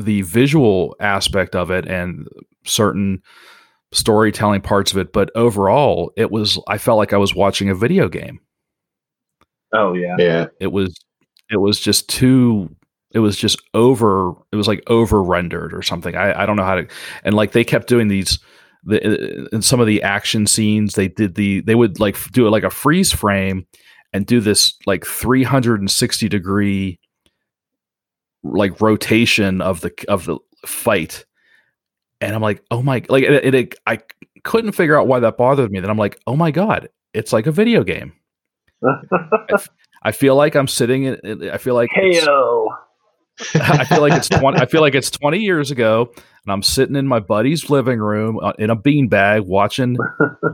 the 0.03 0.21
visual 0.23 0.95
aspect 0.99 1.55
of 1.55 1.71
it 1.71 1.87
and 1.87 2.27
certain 2.65 3.21
storytelling 3.93 4.61
parts 4.61 4.91
of 4.91 4.97
it, 4.97 5.13
but 5.13 5.31
overall, 5.35 6.11
it 6.17 6.31
was 6.31 6.59
I 6.67 6.77
felt 6.77 6.97
like 6.97 7.13
I 7.13 7.17
was 7.17 7.33
watching 7.33 7.69
a 7.69 7.75
video 7.75 8.09
game. 8.09 8.39
oh 9.73 9.93
yeah, 9.93 10.15
yeah. 10.19 10.45
It 10.59 10.71
was 10.71 10.93
it 11.49 11.57
was 11.57 11.79
just 11.79 12.09
too 12.09 12.69
it 13.13 13.19
was 13.19 13.37
just 13.37 13.61
over 13.73 14.33
it 14.51 14.55
was 14.55 14.67
like 14.67 14.83
over 14.87 15.23
rendered 15.23 15.73
or 15.73 15.81
something 15.81 16.15
I, 16.15 16.43
I 16.43 16.45
don't 16.45 16.57
know 16.57 16.63
how 16.63 16.75
to 16.75 16.87
and 17.23 17.35
like 17.35 17.53
they 17.53 17.63
kept 17.63 17.87
doing 17.87 18.09
these 18.09 18.39
the 18.83 19.47
in 19.53 19.61
some 19.61 19.79
of 19.79 19.87
the 19.87 20.03
action 20.03 20.45
scenes 20.45 20.93
they 20.93 21.07
did 21.07 21.35
the 21.35 21.61
they 21.61 21.75
would 21.75 21.99
like 21.99 22.17
do 22.31 22.45
it 22.45 22.51
like 22.51 22.63
a 22.63 22.69
freeze 22.69 23.11
frame 23.11 23.65
and 24.13 24.25
do 24.25 24.39
this 24.39 24.73
like 24.85 25.05
360 25.05 26.29
degree 26.29 26.99
like 28.43 28.79
rotation 28.81 29.61
of 29.61 29.81
the 29.81 29.91
of 30.07 30.25
the 30.25 30.37
fight. 30.65 31.25
And 32.21 32.33
i'm 32.33 32.41
like 32.41 32.63
oh 32.71 32.81
my 32.81 33.03
like 33.09 33.23
it, 33.23 33.53
it, 33.53 33.75
i 33.85 33.99
couldn't 34.43 34.71
figure 34.71 34.99
out 34.99 35.07
why 35.07 35.19
that 35.19 35.37
bothered 35.37 35.71
me. 35.71 35.79
Then 35.79 35.89
i'm 35.89 35.97
like 35.97 36.19
oh 36.27 36.35
my 36.35 36.51
god 36.51 36.89
it's 37.13 37.33
like 37.33 37.47
a 37.47 37.51
video 37.51 37.83
game. 37.83 38.13
I 40.03 40.11
feel 40.11 40.35
like 40.35 40.55
i'm 40.55 40.67
sitting 40.67 41.03
in 41.03 41.49
i 41.49 41.57
feel 41.57 41.73
like 41.75 41.89
it's- 41.97 42.25
Heyo. 42.25 42.67
I 43.53 43.85
feel 43.85 44.01
like 44.01 44.13
it's 44.13 44.29
20 44.29 44.57
I 44.59 44.65
feel 44.65 44.81
like 44.81 44.95
it's 44.95 45.11
20 45.11 45.37
years 45.37 45.69
ago 45.69 46.09
and 46.15 46.51
I'm 46.51 46.63
sitting 46.63 46.95
in 46.95 47.05
my 47.05 47.19
buddy's 47.19 47.69
living 47.69 47.99
room 47.99 48.39
uh, 48.41 48.53
in 48.57 48.71
a 48.71 48.75
beanbag 48.75 49.45
watching 49.45 49.95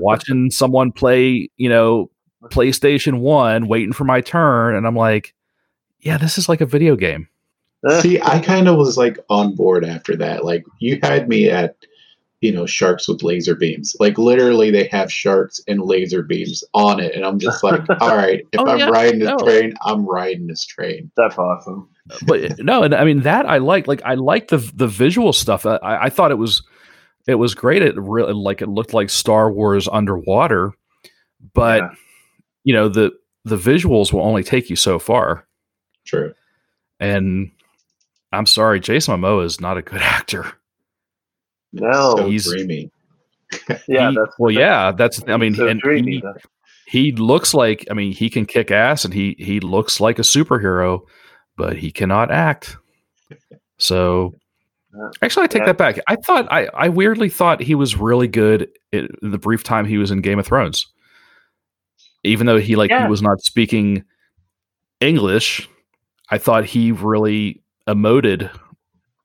watching 0.01 0.51
someone 0.51 0.91
play, 0.91 1.49
you 1.55 1.69
know, 1.69 2.09
PlayStation 2.49 3.19
1 3.19 3.67
waiting 3.67 3.93
for 3.93 4.03
my 4.03 4.21
turn 4.21 4.75
and 4.75 4.85
I'm 4.87 4.95
like, 4.95 5.33
yeah, 5.99 6.17
this 6.17 6.37
is 6.37 6.49
like 6.49 6.61
a 6.61 6.65
video 6.65 6.95
game. 6.95 7.27
See, 8.01 8.19
I 8.21 8.39
kind 8.39 8.67
of 8.67 8.77
was 8.77 8.97
like 8.97 9.17
on 9.29 9.55
board 9.55 9.83
after 9.85 10.15
that. 10.17 10.45
Like 10.45 10.63
you 10.79 10.99
had 11.03 11.27
me 11.27 11.49
at, 11.49 11.75
you 12.41 12.51
know, 12.51 12.65
sharks 12.65 13.07
with 13.07 13.23
laser 13.23 13.55
beams. 13.55 13.95
Like 13.99 14.17
literally, 14.17 14.69
they 14.71 14.87
have 14.87 15.11
sharks 15.11 15.61
and 15.67 15.81
laser 15.81 16.23
beams 16.23 16.63
on 16.73 16.99
it, 16.99 17.13
and 17.15 17.25
I'm 17.25 17.39
just 17.39 17.63
like, 17.63 17.81
all 18.01 18.15
right, 18.15 18.45
if 18.51 18.59
Oh, 18.59 18.67
I'm 18.67 18.79
yeah, 18.79 18.89
riding 18.89 19.19
this 19.19 19.29
no. 19.29 19.37
train, 19.37 19.73
I'm 19.85 20.05
riding 20.05 20.47
this 20.47 20.65
train. 20.65 21.09
That's 21.15 21.37
awesome. 21.37 21.87
But 22.25 22.43
eh, 22.43 22.55
no, 22.59 22.83
and 22.83 22.93
I 22.93 23.05
mean 23.05 23.21
that 23.21 23.45
I 23.45 23.59
like 23.59 23.87
like 23.87 24.01
I 24.03 24.15
like 24.15 24.49
the 24.49 24.57
the 24.75 24.87
visual 24.87 25.31
stuff. 25.31 25.65
I, 25.65 25.79
I 25.83 26.09
thought 26.09 26.31
it 26.31 26.37
was 26.37 26.63
it 27.27 27.35
was 27.35 27.53
great. 27.55 27.81
It 27.81 27.95
really 27.97 28.33
like 28.33 28.61
it 28.61 28.67
looked 28.67 28.93
like 28.93 29.09
Star 29.09 29.49
Wars 29.51 29.87
underwater, 29.89 30.71
but 31.53 31.79
Yeah. 31.79 31.89
You 32.63 32.73
know 32.73 32.87
the 32.89 33.11
the 33.45 33.57
visuals 33.57 34.13
will 34.13 34.21
only 34.21 34.43
take 34.43 34.69
you 34.69 34.75
so 34.75 34.99
far. 34.99 35.45
True. 36.05 36.33
And 36.99 37.51
I'm 38.31 38.45
sorry, 38.45 38.79
Jason 38.79 39.19
Momoa 39.19 39.45
is 39.45 39.59
not 39.61 39.77
a 39.77 39.81
good 39.81 40.01
actor. 40.01 40.53
no, 41.71 42.15
so 42.17 42.29
he's- 42.29 42.45
dreamy. 42.49 42.91
yeah, 43.87 44.09
He- 44.09 44.15
that's 44.15 44.35
well, 44.39 44.51
yeah, 44.51 44.91
that's. 44.91 45.21
I 45.27 45.37
mean, 45.37 45.53
so 45.55 45.67
and 45.67 45.79
dreamy. 45.79 46.23
he, 46.87 47.11
he 47.11 47.11
looks 47.11 47.53
like. 47.53 47.85
I 47.91 47.93
mean, 47.93 48.11
he 48.11 48.29
can 48.29 48.45
kick 48.45 48.71
ass, 48.71 49.05
and 49.05 49.13
he 49.13 49.35
he 49.37 49.59
looks 49.59 49.99
like 49.99 50.17
a 50.17 50.23
superhero, 50.23 51.01
but 51.57 51.77
he 51.77 51.91
cannot 51.91 52.31
act. 52.31 52.77
So, 53.79 54.33
actually, 55.21 55.43
I 55.43 55.47
take 55.47 55.61
Yeah. 55.61 55.65
that 55.67 55.77
back. 55.77 55.99
I 56.07 56.15
thought 56.15 56.47
I 56.51 56.67
I 56.73 56.87
weirdly 56.89 57.27
thought 57.27 57.59
he 57.61 57.75
was 57.75 57.97
really 57.97 58.27
good 58.29 58.69
in 58.93 59.09
the 59.21 59.37
brief 59.39 59.63
time 59.63 59.85
he 59.85 59.97
was 59.97 60.09
in 60.11 60.21
Game 60.21 60.39
of 60.39 60.45
Thrones, 60.45 60.87
even 62.23 62.45
though 62.47 62.57
he 62.59 62.75
like 62.75 62.89
Yeah. 62.89 63.03
he 63.03 63.09
was 63.09 63.21
not 63.21 63.41
speaking 63.41 64.03
English. 64.99 65.67
I 66.29 66.37
thought 66.37 66.65
he 66.65 66.91
really 66.91 67.61
emoted 67.87 68.49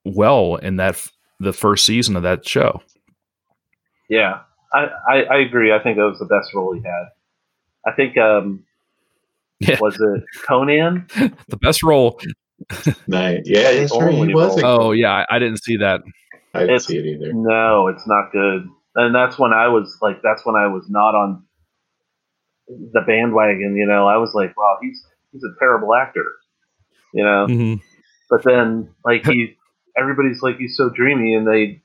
well 0.05 0.57
in 0.57 0.77
that 0.77 0.95
f- 0.95 1.13
the 1.41 1.53
first 1.53 1.85
season 1.87 2.17
of 2.17 2.23
that 2.25 2.47
show. 2.47 2.83
Yeah, 4.11 4.41
I, 4.73 4.89
I, 5.09 5.23
I 5.23 5.37
agree. 5.39 5.73
I 5.73 5.79
think 5.83 5.97
that 5.97 6.05
was 6.05 6.19
the 6.19 6.25
best 6.27 6.53
role 6.55 6.73
he 6.75 6.81
had. 6.83 7.05
I 7.87 7.93
think 7.93 8.17
um, 8.19 8.65
Yeah. 9.61 9.79
was 9.81 9.99
it 10.01 10.25
Conan? 10.47 11.07
The 11.49 11.57
best 11.59 11.83
role. 11.83 12.21
Nice. 13.07 13.43
Yeah, 13.45 13.73
that's 13.73 13.93
right. 13.93 14.13
Only 14.15 14.29
He 14.29 14.35
was. 14.35 14.61
Oh 14.65 14.91
yeah, 14.93 15.25
I, 15.31 15.37
I 15.37 15.39
didn't 15.39 15.63
see 15.63 15.77
that. 15.77 16.01
I 16.55 16.61
didn't 16.61 16.75
it's- 16.75 16.87
see 16.87 16.97
it 16.99 17.07
either. 17.07 17.33
No, 17.33 17.87
it's 17.89 18.07
not 18.07 18.33
good. 18.33 18.69
And 18.97 19.15
that's 19.15 19.39
when 19.39 19.53
I 19.53 19.69
was 19.69 19.97
like, 20.03 20.21
that's 20.23 20.45
when 20.45 20.57
I 20.57 20.67
was 20.67 20.87
not 20.89 21.15
on 21.15 21.45
the 22.69 23.01
bandwagon. 23.07 23.77
You 23.77 23.87
know, 23.87 24.07
I 24.07 24.17
was 24.19 24.33
like, 24.35 24.57
wow, 24.57 24.79
he's 24.83 25.03
he's 25.33 25.43
a 25.45 25.55
terrible 25.59 25.95
actor. 25.95 26.25
You 27.15 27.25
know, 27.25 27.47
Mm-hmm. 27.49 27.75
but 28.31 28.45
then 28.45 28.91
like 29.05 29.27
he, 29.27 29.57
everybody's 29.97 30.43
like 30.43 30.59
he's 30.59 30.77
so 30.77 30.91
dreamy, 30.91 31.35
and 31.35 31.47
they, 31.47 31.81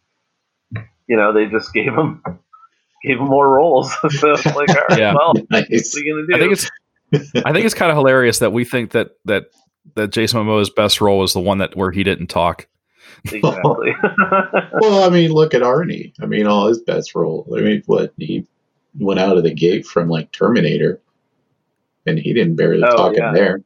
you 1.07 1.15
know, 1.17 1.31
they 1.33 1.45
just 1.45 1.73
gave 1.73 1.93
him 1.93 2.21
gave 3.03 3.17
him 3.19 3.27
more 3.27 3.47
roles. 3.49 3.91
so 4.09 4.33
it's 4.33 4.45
like, 4.45 4.69
all 4.69 4.75
right, 4.89 4.99
Yeah. 4.99 5.13
well, 5.13 5.33
Nice. 5.49 5.69
what 5.69 6.01
are 6.01 6.03
you 6.05 6.13
gonna 6.13 6.27
do? 6.27 6.35
I 6.35 6.39
think 6.39 6.51
it's 6.53 7.45
I 7.45 7.51
think 7.53 7.65
it's 7.65 7.75
kind 7.75 7.91
of 7.91 7.97
hilarious 7.97 8.39
that 8.39 8.51
we 8.51 8.65
think 8.65 8.91
that 8.91 9.11
that 9.25 9.45
that 9.95 10.09
Jason 10.11 10.39
Momoa's 10.45 10.69
best 10.69 10.99
role 11.01 11.19
was 11.19 11.33
the 11.33 11.39
one 11.41 11.59
that 11.59 11.75
where 11.75 11.91
he 11.91 12.03
didn't 12.03 12.27
talk. 12.27 12.67
exactly. 13.31 13.93
Well, 14.81 15.03
I 15.03 15.09
mean, 15.09 15.31
look 15.31 15.53
at 15.53 15.61
Arnie. 15.61 16.13
I 16.21 16.25
mean, 16.25 16.47
all 16.47 16.67
his 16.67 16.81
best 16.81 17.13
role. 17.15 17.47
I 17.55 17.61
mean, 17.61 17.83
what 17.85 18.11
he 18.17 18.45
went 18.99 19.19
out 19.19 19.37
of 19.37 19.43
the 19.43 19.53
gate 19.53 19.85
from 19.85 20.09
like 20.09 20.31
Terminator, 20.31 20.99
and 22.05 22.17
he 22.19 22.33
didn't 22.33 22.55
barely 22.55 22.83
Oh, 22.83 22.95
talk 22.95 23.15
yeah. 23.15 23.29
in 23.29 23.33
there. 23.33 23.61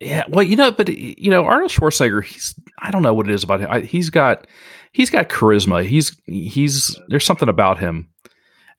Yeah, 0.00 0.24
well, 0.28 0.42
you 0.42 0.56
know, 0.56 0.70
but 0.70 0.88
you 0.88 1.30
know, 1.30 1.44
Arnold 1.44 1.70
Schwarzenegger, 1.70 2.22
he's 2.24 2.54
I 2.80 2.90
don't 2.90 3.02
know 3.02 3.14
what 3.14 3.28
it 3.28 3.32
is 3.34 3.44
about 3.44 3.60
him. 3.60 3.68
I, 3.70 3.80
he's 3.80 4.10
got 4.10 4.46
he's 4.92 5.08
got 5.08 5.28
charisma. 5.28 5.84
He's 5.86 6.16
he's 6.26 6.98
there's 7.08 7.24
something 7.24 7.48
about 7.48 7.78
him 7.78 8.08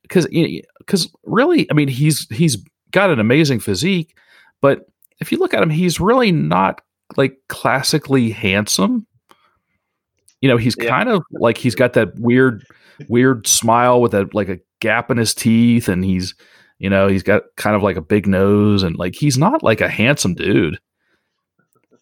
because 0.03 0.27
because 0.79 1.09
really, 1.23 1.69
I 1.71 1.73
mean, 1.73 1.87
he's 1.87 2.27
he's 2.29 2.57
got 2.91 3.09
an 3.09 3.19
amazing 3.19 3.59
physique, 3.59 4.15
but 4.61 4.87
if 5.19 5.31
you 5.31 5.39
look 5.39 5.53
at 5.53 5.63
him, 5.63 5.69
he's 5.69 5.99
really 5.99 6.31
not 6.31 6.81
like 7.17 7.37
classically 7.47 8.29
handsome. 8.29 9.07
You 10.41 10.49
know, 10.49 10.57
he's 10.57 10.75
Yeah. 10.77 10.89
kind 10.89 11.09
of 11.09 11.23
like 11.31 11.57
he's 11.57 11.75
got 11.75 11.93
that 11.93 12.13
weird 12.19 12.65
weird 13.07 13.47
smile 13.47 14.01
with 14.01 14.13
a 14.13 14.29
like 14.33 14.49
a 14.49 14.59
gap 14.79 15.11
in 15.11 15.17
his 15.17 15.33
teeth, 15.33 15.87
and 15.87 16.03
he's 16.03 16.35
you 16.77 16.89
know 16.89 17.07
he's 17.07 17.23
got 17.23 17.43
kind 17.57 17.75
of 17.75 17.83
like 17.83 17.97
a 17.97 18.01
big 18.01 18.27
nose, 18.27 18.83
and 18.83 18.97
like 18.97 19.15
he's 19.15 19.37
not 19.37 19.63
like 19.63 19.81
a 19.81 19.89
handsome 19.89 20.35
dude. 20.35 20.79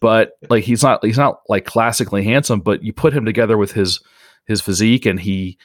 But 0.00 0.32
like 0.50 0.64
he's 0.64 0.82
not 0.82 1.04
he's 1.04 1.18
not 1.18 1.40
like 1.48 1.64
classically 1.64 2.22
handsome 2.22 2.60
but 2.60 2.82
you 2.82 2.92
put 2.92 3.14
him 3.14 3.24
together 3.24 3.56
with 3.56 3.72
his 3.72 4.00
his 4.46 4.60
physique 4.60 5.06
and 5.06 5.18
he 5.18 5.56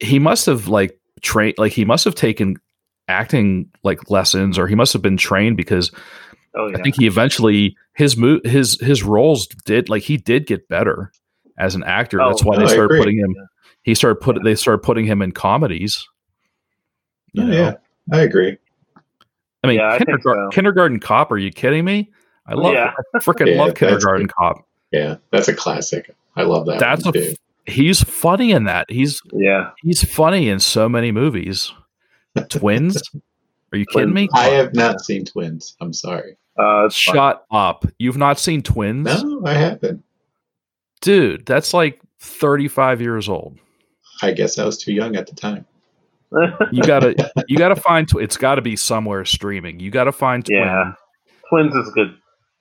he 0.00 0.18
must 0.18 0.46
have 0.46 0.66
like 0.66 0.98
trained 1.20 1.54
like 1.58 1.70
he 1.70 1.84
must 1.84 2.04
have 2.04 2.16
taken 2.16 2.56
acting 3.06 3.70
like 3.84 4.10
lessons 4.10 4.58
or 4.58 4.66
he 4.66 4.74
must 4.74 4.92
have 4.92 5.02
been 5.02 5.16
trained 5.16 5.56
because 5.56 5.92
oh 6.56 6.66
yeah. 6.66 6.76
i 6.76 6.82
think 6.82 6.96
he 6.98 7.06
eventually 7.06 7.76
his 7.94 8.16
mo- 8.16 8.40
his 8.42 8.80
his 8.80 9.04
roles 9.04 9.46
did 9.64 9.88
like 9.88 10.02
he 10.02 10.16
did 10.16 10.46
get 10.46 10.68
better 10.68 11.12
as 11.58 11.74
an 11.74 11.82
actor. 11.84 12.22
Oh, 12.22 12.28
that's 12.28 12.44
why 12.44 12.56
no, 12.56 12.66
they 12.66 12.72
started 12.72 12.98
putting 12.98 13.18
him 13.18 13.34
he 13.88 13.94
started 13.94 14.16
put 14.20 14.36
they 14.44 14.54
started 14.54 14.82
putting 14.82 15.06
him 15.06 15.22
in 15.22 15.32
comedies 15.32 16.06
Oh, 17.38 17.42
know? 17.42 17.54
yeah, 17.54 17.74
I 18.12 18.20
agree. 18.20 18.58
I 19.64 19.66
mean, 19.66 19.78
Yeah, 19.78 19.92
I 19.92 19.98
kindergarten, 19.98 20.46
so. 20.50 20.54
kindergarten 20.54 21.00
cop. 21.00 21.32
Are 21.32 21.38
you 21.38 21.50
kidding 21.50 21.84
me? 21.84 22.10
I 22.46 22.52
love, 22.54 22.74
Yeah. 22.74 22.92
I 23.14 23.18
freaking 23.18 23.46
Yeah, 23.54 23.62
love 23.64 23.74
kindergarten 23.74 24.26
good. 24.26 24.34
cop. 24.34 24.66
Yeah, 24.92 25.16
that's 25.30 25.48
a 25.48 25.54
classic. 25.54 26.14
I 26.36 26.42
love 26.42 26.66
that. 26.66 26.78
That's 26.80 27.06
a 27.06 27.12
too. 27.12 27.34
he's 27.66 28.02
funny 28.02 28.52
in 28.52 28.64
that. 28.64 28.90
He's 28.90 29.20
yeah. 29.32 29.70
he's 29.82 30.02
funny 30.04 30.48
in 30.50 30.58
so 30.60 30.86
many 30.88 31.12
movies. 31.12 31.72
Twins? 32.50 33.00
Are 33.72 33.78
you 33.78 33.86
kidding 33.86 34.12
me? 34.14 34.28
I 34.34 34.48
have 34.48 34.74
not 34.74 35.00
seen 35.00 35.24
Twins. 35.24 35.76
I'm 35.80 35.92
sorry. 35.92 36.36
Uh, 36.58 36.86
it's 36.86 37.02
fun. 37.02 37.14
Shut 37.14 37.44
up. 37.50 37.84
You've 37.98 38.16
not 38.18 38.38
seen 38.38 38.62
Twins? 38.62 39.22
No, 39.22 39.42
I 39.46 39.54
haven't. 39.54 40.02
Dude, 41.00 41.46
that's 41.46 41.72
like 41.74 42.00
35 42.20 43.00
years 43.00 43.28
old. 43.28 43.58
I 44.22 44.32
guess 44.32 44.58
I 44.58 44.64
was 44.64 44.78
too 44.78 44.92
young 44.92 45.16
at 45.16 45.26
the 45.26 45.34
time. 45.34 45.64
You 46.72 46.82
gotta 46.82 47.14
you 47.48 47.56
gotta 47.56 47.76
find. 47.76 48.06
Tw- 48.06 48.16
It's 48.20 48.36
got 48.36 48.56
to 48.56 48.62
be 48.62 48.76
somewhere 48.76 49.24
streaming. 49.24 49.80
You 49.80 49.90
gotta 49.90 50.12
find. 50.12 50.44
Twin. 50.44 50.58
Yeah. 50.58 50.92
Twins 51.48 51.74
is 51.74 51.90
good. 51.94 52.14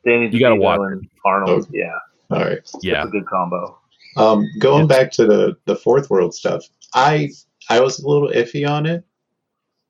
Danny 0.05 0.29
You 0.29 0.39
gotta 0.39 0.55
watch 0.55 0.79
and 0.79 1.05
Arnold. 1.25 1.65
Oh. 1.67 1.71
Yeah, 1.73 1.91
All 2.31 2.39
right. 2.45 2.59
Yeah. 2.81 3.01
it's 3.01 3.09
a 3.09 3.11
good 3.11 3.25
combo. 3.25 3.77
Um, 4.15 4.47
going 4.59 4.85
It's- 4.85 4.97
back 4.97 5.11
to 5.13 5.25
the 5.25 5.57
the 5.65 5.75
fourth 5.75 6.09
world 6.09 6.33
stuff, 6.33 6.63
I 6.93 7.29
I 7.69 7.81
was 7.81 7.99
a 7.99 8.07
little 8.07 8.29
iffy 8.29 8.65
on 8.67 8.85
it, 8.85 9.03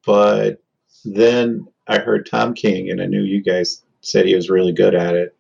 but 0.06 0.64
then 1.06 1.68
I 1.88 2.00
heard 2.00 2.26
Tom 2.30 2.54
King, 2.56 2.90
and 2.90 3.00
I 3.02 3.06
knew 3.06 3.22
you 3.22 3.42
guys 3.44 3.84
said 4.02 4.26
he 4.26 4.34
was 4.36 4.50
really 4.50 4.74
good 4.74 4.96
at 4.96 5.14
it, 5.16 5.36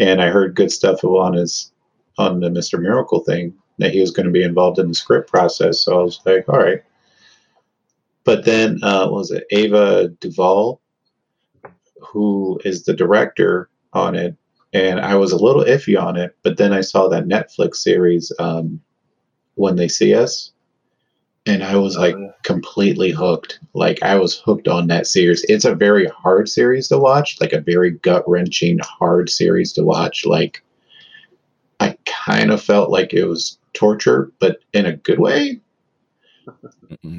and 0.00 0.20
I 0.20 0.28
heard 0.28 0.56
good 0.56 0.72
stuff 0.72 1.04
on 1.04 1.34
his 1.34 1.70
on 2.18 2.40
the 2.40 2.50
Mister 2.50 2.78
Miracle 2.78 3.20
thing 3.20 3.54
that 3.78 3.92
he 3.92 4.00
was 4.00 4.10
going 4.10 4.26
to 4.26 4.32
be 4.32 4.42
involved 4.42 4.78
in 4.78 4.88
the 4.88 4.94
script 4.94 5.30
process. 5.30 5.80
So 5.80 6.00
I 6.00 6.02
was 6.02 6.20
like, 6.24 6.48
all 6.48 6.58
right. 6.58 6.82
But 8.24 8.44
then 8.44 8.78
uh, 8.82 9.08
what 9.08 9.18
was 9.18 9.30
it 9.30 9.46
Ava 9.50 10.08
Duvall, 10.20 10.80
who 12.00 12.60
is 12.64 12.84
the 12.84 12.94
director 12.94 13.68
on 13.92 14.14
it, 14.14 14.34
and 14.72 15.00
I 15.00 15.14
was 15.16 15.32
a 15.32 15.42
little 15.42 15.62
iffy 15.64 16.00
on 16.00 16.16
it, 16.16 16.34
but 16.42 16.56
then 16.56 16.72
I 16.72 16.80
saw 16.80 17.08
that 17.08 17.26
Netflix 17.26 17.76
series, 17.76 18.32
um, 18.38 18.80
When 19.54 19.76
They 19.76 19.88
See 19.88 20.14
Us, 20.14 20.52
and 21.46 21.62
I 21.62 21.76
was 21.76 21.96
Oh, 21.96 22.00
like 22.00 22.16
completely 22.42 23.10
hooked. 23.10 23.60
Like 23.74 24.02
I 24.02 24.16
was 24.16 24.38
hooked 24.38 24.68
on 24.68 24.86
that 24.86 25.06
series. 25.06 25.44
It's 25.44 25.66
a 25.66 25.74
very 25.74 26.06
hard 26.06 26.48
series 26.48 26.88
to 26.88 26.98
watch, 26.98 27.38
like 27.40 27.52
a 27.52 27.60
very 27.60 27.90
gut 27.90 28.24
wrenching, 28.26 28.78
hard 28.78 29.28
series 29.28 29.72
to 29.74 29.84
watch. 29.84 30.24
Like 30.24 30.62
kind 32.24 32.50
of 32.50 32.62
felt 32.62 32.90
like 32.90 33.12
it 33.12 33.24
was 33.24 33.58
torture, 33.72 34.32
but 34.38 34.58
in 34.72 34.86
a 34.86 34.96
good 34.96 35.18
way. 35.18 35.60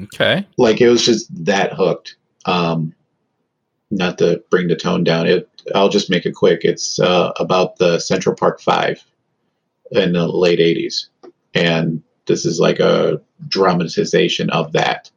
Okay. 0.04 0.46
Like 0.56 0.80
it 0.80 0.88
was 0.88 1.04
just 1.04 1.26
that 1.44 1.72
hooked. 1.72 2.16
Um, 2.46 2.94
not 3.90 4.18
to 4.18 4.42
bring 4.50 4.68
the 4.68 4.76
tone 4.76 5.04
down. 5.04 5.26
It. 5.26 5.48
I'll 5.74 5.88
just 5.88 6.10
make 6.10 6.26
it 6.26 6.34
quick. 6.34 6.64
It's 6.64 6.98
uh, 6.98 7.32
about 7.38 7.76
the 7.76 7.98
Central 7.98 8.34
Park 8.34 8.60
Five 8.60 9.04
in 9.92 10.12
the 10.12 10.26
late 10.26 10.58
'80s, 10.58 11.08
and 11.54 12.02
this 12.26 12.44
is 12.44 12.58
like 12.58 12.80
a 12.80 13.20
dramatization 13.48 14.50
of 14.50 14.72
that. 14.72 15.10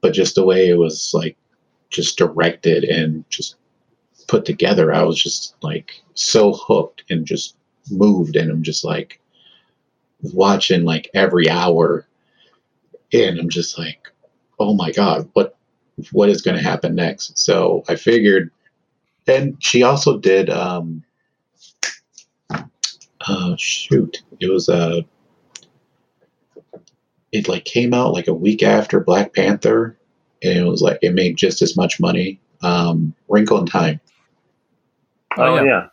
But 0.00 0.14
just 0.14 0.36
the 0.36 0.44
way 0.44 0.68
it 0.68 0.78
was 0.78 1.10
like, 1.12 1.36
just 1.90 2.18
directed 2.18 2.84
and 2.84 3.28
just 3.30 3.56
put 4.28 4.44
together, 4.44 4.92
I 4.92 5.02
was 5.02 5.20
just 5.20 5.56
like 5.62 6.00
so 6.14 6.52
hooked 6.52 7.02
and 7.10 7.26
just 7.26 7.56
moved, 7.90 8.36
and 8.36 8.50
I'm 8.50 8.62
just 8.62 8.84
like 8.84 9.20
watching 10.22 10.84
like 10.84 11.10
every 11.14 11.48
hour, 11.48 12.06
and 13.12 13.38
I'm 13.38 13.48
just 13.48 13.78
like, 13.78 14.08
oh 14.58 14.74
my 14.74 14.92
god, 14.92 15.28
what 15.32 15.56
what 16.12 16.28
is 16.28 16.42
to 16.42 16.62
happen 16.62 16.94
next? 16.94 17.38
So 17.38 17.84
I 17.88 17.96
figured, 17.96 18.50
and 19.26 19.56
she 19.62 19.82
also 19.82 20.18
did. 20.18 20.50
um 20.50 21.04
uh 23.28 23.54
shoot 23.58 24.22
it 24.38 24.48
was 24.50 24.68
uh 24.68 25.00
it 27.32 27.48
like 27.48 27.64
came 27.64 27.92
out 27.92 28.12
like 28.12 28.28
a 28.28 28.34
week 28.34 28.62
after 28.62 29.00
black 29.00 29.34
panther 29.34 29.98
and 30.42 30.56
it 30.56 30.64
was 30.64 30.80
like 30.82 30.98
it 31.02 31.12
made 31.14 31.36
just 31.36 31.60
as 31.60 31.76
much 31.76 31.98
money 31.98 32.40
um 32.62 33.12
wrinkle 33.28 33.58
in 33.58 33.66
time 33.66 34.00
Oh, 35.36 35.62
yeah. 35.62 35.88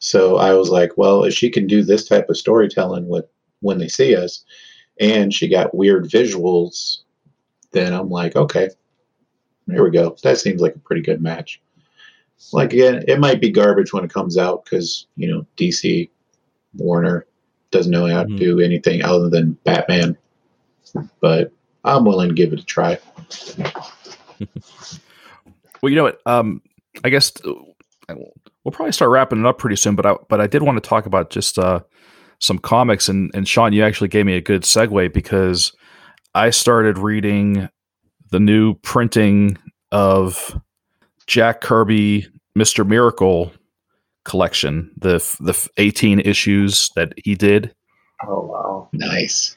So 0.00 0.36
i 0.38 0.52
was 0.52 0.68
like 0.70 0.90
well 0.96 1.22
if 1.24 1.32
she 1.34 1.48
can 1.50 1.66
do 1.66 1.82
this 1.84 2.08
type 2.08 2.28
of 2.28 2.36
storytelling 2.36 3.06
with 3.08 3.26
when 3.60 3.78
they 3.78 3.86
see 3.88 4.16
us 4.16 4.44
and 4.98 5.32
she 5.32 5.46
got 5.46 5.74
weird 5.74 6.04
visuals 6.08 6.98
then 7.72 7.92
i'm 7.92 8.08
like 8.10 8.34
okay 8.34 8.68
there 9.66 9.84
we 9.84 9.90
go 9.90 10.16
that 10.22 10.38
seems 10.38 10.60
like 10.60 10.74
a 10.74 10.78
pretty 10.80 11.02
good 11.02 11.20
match 11.22 11.60
like 12.52 12.72
again 12.72 13.04
it 13.06 13.20
might 13.20 13.40
be 13.40 13.50
garbage 13.50 13.92
when 13.92 14.02
it 14.04 14.12
comes 14.12 14.36
out 14.38 14.64
because 14.64 15.06
you 15.16 15.30
know 15.30 15.46
dc 15.56 16.08
warner 16.76 17.26
doesn't 17.70 17.92
know 17.92 18.06
how 18.06 18.22
to 18.24 18.28
Mhm. 18.30 18.38
do 18.38 18.60
anything 18.60 19.02
other 19.04 19.28
than 19.28 19.52
batman 19.64 20.16
but 21.20 21.52
i'm 21.84 22.04
willing 22.04 22.28
to 22.30 22.34
give 22.34 22.52
it 22.54 22.60
a 22.60 22.64
try 22.64 22.98
Well, 25.82 25.88
you 25.88 25.96
know 25.96 26.02
what? 26.02 26.20
Um, 26.26 26.60
I 27.04 27.08
guess 27.08 27.32
uh, 27.44 28.14
we'll 28.64 28.72
probably 28.72 28.92
start 28.92 29.10
wrapping 29.10 29.40
it 29.40 29.46
up 29.46 29.58
pretty 29.58 29.76
soon. 29.76 29.96
But 29.96 30.06
I 30.06 30.14
but 30.28 30.40
I 30.40 30.46
did 30.46 30.62
want 30.62 30.82
to 30.82 30.88
talk 30.88 31.06
about 31.06 31.30
just 31.30 31.58
uh, 31.58 31.80
some 32.38 32.58
comics, 32.58 33.08
and 33.08 33.30
and 33.34 33.46
Sean, 33.46 33.72
you 33.72 33.84
actually 33.84 34.08
gave 34.08 34.26
me 34.26 34.34
a 34.34 34.40
good 34.40 34.62
segue 34.62 35.12
because 35.12 35.72
I 36.34 36.50
started 36.50 36.98
reading 36.98 37.68
the 38.30 38.40
new 38.40 38.74
printing 38.74 39.58
of 39.92 40.60
Jack 41.26 41.60
Kirby 41.60 42.26
Mister 42.54 42.84
Miracle 42.84 43.52
collection, 44.24 44.90
the 44.96 45.18
the 45.40 45.68
eighteen 45.76 46.20
issues 46.20 46.90
that 46.96 47.12
he 47.16 47.34
did. 47.34 47.74
Oh 48.26 48.46
wow. 48.46 48.88
nice 48.92 49.56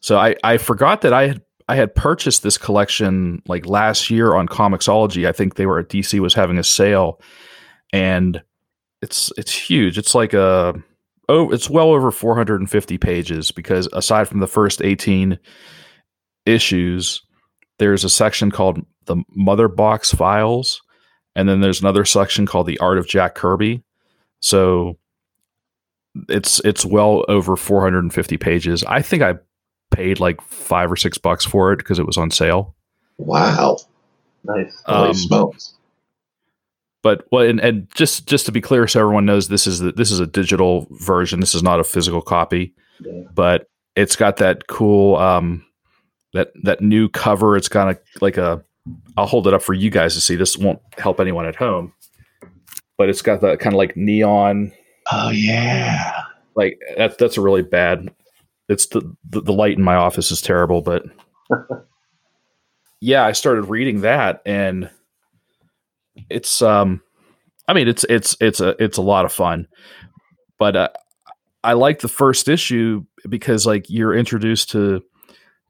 So 0.00 0.16
I, 0.16 0.36
I 0.44 0.58
forgot 0.58 1.00
that 1.00 1.12
I 1.12 1.26
had 1.28 1.42
I 1.68 1.76
had 1.76 1.94
purchased 1.94 2.42
this 2.42 2.58
collection 2.58 3.42
like 3.46 3.66
last 3.66 4.10
year 4.10 4.34
on 4.34 4.48
Comixology. 4.48 5.26
I 5.26 5.32
think 5.32 5.54
they 5.54 5.66
were 5.66 5.78
at 5.78 5.88
DC 5.88 6.18
was 6.18 6.34
having 6.34 6.58
a 6.58 6.64
sale, 6.64 7.20
and 7.92 8.42
it's 9.02 9.32
it's 9.36 9.52
huge. 9.52 9.98
It's 9.98 10.14
like 10.14 10.34
a 10.34 10.74
oh, 11.28 11.50
it's 11.50 11.70
well 11.70 11.90
over 11.90 12.10
450 12.10 12.98
pages 12.98 13.50
because 13.50 13.88
aside 13.92 14.28
from 14.28 14.40
the 14.40 14.46
first 14.46 14.82
18 14.82 15.38
issues, 16.44 17.22
there's 17.78 18.04
a 18.04 18.10
section 18.10 18.50
called 18.50 18.84
the 19.06 19.16
Mother 19.34 19.68
Box 19.68 20.12
Files, 20.12 20.82
and 21.34 21.48
then 21.48 21.60
there's 21.60 21.80
another 21.80 22.04
section 22.04 22.46
called 22.46 22.66
the 22.66 22.78
Art 22.78 22.98
of 22.98 23.06
Jack 23.06 23.34
Kirby. 23.34 23.82
So 24.40 24.98
it's 26.28 26.60
it's 26.64 26.84
well 26.84 27.24
over 27.28 27.56
450 27.56 28.36
pages. 28.36 28.84
I 28.84 29.02
think 29.02 29.22
I 29.22 29.34
paid 29.90 30.20
like 30.20 30.40
five 30.42 30.90
or 30.90 30.96
six 30.96 31.18
bucks 31.18 31.44
for 31.44 31.72
it 31.72 31.78
because 31.78 31.98
it 31.98 32.06
was 32.06 32.16
on 32.16 32.30
sale. 32.30 32.76
wow 33.18 33.76
Nice. 34.44 34.82
Um, 34.86 35.12
smokes 35.12 35.74
But 37.02 37.26
well, 37.32 37.44
and, 37.48 37.60
and 37.60 37.88
just 37.94 38.26
just 38.26 38.44
to 38.46 38.52
be 38.52 38.60
clear, 38.60 38.86
so 38.86 39.00
everyone 39.00 39.24
knows 39.24 39.48
this 39.48 39.66
is 39.66 39.78
the, 39.80 39.92
this 39.92 40.10
is 40.10 40.20
a 40.20 40.26
digital 40.26 40.86
version. 40.90 41.40
This 41.40 41.54
is 41.54 41.62
not 41.62 41.80
a 41.80 41.84
physical 41.84 42.20
copy, 42.20 42.74
Yeah. 43.00 43.22
but 43.34 43.66
it's 43.96 44.16
got 44.16 44.36
that 44.36 44.66
cool 44.66 45.16
um 45.16 45.64
that 46.34 46.52
that 46.62 46.80
new 46.82 47.08
cover. 47.08 47.56
It's 47.56 47.68
kind 47.68 47.90
of 47.90 47.98
like 48.20 48.36
a. 48.36 48.62
I'll 49.16 49.26
hold 49.26 49.46
it 49.46 49.54
up 49.54 49.62
for 49.62 49.74
you 49.74 49.88
guys 49.90 50.14
to 50.14 50.20
see. 50.20 50.36
This 50.36 50.56
won't 50.56 50.80
help 50.98 51.20
anyone 51.20 51.46
at 51.46 51.56
home, 51.56 51.92
but 52.98 53.08
it's 53.08 53.22
got 53.22 53.40
that 53.42 53.60
kind 53.60 53.74
of 53.74 53.78
like 53.78 53.96
neon. 53.96 54.72
oh 55.12 55.30
yeah 55.30 56.22
Like 56.54 56.78
that's 56.96 57.16
that's 57.16 57.36
a 57.38 57.40
really 57.40 57.62
bad. 57.62 58.10
It's 58.68 58.86
the, 58.86 59.00
the 59.28 59.40
the 59.40 59.52
light 59.52 59.76
in 59.78 59.82
my 59.82 59.94
office 59.96 60.30
is 60.30 60.40
terrible, 60.42 60.82
but 60.82 61.04
yeah, 63.00 63.24
I 63.24 63.32
started 63.32 63.62
reading 63.62 64.02
that 64.02 64.42
and 64.44 64.90
it's 66.28 66.62
um 66.62 67.02
I 67.68 67.72
mean 67.72 67.88
it's 67.88 68.04
it's 68.08 68.36
it's 68.40 68.60
a 68.60 68.76
it's 68.82 68.98
a 68.98 69.02
lot 69.02 69.24
of 69.24 69.32
fun. 69.32 69.68
But 70.58 70.76
uh, 70.76 70.88
I 71.64 71.72
like 71.72 72.00
the 72.00 72.08
first 72.08 72.48
issue 72.48 73.04
because 73.28 73.66
like 73.66 73.88
you're 73.88 74.14
introduced 74.14 74.70
to 74.70 75.02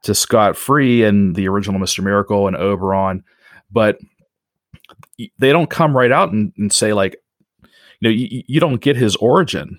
to 0.02 0.14
Scott 0.14 0.56
Free 0.56 1.04
and 1.04 1.36
the 1.36 1.48
original 1.48 1.80
Mr. 1.80 2.02
Miracle 2.02 2.46
and 2.46 2.56
Oberon, 2.56 3.22
but 3.70 3.98
they 5.38 5.52
don't 5.52 5.70
come 5.70 5.96
right 5.96 6.10
out 6.10 6.32
and, 6.32 6.52
and 6.56 6.72
say 6.72 6.92
like 6.92 7.16
you 8.00 8.08
know 8.08 8.10
you, 8.10 8.42
you 8.46 8.60
don't 8.60 8.80
get 8.80 8.96
his 8.96 9.16
origin 9.16 9.78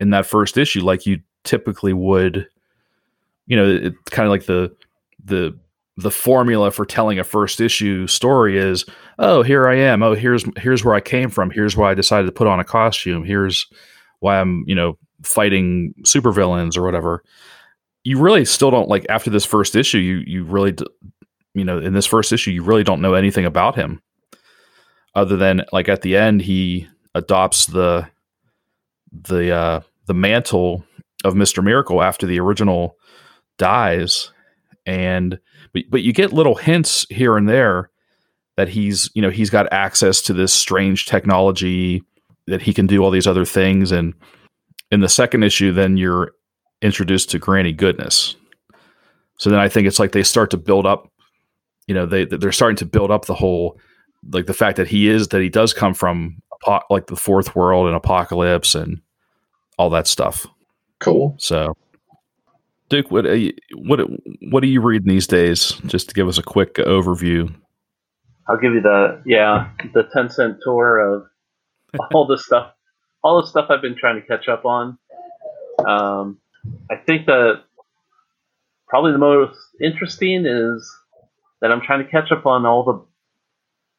in 0.00 0.10
that 0.10 0.26
first 0.26 0.58
issue 0.58 0.80
like 0.80 1.06
you 1.06 1.20
typically 1.44 1.92
would 1.92 2.46
you 3.46 3.56
know 3.56 3.66
it, 3.68 3.94
kind 4.10 4.26
of 4.26 4.30
like 4.30 4.46
the 4.46 4.74
the 5.24 5.56
the 5.96 6.10
formula 6.10 6.70
for 6.70 6.84
telling 6.84 7.18
a 7.18 7.24
first 7.24 7.60
issue 7.60 8.06
story 8.06 8.56
is 8.58 8.84
oh 9.18 9.42
here 9.42 9.68
i 9.68 9.74
am. 9.74 10.02
Oh 10.02 10.14
here's 10.14 10.44
here's 10.56 10.84
where 10.84 10.94
i 10.94 11.00
came 11.00 11.30
from. 11.30 11.50
Here's 11.50 11.76
why 11.76 11.90
i 11.90 11.94
decided 11.94 12.26
to 12.26 12.32
put 12.32 12.46
on 12.46 12.60
a 12.60 12.64
costume. 12.64 13.24
Here's 13.24 13.66
why 14.20 14.40
i'm 14.40 14.64
you 14.66 14.74
know 14.74 14.98
fighting 15.22 15.94
supervillains 16.02 16.76
or 16.76 16.82
whatever. 16.82 17.22
You 18.04 18.18
really 18.18 18.44
still 18.44 18.70
don't 18.70 18.88
like 18.88 19.04
after 19.08 19.30
this 19.30 19.44
first 19.44 19.76
issue 19.76 19.98
you 19.98 20.22
you 20.26 20.44
really 20.44 20.76
you 21.54 21.64
know 21.64 21.78
in 21.78 21.92
this 21.92 22.06
first 22.06 22.32
issue 22.32 22.50
you 22.50 22.62
really 22.62 22.84
don't 22.84 23.02
know 23.02 23.14
anything 23.14 23.44
about 23.44 23.74
him. 23.74 24.00
Other 25.14 25.36
than 25.36 25.64
like 25.72 25.88
at 25.88 26.02
the 26.02 26.16
end 26.16 26.42
he 26.42 26.88
adopts 27.14 27.66
the 27.66 28.08
the 29.12 29.52
uh 29.52 29.80
the 30.06 30.14
mantle 30.14 30.84
of 31.24 31.34
Mr. 31.34 31.62
Miracle 31.62 32.02
after 32.02 32.26
the 32.26 32.40
original 32.40 32.96
dies 33.58 34.32
and 34.86 35.38
but, 35.72 35.82
but 35.90 36.02
you 36.02 36.12
get 36.12 36.32
little 36.32 36.54
hints 36.56 37.06
here 37.10 37.36
and 37.36 37.48
there 37.48 37.90
that 38.56 38.68
he's 38.68 39.10
you 39.14 39.22
know 39.22 39.30
he's 39.30 39.50
got 39.50 39.72
access 39.72 40.22
to 40.22 40.32
this 40.32 40.52
strange 40.52 41.06
technology 41.06 42.02
that 42.46 42.62
he 42.62 42.74
can 42.74 42.86
do 42.86 43.02
all 43.02 43.10
these 43.10 43.26
other 43.26 43.44
things 43.44 43.92
and 43.92 44.14
in 44.90 45.00
the 45.00 45.08
second 45.08 45.42
issue 45.42 45.72
then 45.72 45.96
you're 45.96 46.32
introduced 46.82 47.30
to 47.30 47.38
Granny 47.38 47.72
Goodness 47.72 48.36
So 49.38 49.48
then 49.50 49.58
I 49.58 49.68
think 49.68 49.86
it's 49.88 49.98
like 49.98 50.12
they 50.12 50.22
start 50.22 50.50
to 50.50 50.58
build 50.58 50.86
up. 50.86 51.10
You 51.86 51.94
know, 51.94 52.06
they 52.06 52.26
they're 52.26 52.52
starting 52.52 52.76
to 52.76 52.86
build 52.86 53.10
up 53.10 53.24
the 53.24 53.34
whole 53.34 53.80
like 54.30 54.46
the 54.46 54.54
fact 54.54 54.76
that 54.76 54.88
he 54.88 55.08
is 55.08 55.28
that 55.28 55.40
he 55.40 55.48
does 55.48 55.72
come 55.72 55.94
from 55.94 56.42
like 56.90 57.06
the 57.06 57.16
fourth 57.16 57.56
world 57.56 57.88
and 57.88 58.00
Apokolips 58.00 58.80
and 58.80 59.00
all 59.78 59.88
that 59.90 60.06
stuff. 60.06 60.46
Cool. 61.00 61.36
So, 61.38 61.74
Duke, 62.90 63.10
what 63.10 63.24
are 63.24 63.36
you, 63.36 63.52
what 63.76 64.00
what 64.50 64.64
are 64.64 64.66
you 64.66 64.80
reading 64.80 65.08
these 65.08 65.28
days? 65.28 65.80
Just 65.86 66.08
to 66.08 66.14
give 66.14 66.26
us 66.26 66.38
a 66.38 66.42
quick 66.42 66.74
overview. 66.74 67.54
I'll 68.48 68.58
give 68.58 68.74
you 68.74 68.80
the 68.80 69.22
yeah 69.24 69.70
the 69.94 70.08
ten 70.12 70.28
cent 70.28 70.58
tour 70.62 70.98
of 70.98 71.26
all 72.12 72.26
the 72.26 72.36
stuff, 72.36 72.72
all 73.22 73.40
the 73.40 73.46
stuff 73.46 73.70
I've 73.70 73.80
been 73.80 73.96
trying 73.96 74.20
to 74.20 74.26
catch 74.26 74.48
up 74.48 74.64
on. 74.64 74.98
Um, 75.86 76.38
I 76.90 76.96
think 76.96 77.26
that 77.26 77.62
probably 78.88 79.12
the 79.12 79.18
most 79.18 79.56
interesting 79.80 80.44
is 80.44 80.92
that 81.60 81.70
I'm 81.70 81.80
trying 81.80 82.04
to 82.04 82.10
catch 82.10 82.32
up 82.32 82.44
on 82.44 82.66
all 82.66 82.82
the. 82.82 83.06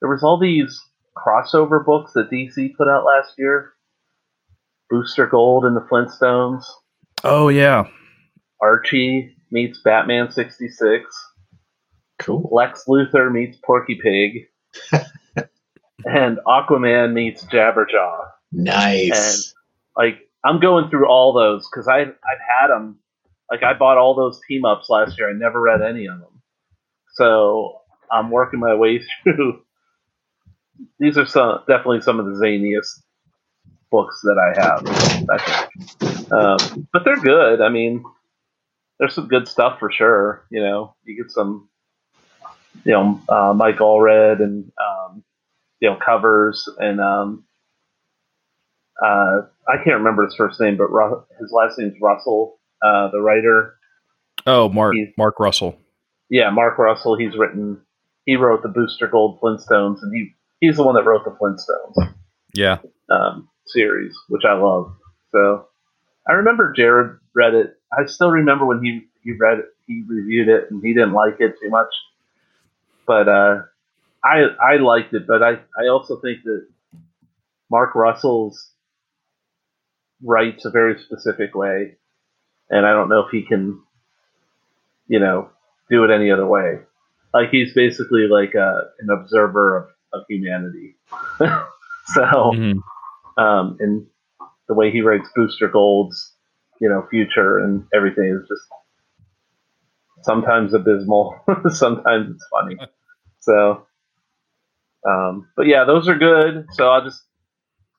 There 0.01 0.09
was 0.09 0.21
all 0.21 0.37
these 0.37 0.81
crossover 1.15 1.85
books 1.85 2.11
that 2.13 2.29
DC 2.29 2.75
put 2.75 2.89
out 2.89 3.05
last 3.05 3.35
year. 3.37 3.71
Booster 4.89 5.27
Gold 5.27 5.63
and 5.63 5.77
the 5.77 5.87
Flintstones. 5.89 6.65
Oh 7.23 7.47
yeah, 7.47 7.85
Archie 8.61 9.35
meets 9.51 9.81
Batman 9.81 10.31
sixty 10.31 10.67
six. 10.67 11.05
Cool. 12.19 12.47
Lex 12.51 12.85
Luthor 12.87 13.31
meets 13.31 13.57
Porky 13.65 13.99
Pig. 14.01 14.47
and 16.05 16.39
Aquaman 16.47 17.13
meets 17.13 17.43
Jabberjaw. 17.45 18.27
Nice. 18.51 19.53
Like 19.95 20.19
I'm 20.43 20.59
going 20.59 20.89
through 20.89 21.07
all 21.07 21.33
those 21.33 21.67
because 21.69 21.87
I 21.87 22.01
I've 22.01 22.07
had 22.61 22.67
them. 22.67 22.99
Like 23.49 23.63
I 23.63 23.73
bought 23.73 23.97
all 23.97 24.15
those 24.15 24.39
team 24.47 24.65
ups 24.65 24.89
last 24.89 25.17
year. 25.17 25.29
I 25.29 25.33
never 25.33 25.59
read 25.59 25.81
any 25.81 26.05
of 26.05 26.19
them, 26.19 26.41
so 27.13 27.81
I'm 28.11 28.31
working 28.31 28.59
my 28.59 28.75
way 28.75 29.01
through. 29.23 29.61
These 30.99 31.17
are 31.17 31.25
some 31.25 31.59
definitely 31.67 32.01
some 32.01 32.19
of 32.19 32.25
the 32.25 32.31
zaniest 32.33 33.01
books 33.91 34.21
that 34.23 34.37
I 34.37 34.61
have. 34.61 35.27
I. 35.29 35.67
Um, 36.31 36.87
but 36.93 37.03
they're 37.03 37.19
good. 37.19 37.59
I 37.61 37.67
mean, 37.67 38.05
there's 39.01 39.15
some 39.15 39.27
good 39.27 39.47
stuff 39.47 39.79
for 39.79 39.91
sure. 39.91 40.45
You 40.51 40.61
know, 40.61 40.95
you 41.03 41.21
get 41.21 41.31
some, 41.31 41.67
you 42.85 42.93
know, 42.93 43.19
uh, 43.27 43.51
Mike 43.53 43.77
Allred 43.79 44.41
and 44.41 44.71
um, 44.79 45.23
you 45.81 45.89
know 45.89 45.97
covers 46.05 46.69
and 46.77 47.01
um, 47.01 47.43
uh, 49.03 49.41
I 49.67 49.77
can't 49.83 49.97
remember 49.97 50.23
his 50.25 50.35
first 50.35 50.59
name, 50.61 50.77
but 50.77 50.91
Ru- 50.91 51.23
his 51.39 51.51
last 51.51 51.79
name 51.79 51.89
is 51.89 51.95
Russell, 52.01 52.59
uh, 52.85 53.09
the 53.09 53.19
writer. 53.19 53.75
Oh, 54.45 54.69
Mark 54.69 54.93
He's- 54.95 55.13
Mark 55.17 55.39
Russell. 55.39 55.75
Yeah, 56.29 56.49
Mark 56.51 56.77
Russell. 56.77 57.17
He's 57.17 57.35
written. 57.35 57.81
He 58.25 58.35
wrote 58.35 58.61
the 58.61 58.69
Booster 58.69 59.07
Gold 59.07 59.39
Flintstones, 59.41 59.97
and 60.01 60.13
he 60.15 60.31
he's 60.59 60.77
the 60.77 60.83
one 60.83 60.95
that 60.95 61.03
wrote 61.05 61.25
the 61.25 61.31
Flintstones 61.31 62.13
Yeah. 62.53 62.77
um, 63.09 63.49
series, 63.65 64.15
which 64.29 64.43
I 64.45 64.53
love. 64.53 64.93
So 65.31 65.65
I 66.29 66.33
remember 66.33 66.71
Jared 66.73 67.17
read 67.33 67.55
it. 67.55 67.73
I 67.97 68.05
still 68.05 68.31
remember 68.31 68.65
when 68.65 68.83
he 68.83 69.07
he 69.23 69.33
read 69.33 69.59
it, 69.59 69.65
he 69.87 70.03
reviewed 70.07 70.47
it, 70.47 70.71
and 70.71 70.83
he 70.83 70.93
didn't 70.93 71.13
like 71.13 71.35
it 71.39 71.55
too 71.61 71.69
much. 71.69 71.93
But 73.05 73.27
uh, 73.27 73.61
I 74.23 74.45
I 74.63 74.77
liked 74.77 75.13
it, 75.13 75.27
but 75.27 75.43
I 75.43 75.53
I 75.79 75.87
also 75.89 76.19
think 76.19 76.43
that 76.43 76.67
Mark 77.69 77.95
Russell's 77.95 78.71
writes 80.23 80.65
a 80.65 80.69
very 80.69 80.99
specific 80.99 81.55
way, 81.55 81.97
and 82.69 82.85
I 82.85 82.91
don't 82.93 83.09
know 83.09 83.21
if 83.21 83.31
he 83.31 83.43
can, 83.43 83.81
you 85.07 85.19
know, 85.19 85.49
do 85.89 86.03
it 86.03 86.11
any 86.11 86.31
other 86.31 86.45
way. 86.45 86.79
Like 87.33 87.49
he's 87.49 87.73
basically 87.73 88.27
like 88.27 88.53
a, 88.55 88.83
an 88.99 89.09
observer 89.09 89.77
of, 89.77 89.89
of 90.13 90.25
humanity. 90.29 90.95
so 91.39 92.51
Mhm. 92.53 92.81
um, 93.37 93.77
and 93.79 94.05
the 94.67 94.73
way 94.73 94.91
he 94.91 95.01
writes 95.01 95.29
Booster 95.35 95.67
Gold's, 95.69 96.30
you 96.81 96.89
know, 96.89 97.07
future 97.09 97.59
and 97.59 97.85
everything 97.93 98.25
is 98.25 98.47
just 98.49 98.63
sometimes 100.23 100.73
abysmal, 100.73 101.39
sometimes 101.69 102.31
it's 102.35 102.47
funny. 102.51 102.77
So, 103.43 103.87
um, 105.09 105.47
but 105.57 105.65
yeah, 105.65 105.85
those 105.85 106.07
are 106.07 106.17
good. 106.17 106.67
So 106.73 106.89
I'll 106.89 107.03
just, 107.03 107.23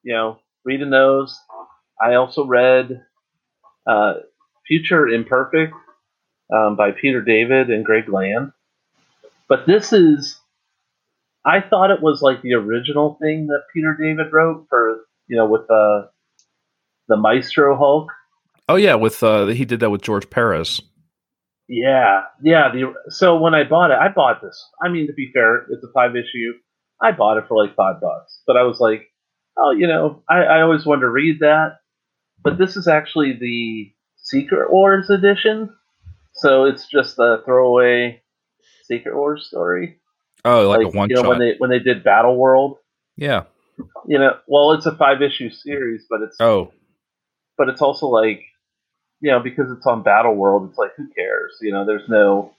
you 0.04 0.14
know, 0.14 0.38
reading 0.64 0.90
those. 0.90 1.36
I 2.00 2.14
also 2.14 2.46
read 2.46 3.02
uh, 3.86 4.14
Future 4.68 5.08
Imperfect 5.08 5.74
um, 6.54 6.76
by 6.76 6.92
Peter 6.92 7.22
David 7.22 7.70
and 7.70 7.84
Greg 7.84 8.08
Land. 8.08 8.52
But 9.48 9.66
this 9.66 9.92
is, 9.92 10.38
I 11.44 11.60
thought 11.60 11.90
it 11.90 12.02
was 12.02 12.22
like 12.22 12.42
the 12.42 12.54
original 12.54 13.18
thing 13.20 13.48
that 13.48 13.62
Peter 13.74 13.96
David 14.00 14.32
wrote 14.32 14.66
for, 14.70 15.00
you 15.28 15.36
know, 15.36 15.46
with 15.46 15.66
the 15.66 16.10
the 17.08 17.16
Maestro 17.16 17.76
Hulk. 17.76 18.10
Oh 18.68 18.76
yeah, 18.76 18.94
with 18.94 19.22
uh, 19.22 19.46
he 19.46 19.64
did 19.64 19.80
that 19.80 19.90
with 19.90 20.02
George 20.02 20.30
Perez. 20.30 20.80
Yeah, 21.68 22.22
yeah. 22.42 22.70
The 22.72 22.94
so 23.08 23.38
when 23.38 23.54
I 23.54 23.64
bought 23.64 23.90
it, 23.90 23.98
I 23.98 24.08
bought 24.08 24.42
this. 24.42 24.62
I 24.84 24.88
mean, 24.88 25.06
to 25.06 25.12
be 25.12 25.30
fair, 25.32 25.66
it's 25.70 25.84
a 25.84 25.92
five 25.92 26.16
issue. 26.16 26.52
I 27.00 27.12
bought 27.12 27.38
it 27.38 27.44
for 27.48 27.62
like 27.62 27.74
five 27.74 28.00
bucks, 28.00 28.42
but 28.46 28.56
I 28.56 28.62
was 28.62 28.78
like, 28.78 29.08
oh, 29.56 29.72
you 29.72 29.86
know, 29.86 30.22
I, 30.28 30.42
I 30.42 30.60
always 30.62 30.86
wanted 30.86 31.02
to 31.02 31.10
read 31.10 31.40
that. 31.40 31.78
But 32.44 32.58
this 32.58 32.76
is 32.76 32.86
actually 32.88 33.36
the 33.40 33.92
Secret 34.16 34.72
Wars 34.72 35.10
edition, 35.10 35.70
so 36.34 36.64
it's 36.64 36.86
just 36.88 37.18
a 37.18 37.38
throwaway 37.44 38.22
Secret 38.84 39.16
Wars 39.16 39.46
story. 39.46 39.98
Oh, 40.44 40.68
like, 40.68 40.86
a 40.86 40.90
one 40.96 41.08
you 41.08 41.16
know 41.16 41.22
shot. 41.22 41.28
when 41.28 41.38
they 41.38 41.54
when 41.58 41.70
they 41.70 41.78
did 41.78 42.04
Battle 42.04 42.36
World. 42.36 42.78
yeah. 43.16 43.44
You 44.06 44.18
know, 44.18 44.36
well, 44.46 44.72
it's 44.72 44.86
a 44.86 44.94
five 44.94 45.22
issue 45.22 45.50
series, 45.50 46.04
but 46.08 46.20
it's 46.20 46.36
Oh, 46.38 46.72
but 47.56 47.68
it's 47.68 47.80
also 47.80 48.06
like 48.06 48.42
you 49.22 49.30
know 49.32 49.40
because 49.40 49.72
it's 49.72 49.86
on 49.86 50.02
battle 50.02 50.34
world 50.36 50.68
it's 50.68 50.78
like 50.78 50.92
who 50.96 51.08
cares? 51.08 51.52
You 51.62 51.72
know 51.72 51.86
there's 51.86 52.08
no 52.08 52.52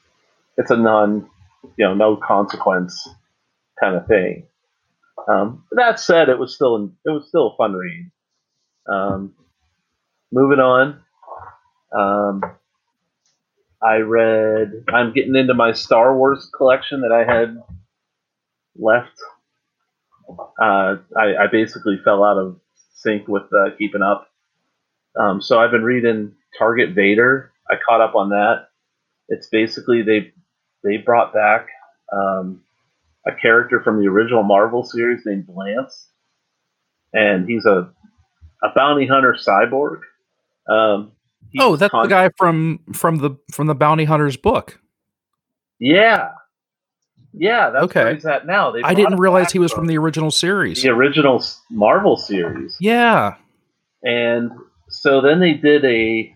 it's 0.57 0.72
a 0.72 0.78
non 0.78 1.30
you 1.78 1.86
know 1.86 1.93
no 1.93 2.18
consequence 2.18 3.09
kind 3.80 3.95
of 3.95 4.07
thing. 4.07 4.47
Um, 5.28 5.66
that 5.74 5.99
said 5.99 6.30
it 6.30 6.39
was 6.39 6.55
still 6.55 6.91
it 7.05 7.09
was 7.11 7.28
still 7.28 7.49
a 7.49 7.57
fun 7.57 7.74
read. 7.74 8.11
Um, 8.88 9.36
moving 10.32 10.59
on. 10.59 11.01
Um, 11.97 12.41
i 13.84 13.97
read 13.97 14.72
i'm 14.93 15.14
getting 15.14 15.36
into 15.36 15.53
my 15.53 15.74
star 15.74 16.18
wars 16.18 16.49
collection 16.57 17.01
that 17.01 17.11
i 17.11 17.24
had 17.24 17.57
left. 18.78 19.22
Uh, 20.61 20.97
I, 21.18 21.36
I 21.43 21.47
basically 21.51 21.99
fell 22.03 22.24
out 22.24 22.38
of 22.38 22.59
sync 22.95 23.28
with 23.28 23.43
uh, 23.53 23.76
keeping 23.78 24.01
up. 24.01 24.28
Um, 25.20 25.41
so 25.41 25.59
I've 25.59 25.72
been 25.72 25.84
reading 25.84 26.34
Target 26.58 26.93
Vader. 26.95 27.51
I 27.70 27.76
caught 27.88 28.01
up 28.01 28.16
on 28.16 28.30
that. 28.30 28.68
It's 29.30 29.47
basically 29.47 30.01
they 30.01 30.32
they 30.84 30.97
brought 30.97 31.34
back 31.34 31.68
um, 32.12 32.62
a 33.26 33.32
character 33.34 33.82
from 33.84 34.01
the 34.01 34.08
original 34.08 34.43
Marvel 34.43 34.84
series 34.84 35.22
named 35.26 35.47
Lance, 35.47 36.10
and 37.14 37.47
he's 37.47 37.66
a 37.66 37.91
a 38.64 38.70
bounty 38.76 39.08
hunter 39.08 39.36
cyborg. 39.39 39.99
Um, 40.70 41.12
oh, 41.60 41.76
that's 41.76 41.91
con- 41.91 42.04
the 42.04 42.10
guy 42.10 42.30
from 42.38 42.80
from 42.93 43.18
the 43.18 43.32
from 43.51 43.68
the 43.68 43.76
Bounty 43.76 44.06
Hunters 44.06 44.38
book. 44.38 44.80
Yeah, 45.80 46.32
yeah, 47.34 47.72
that's 47.72 47.86
Okay. 47.86 48.04
where 48.04 48.14
he's 48.14 48.26
at 48.26 48.45
now. 48.45 48.72
They 48.72 48.82
I 48.84 48.93
didn't 48.93 49.18
realize 49.20 49.51
he 49.51 49.60
was 49.60 49.72
from 49.74 49.88
the 49.88 49.97
original 49.97 50.32
series. 50.32 50.82
the 50.84 50.89
original 50.89 51.43
Marvel 51.72 52.16
series. 52.18 52.78
Yeah. 52.80 53.36
And 54.04 54.51
so 54.89 55.22
then 55.22 55.39
they 55.39 55.54
did 55.54 55.84
a. 55.86 56.36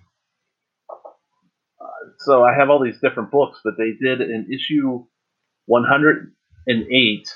So 2.28 2.43
I 2.43 2.53
have 2.53 2.69
all 2.69 2.84
these 2.84 2.99
different 2.99 3.32
books, 3.32 3.61
but 3.63 3.75
they 3.78 3.93
did 3.93 4.19
an 4.19 4.49
issue 4.53 5.05
108 5.67 7.34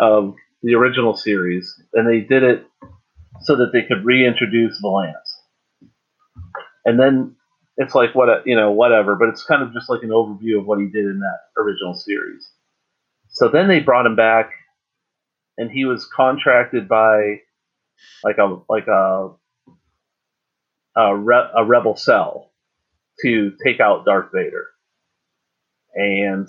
of 0.00 0.34
the 0.64 0.74
original 0.74 1.16
series, 1.16 1.80
and 1.94 2.08
they 2.08 2.18
did 2.18 2.42
it 2.42 2.66
so 3.42 3.54
that 3.54 3.70
they 3.72 3.82
could 3.82 4.04
reintroduce 4.04 4.80
Valance. 4.82 5.40
And 6.84 6.98
then 6.98 7.36
it's 7.76 7.94
like 7.94 8.12
what 8.12 8.44
you 8.44 8.56
know, 8.56 8.72
whatever, 8.72 9.14
but 9.14 9.28
it's 9.28 9.44
kind 9.44 9.62
of 9.62 9.72
just 9.72 9.88
like 9.88 10.02
an 10.02 10.08
overview 10.08 10.58
of 10.58 10.66
what 10.66 10.80
he 10.80 10.86
did 10.86 11.04
in 11.04 11.20
that 11.20 11.62
original 11.62 11.94
series. 11.94 12.44
So 13.28 13.46
then 13.46 13.68
they 13.68 13.78
brought 13.78 14.06
him 14.06 14.16
back, 14.16 14.50
and 15.56 15.70
he 15.70 15.84
was 15.84 16.10
contracted 16.12 16.88
by 16.88 17.42
like 18.24 18.38
a 18.38 18.56
like 18.68 18.88
a 18.88 19.28
a, 20.96 21.16
re- 21.16 21.50
a 21.56 21.64
rebel 21.64 21.94
cell 21.94 22.47
to 23.22 23.52
take 23.64 23.80
out 23.80 24.04
Darth 24.04 24.30
Vader, 24.32 24.66
and 25.94 26.48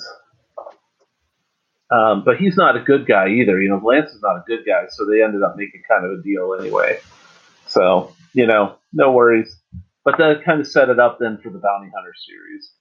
um, 1.91 2.23
but 2.23 2.37
he's 2.37 2.57
not 2.57 2.75
a 2.75 2.81
good 2.81 3.07
guy 3.07 3.29
either. 3.29 3.61
You 3.61 3.69
know, 3.69 3.81
Lance 3.83 4.11
is 4.11 4.21
not 4.21 4.37
a 4.37 4.43
good 4.47 4.65
guy, 4.65 4.83
so 4.89 5.05
they 5.05 5.23
ended 5.23 5.43
up 5.43 5.55
making 5.57 5.83
kind 5.89 6.05
of 6.05 6.19
a 6.19 6.23
deal 6.23 6.55
anyway. 6.59 6.99
So 7.67 8.13
you 8.33 8.45
know, 8.47 8.75
no 8.93 9.11
worries. 9.11 9.55
But 10.05 10.17
that 10.17 10.43
kind 10.45 10.61
of 10.61 10.67
set 10.67 10.89
it 10.89 10.99
up 10.99 11.19
then 11.19 11.37
for 11.37 11.49
the 11.49 11.59
Bounty 11.59 11.91
Hunter 11.95 12.13
series. 12.27 12.71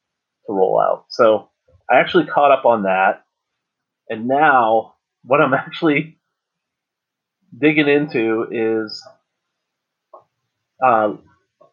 to 0.47 0.53
roll 0.53 0.81
out. 0.81 1.07
So 1.11 1.49
I 1.91 1.99
actually 1.99 2.27
caught 2.27 2.53
up 2.53 2.65
on 2.65 2.85
that, 2.85 3.25
and 4.09 4.27
now 4.29 4.95
what 5.25 5.41
I'm 5.41 5.55
actually 5.55 6.19
digging 7.59 7.89
into 7.89 8.47
is, 8.51 9.03
uh, 10.85 11.15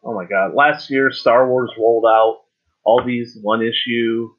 oh 0.06 0.14
my 0.14 0.24
god! 0.24 0.54
Last 0.54 0.90
year, 0.90 1.10
Star 1.10 1.48
Wars 1.48 1.70
rolled 1.78 2.06
out 2.06 2.42
all 2.84 3.02
these 3.04 3.36
one 3.42 3.62
issue 3.62 4.30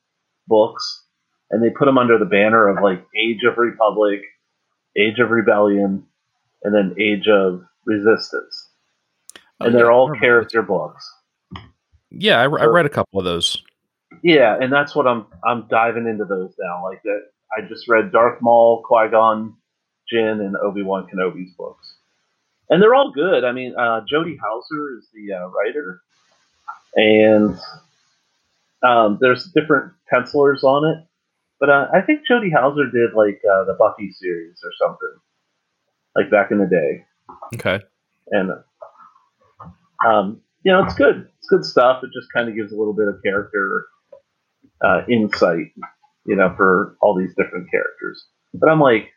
books, 0.48 1.04
and 1.52 1.62
they 1.62 1.70
put 1.70 1.86
them 1.86 1.98
under 1.98 2.18
the 2.18 2.26
banner 2.26 2.68
of 2.70 2.82
like 2.82 3.06
Age 3.16 3.44
of 3.50 3.58
Republic, 3.58 4.22
Age 4.98 5.20
of 5.20 5.30
Rebellion, 5.30 6.04
and 6.64 6.74
then 6.74 6.96
Age 7.00 7.28
of 7.28 7.62
Resistance, 7.86 8.70
oh, 9.62 9.66
and 9.66 9.76
they're 9.76 9.92
all 9.92 10.14
character 10.20 10.62
books. 10.62 11.08
Yeah, 12.10 12.40
I, 12.40 12.44
I 12.44 12.66
read 12.66 12.86
a 12.86 12.90
couple 12.90 13.20
of 13.20 13.26
those. 13.26 13.62
Yeah, 14.24 14.58
and 14.60 14.72
that's 14.72 14.96
what 14.96 15.08
I'm 15.08 15.28
I'm 15.46 15.68
diving 15.68 16.08
into 16.08 16.26
those 16.26 16.56
now. 16.60 16.84
Like 16.84 17.04
that, 17.04 17.22
I 17.56 17.68
just 17.68 17.88
read 17.88 18.12
Darth 18.12 18.42
Maul, 18.42 18.84
Qui 18.84 19.10
Gon, 19.10 19.56
Jinn, 20.10 20.42
and 20.42 20.56
Obi 20.64 20.84
Wan 20.84 21.08
Kenobi's 21.08 21.54
books, 21.58 21.97
and 22.70 22.82
they're 22.82 22.96
all 22.96 23.12
good. 23.12 23.44
I 23.44 23.52
mean, 23.52 23.76
uh, 23.78 24.02
Jody 24.10 24.38
Houser 24.42 24.98
is 24.98 25.08
the 25.14 25.34
uh, 25.34 25.48
writer, 25.48 26.02
and 26.96 27.58
um, 28.84 29.18
there's 29.22 29.52
different 29.56 29.94
pencilers 30.10 30.64
on 30.64 30.86
it. 30.86 31.06
But 31.60 31.70
uh, 31.70 31.88
I 31.94 32.02
think 32.02 32.22
Jody 32.28 32.52
Houser 32.52 32.86
did 32.92 33.14
like 33.16 33.42
uh, 33.50 33.64
the 33.66 33.76
Buffy 33.80 34.12
series 34.12 34.60
or 34.64 34.72
something, 34.80 35.20
like 36.16 36.30
back 36.30 36.52
in 36.52 36.60
the 36.60 36.68
day. 36.68 37.06
Okay. 37.56 37.84
And 38.32 38.52
um, 40.06 40.42
you 40.64 40.72
know, 40.72 40.84
it's 40.84 40.96
good. 40.96 41.28
It's 41.40 41.48
good 41.48 41.66
stuff. 41.66 42.04
It 42.04 42.10
just 42.14 42.32
kind 42.34 42.50
of 42.50 42.56
gives 42.56 42.72
a 42.72 42.76
little 42.76 42.94
bit 42.94 43.08
of 43.08 43.16
character 43.24 43.86
uh, 44.84 45.02
insight, 45.10 45.72
you 46.26 46.36
know, 46.36 46.54
for 46.56 46.98
all 47.02 47.18
these 47.18 47.34
different 47.36 47.72
characters. 47.72 48.26
But 48.54 48.70
I'm 48.70 48.80
like, 48.80 49.10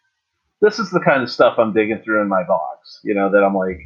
this 0.61 0.78
is 0.78 0.90
the 0.90 1.00
kind 1.00 1.22
of 1.22 1.30
stuff 1.30 1.58
I'm 1.58 1.72
digging 1.72 2.00
through 2.04 2.22
in 2.22 2.28
my 2.28 2.42
box, 2.44 3.00
you 3.02 3.14
know, 3.14 3.30
that 3.30 3.42
I'm 3.42 3.54
like, 3.54 3.80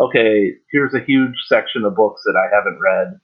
okay, 0.00 0.52
here's 0.70 0.94
a 0.94 1.00
huge 1.00 1.34
section 1.46 1.84
of 1.84 1.96
books 1.96 2.22
that 2.24 2.36
I 2.36 2.54
haven't 2.54 2.78
read 2.80 3.20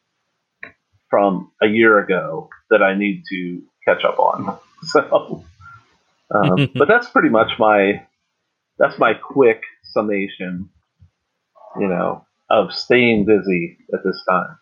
from 1.09 1.51
a 1.63 1.67
year 1.67 1.99
ago 1.99 2.49
that 2.71 2.83
I 2.83 2.95
need 2.97 3.25
to 3.31 3.63
catch 3.85 4.05
up 4.05 4.19
on. 4.19 4.59
So, 4.83 5.45
um, 6.35 6.71
but 6.75 6.89
that's 6.89 7.11
pretty 7.11 7.29
much 7.29 7.59
my 7.59 8.03
that's 8.79 8.99
my 8.99 9.13
quick 9.13 9.61
summation, 9.93 10.71
you 11.79 11.87
know, 11.87 12.25
of 12.49 12.73
staying 12.73 13.27
busy 13.27 13.77
at 13.93 14.01
this 14.03 14.19
time 14.27 14.57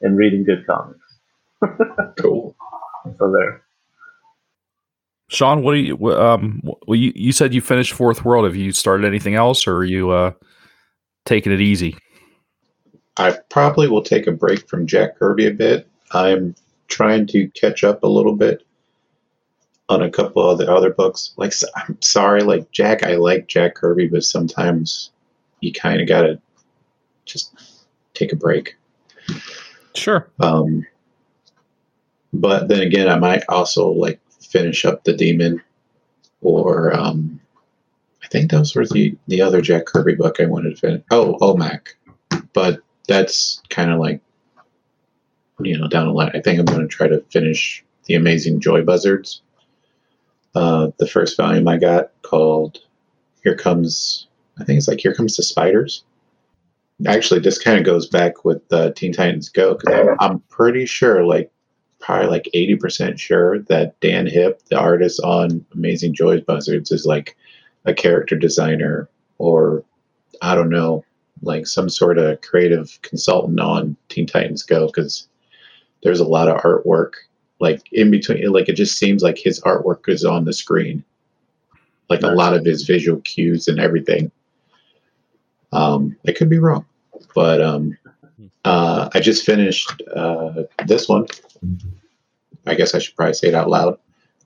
and 0.00 0.16
reading 0.16 0.44
good 0.44 0.66
comics. 0.66 0.98
Cool. 2.18 2.56
So 3.18 3.30
there. 3.30 3.62
Sean, 5.28 5.62
what 5.62 5.74
do 5.74 5.78
you? 5.78 6.12
Um, 6.12 6.62
well, 6.86 6.98
you 6.98 7.12
you 7.14 7.32
said 7.32 7.52
you 7.52 7.60
finished 7.60 7.92
Fourth 7.92 8.24
World. 8.24 8.44
Have 8.44 8.56
you 8.56 8.72
started 8.72 9.06
anything 9.06 9.34
else, 9.34 9.66
or 9.66 9.76
are 9.76 9.84
you 9.84 10.10
uh, 10.10 10.32
taking 11.26 11.52
it 11.52 11.60
easy? 11.60 11.96
I 13.18 13.36
probably 13.50 13.88
will 13.88 14.02
take 14.02 14.26
a 14.26 14.32
break 14.32 14.68
from 14.68 14.86
Jack 14.86 15.18
Kirby 15.18 15.46
a 15.46 15.50
bit. 15.50 15.88
I'm 16.12 16.54
trying 16.86 17.26
to 17.28 17.48
catch 17.48 17.84
up 17.84 18.02
a 18.02 18.08
little 18.08 18.36
bit 18.36 18.64
on 19.88 20.02
a 20.02 20.10
couple 20.10 20.48
of 20.48 20.58
the 20.58 20.72
other 20.72 20.90
books. 20.90 21.34
Like, 21.36 21.52
I'm 21.76 22.00
sorry, 22.00 22.42
like 22.42 22.70
Jack, 22.70 23.02
I 23.02 23.16
like 23.16 23.48
Jack 23.48 23.74
Kirby, 23.74 24.08
but 24.08 24.24
sometimes 24.24 25.10
you 25.60 25.72
kind 25.72 26.00
of 26.00 26.08
gotta 26.08 26.40
just 27.24 27.84
take 28.14 28.32
a 28.32 28.36
break. 28.36 28.76
Sure. 29.94 30.30
Um, 30.40 30.86
but 32.32 32.68
then 32.68 32.80
again, 32.80 33.08
I 33.08 33.18
might 33.18 33.42
also 33.48 33.88
like 33.88 34.20
finish 34.48 34.84
up 34.84 35.04
the 35.04 35.12
Demon, 35.12 35.62
or 36.40 36.94
um, 36.94 37.40
I 38.22 38.28
think 38.28 38.50
those 38.50 38.74
were 38.74 38.86
the 38.86 39.16
the 39.26 39.42
other 39.42 39.60
Jack 39.60 39.86
Kirby 39.86 40.14
book 40.14 40.40
I 40.40 40.46
wanted 40.46 40.70
to 40.70 40.80
finish. 40.80 41.02
Oh, 41.10 41.36
OMAC, 41.40 41.94
but 42.52 42.80
that's 43.06 43.62
kind 43.70 43.90
of 43.90 44.00
like 44.00 44.20
you 45.60 45.78
know 45.78 45.88
down 45.88 46.06
the 46.06 46.12
line. 46.12 46.32
I 46.34 46.40
think 46.40 46.58
I'm 46.58 46.66
going 46.66 46.80
to 46.80 46.88
try 46.88 47.08
to 47.08 47.20
finish 47.30 47.84
the 48.04 48.14
Amazing 48.14 48.60
Joy 48.60 48.82
Buzzards. 48.82 49.42
Uh, 50.54 50.90
the 50.98 51.06
first 51.06 51.36
volume 51.36 51.68
I 51.68 51.78
got 51.78 52.10
called 52.22 52.78
"Here 53.42 53.56
Comes," 53.56 54.26
I 54.58 54.64
think 54.64 54.78
it's 54.78 54.88
like 54.88 55.00
"Here 55.00 55.14
Comes 55.14 55.36
the 55.36 55.42
Spiders." 55.42 56.04
Actually, 57.06 57.40
this 57.40 57.58
kind 57.58 57.78
of 57.78 57.84
goes 57.84 58.08
back 58.08 58.44
with 58.44 58.60
uh, 58.72 58.90
Teen 58.90 59.12
Titans 59.12 59.50
Go 59.50 59.74
because 59.74 60.16
I'm 60.18 60.40
pretty 60.48 60.84
sure, 60.84 61.24
like 61.24 61.52
probably 62.00 62.28
like 62.28 62.48
80% 62.54 63.18
sure 63.18 63.60
that 63.60 63.98
Dan 64.00 64.26
Hipp, 64.26 64.64
the 64.66 64.78
artist 64.78 65.20
on 65.20 65.64
Amazing 65.74 66.14
Joy's 66.14 66.42
Buzzards, 66.42 66.90
is 66.92 67.06
like 67.06 67.36
a 67.84 67.94
character 67.94 68.36
designer 68.36 69.08
or 69.38 69.84
I 70.42 70.54
don't 70.54 70.70
know, 70.70 71.04
like 71.42 71.66
some 71.66 71.88
sort 71.88 72.18
of 72.18 72.40
creative 72.40 72.98
consultant 73.02 73.60
on 73.60 73.96
Teen 74.08 74.26
Titans 74.26 74.62
Go 74.62 74.86
because 74.86 75.28
there's 76.02 76.20
a 76.20 76.24
lot 76.24 76.48
of 76.48 76.60
artwork 76.62 77.12
like 77.60 77.82
in 77.92 78.10
between 78.10 78.50
like 78.52 78.68
it 78.68 78.74
just 78.74 78.98
seems 78.98 79.22
like 79.22 79.38
his 79.38 79.60
artwork 79.62 80.08
is 80.08 80.24
on 80.24 80.44
the 80.44 80.52
screen. 80.52 81.04
Like 82.08 82.22
a 82.22 82.28
lot 82.28 82.54
of 82.54 82.64
his 82.64 82.84
visual 82.84 83.20
cues 83.20 83.68
and 83.68 83.78
everything. 83.78 84.30
Um 85.72 86.16
i 86.26 86.32
could 86.32 86.48
be 86.48 86.58
wrong 86.58 86.86
but 87.34 87.60
um 87.60 87.96
uh 88.64 89.10
i 89.12 89.20
just 89.20 89.44
finished 89.44 90.02
uh 90.16 90.62
this 90.86 91.08
one 91.08 91.26
i 92.66 92.74
guess 92.74 92.94
i 92.94 92.98
should 92.98 93.14
probably 93.16 93.34
say 93.34 93.48
it 93.48 93.54
out 93.54 93.68
loud 93.70 93.98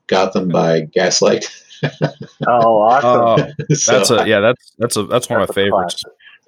gotham 0.07 0.49
by 0.49 0.81
gaslight 0.81 1.45
Oh, 2.47 2.77
awesome! 2.81 3.51
Oh, 3.69 3.73
So- 3.75 3.91
that's 3.91 4.09
a 4.11 4.27
yeah. 4.27 4.39
That's 4.39 4.71
that's 4.77 4.95
a 4.97 5.03
that's 5.03 5.29
one 5.29 5.41
of 5.41 5.49
my 5.49 5.53
That's 5.53 5.57
a 5.57 5.63
favorites. 5.65 6.03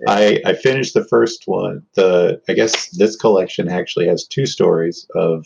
I, 0.07 0.41
I 0.45 0.53
finished 0.53 0.93
the 0.93 1.05
first 1.05 1.43
one. 1.45 1.82
The 1.95 2.41
I 2.49 2.53
guess 2.53 2.89
this 2.91 3.16
collection 3.16 3.70
actually 3.70 4.07
has 4.07 4.26
two 4.26 4.45
stories 4.45 5.07
of 5.16 5.45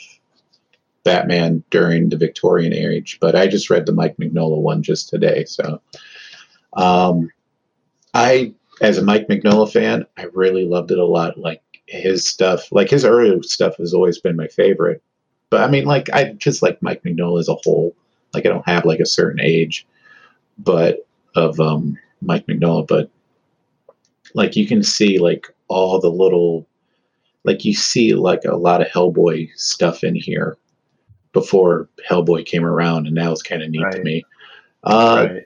Batman 1.04 1.64
during 1.72 2.10
the 2.10 2.18
Victorian 2.18 2.74
age, 2.74 3.18
but 3.22 3.36
I 3.36 3.48
just 3.48 3.70
read 3.70 3.86
the 3.86 3.92
Mike 3.92 4.18
Mignola 4.18 4.58
one 4.60 4.84
just 4.84 5.10
today. 5.10 5.46
So, 5.46 5.82
um, 6.74 7.30
I 8.14 8.54
as 8.82 8.98
a 8.98 9.04
Mike 9.04 9.28
Mignola 9.28 9.72
fan, 9.72 10.06
I 10.18 10.26
really 10.34 10.66
loved 10.66 10.92
it 10.92 11.00
a 11.00 11.06
lot. 11.06 11.38
Like 11.38 11.62
his 11.88 12.28
stuff, 12.28 12.72
like 12.72 12.90
his 12.90 13.06
early 13.06 13.42
stuff 13.44 13.78
has 13.78 13.94
always 13.94 14.20
been 14.20 14.36
my 14.36 14.48
favorite. 14.48 15.02
But 15.50 15.62
I 15.62 15.68
mean, 15.68 15.86
like 15.86 16.10
I 16.12 16.34
just 16.34 16.62
like 16.62 16.82
Mike 16.82 17.04
Mignola 17.04 17.40
as 17.40 17.50
a 17.50 17.56
whole. 17.56 17.96
Like 18.34 18.46
I 18.46 18.50
don't 18.50 18.68
have 18.68 18.86
like 18.86 19.00
a 19.00 19.06
certain 19.06 19.42
age, 19.42 19.88
but 20.58 21.08
of 21.36 21.60
um, 21.60 21.98
Mike 22.22 22.46
Mignola, 22.48 22.88
but 22.88 23.10
like 24.34 24.56
you 24.56 24.68
can 24.68 24.84
see 24.84 25.20
like 25.20 25.48
all 25.68 26.00
the 26.00 26.10
little 26.10 26.68
like 27.44 27.66
you 27.66 27.74
see 27.74 28.14
like 28.14 28.44
a 28.46 28.56
lot 28.56 28.82
of 28.82 28.88
Hellboy 28.88 29.50
stuff 29.56 30.04
in 30.04 30.16
here 30.16 30.58
before 31.34 31.90
Hellboy 32.10 32.46
came 32.46 32.66
around, 32.66 33.08
and 33.08 33.18
that 33.18 33.30
was 33.30 33.44
kind 33.44 33.64
of 33.64 33.70
neat 33.70 33.92
to 33.92 34.04
me. 34.04 34.24
Uh, 34.84 35.28
right. 35.30 35.46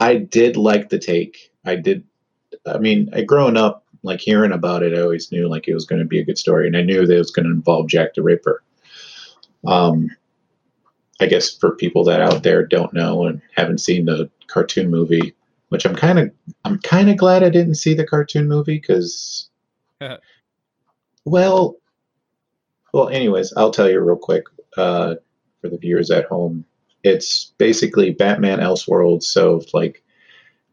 I 0.00 0.16
did 0.16 0.56
like 0.56 0.88
the 0.88 0.98
take. 0.98 1.52
I 1.64 1.76
did. 1.76 2.04
I 2.66 2.78
mean, 2.78 3.08
I 3.12 3.22
growing 3.22 3.56
up, 3.56 3.84
like 4.02 4.20
hearing 4.20 4.52
about 4.52 4.82
it, 4.82 4.96
I 4.96 5.00
always 5.00 5.32
knew 5.32 5.48
like 5.48 5.68
it 5.68 5.74
was 5.74 5.86
going 5.86 6.00
to 6.00 6.06
be 6.06 6.20
a 6.20 6.24
good 6.24 6.38
story, 6.38 6.66
and 6.66 6.76
I 6.76 6.82
knew 6.82 7.06
that 7.06 7.14
it 7.14 7.18
was 7.18 7.30
going 7.30 7.46
to 7.46 7.52
involve 7.52 7.88
Jack 7.88 8.14
the 8.14 8.22
Ripper. 8.22 8.62
Um, 9.66 10.10
I 11.20 11.26
guess 11.26 11.56
for 11.56 11.76
people 11.76 12.04
that 12.04 12.20
out 12.20 12.42
there 12.42 12.66
don't 12.66 12.92
know 12.92 13.26
and 13.26 13.40
haven't 13.54 13.78
seen 13.78 14.06
the 14.06 14.30
cartoon 14.48 14.90
movie, 14.90 15.34
which 15.68 15.84
I'm 15.84 15.94
kind 15.94 16.18
of, 16.18 16.30
I'm 16.64 16.78
kind 16.80 17.10
of 17.10 17.16
glad 17.16 17.42
I 17.42 17.50
didn't 17.50 17.76
see 17.76 17.94
the 17.94 18.06
cartoon 18.06 18.48
movie 18.48 18.78
because, 18.78 19.48
well, 21.24 21.76
well, 22.92 23.08
anyways, 23.08 23.52
I'll 23.56 23.70
tell 23.70 23.88
you 23.88 24.00
real 24.00 24.16
quick 24.16 24.44
uh, 24.76 25.14
for 25.60 25.68
the 25.68 25.78
viewers 25.78 26.10
at 26.10 26.26
home 26.26 26.64
it's 27.02 27.52
basically 27.58 28.12
Batman 28.12 28.58
Elseworlds. 28.58 29.24
So 29.24 29.62
like 29.72 30.02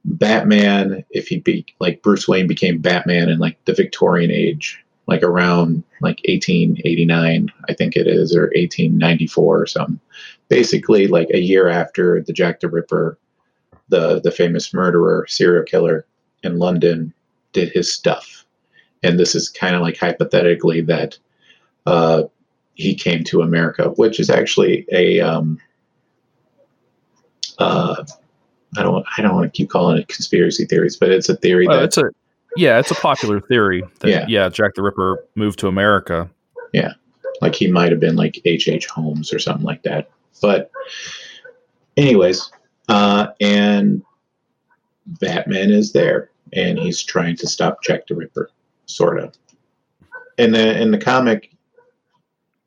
Batman, 0.06 1.04
if 1.12 1.28
he 1.28 1.40
be 1.40 1.66
like 1.80 2.02
Bruce 2.02 2.28
Wayne 2.28 2.48
became 2.48 2.80
Batman 2.80 3.30
in 3.30 3.40
like 3.40 3.64
the 3.66 3.74
Victorian 3.74 4.32
age, 4.32 4.84
like 5.10 5.24
around 5.24 5.84
like 6.02 6.22
1889, 6.30 7.52
I 7.68 7.74
think 7.74 7.96
it 7.96 8.06
is, 8.06 8.36
or 8.36 8.44
1894 8.44 9.62
or 9.62 9.66
something. 9.66 10.00
Basically, 10.50 11.08
like 11.08 11.30
a 11.34 11.42
year 11.42 11.68
after 11.68 12.22
the 12.22 12.32
Jack 12.32 12.60
the 12.60 12.70
Ripper, 12.70 13.18
the 13.90 14.22
the 14.22 14.32
famous 14.32 14.72
murderer, 14.72 15.26
serial 15.28 15.64
killer 15.64 16.06
in 16.44 16.60
London, 16.60 17.12
did 17.54 17.72
his 17.72 17.92
stuff, 17.92 18.46
and 19.02 19.20
this 19.20 19.34
is 19.34 19.50
kind 19.50 19.76
of 19.76 19.82
like 19.82 19.98
hypothetically 19.98 20.82
that 20.82 21.18
uh, 21.88 22.24
he 22.76 22.94
came 22.94 23.24
to 23.26 23.42
America, 23.42 23.90
which 23.96 24.20
is 24.20 24.30
actually 24.30 24.86
a 24.92 25.20
um, 25.22 25.60
uh, 27.58 28.06
I 28.78 28.84
don't 28.84 29.06
I 29.18 29.24
don't 29.24 29.36
want 29.36 29.52
to 29.52 29.58
keep 29.58 29.72
calling 29.72 29.98
it 29.98 30.08
conspiracy 30.08 30.66
theories, 30.66 30.98
but 30.98 31.10
it's 31.10 31.30
a 31.30 31.36
theory 31.36 31.68
Well, 31.68 31.78
that 31.78 31.86
it's 31.86 31.98
a 31.98 32.12
yeah, 32.58 32.80
it's 32.80 32.92
a 32.92 32.96
popular 32.96 33.40
theory 33.40 33.84
that 34.00 34.10
Yeah. 34.10 34.26
yeah. 34.28 34.50
Jack 34.50 34.76
the 34.76 34.82
Ripper 34.82 35.24
moved 35.36 35.60
to 35.60 35.68
America. 35.68 36.30
Yeah. 36.74 36.94
Like 37.42 37.56
he 37.56 37.72
might 37.72 37.92
have 37.92 38.00
been 38.00 38.16
like 38.16 38.42
H. 38.46 38.68
H. 38.68 38.88
Holmes 38.88 39.34
or 39.34 39.40
something 39.40 39.66
like 39.66 39.84
that. 39.84 40.10
But, 40.42 40.72
anyways, 41.98 42.52
uh, 42.88 43.28
and 43.40 44.02
Batman 45.06 45.72
is 45.72 45.92
there, 45.92 46.30
and 46.54 46.78
he's 46.80 47.04
trying 47.04 47.36
to 47.38 47.48
stop 47.48 47.84
Jack 47.84 48.08
the 48.08 48.16
Ripper, 48.16 48.50
sort 48.86 49.20
of. 49.20 49.34
And 50.38 50.56
the 50.56 50.82
in 50.82 50.92
the 50.92 50.98
comic, 50.98 51.52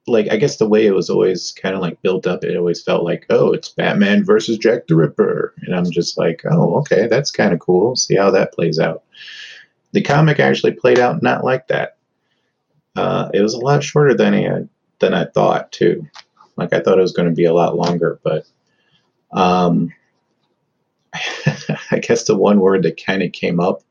like 0.06 0.30
I 0.30 0.36
guess 0.36 0.56
the 0.56 0.68
way 0.68 0.86
it 0.86 0.94
was 0.94 1.08
always 1.08 1.52
kind 1.52 1.74
of 1.74 1.80
like 1.80 2.00
built 2.02 2.26
up, 2.26 2.44
it 2.44 2.56
always 2.56 2.82
felt 2.82 3.04
like, 3.04 3.24
oh, 3.30 3.52
it's 3.52 3.68
Batman 3.70 4.24
versus 4.24 4.58
Jack 4.58 4.86
the 4.86 4.96
Ripper, 4.96 5.54
and 5.62 5.74
I'm 5.74 5.90
just 5.90 6.18
like, 6.18 6.42
oh, 6.50 6.76
okay, 6.80 7.06
that's 7.06 7.30
kind 7.30 7.52
of 7.52 7.60
cool. 7.60 7.96
See 7.96 8.16
how 8.16 8.30
that 8.32 8.52
plays 8.52 8.78
out. 8.78 9.02
The 9.92 10.02
comic 10.02 10.40
actually 10.40 10.72
played 10.72 10.98
out 10.98 11.22
not 11.22 11.44
like 11.44 11.68
that. 11.68 11.96
Uh, 12.96 13.30
it 13.32 13.40
was 13.40 13.54
a 13.54 13.60
lot 13.60 13.82
shorter 13.82 14.14
than 14.14 14.34
I 14.34 14.64
than 14.98 15.14
I 15.14 15.26
thought 15.26 15.72
too. 15.72 16.06
Like 16.56 16.72
I 16.72 16.80
thought 16.80 16.98
it 16.98 17.02
was 17.02 17.12
going 17.12 17.28
to 17.28 17.34
be 17.34 17.44
a 17.44 17.54
lot 17.54 17.76
longer, 17.76 18.20
but 18.22 18.46
um, 19.32 19.92
I 21.90 21.98
guess 21.98 22.24
the 22.24 22.36
one 22.36 22.60
word 22.60 22.82
that 22.82 23.02
kind 23.04 23.22
of 23.22 23.32
came 23.32 23.60
up 23.60 23.82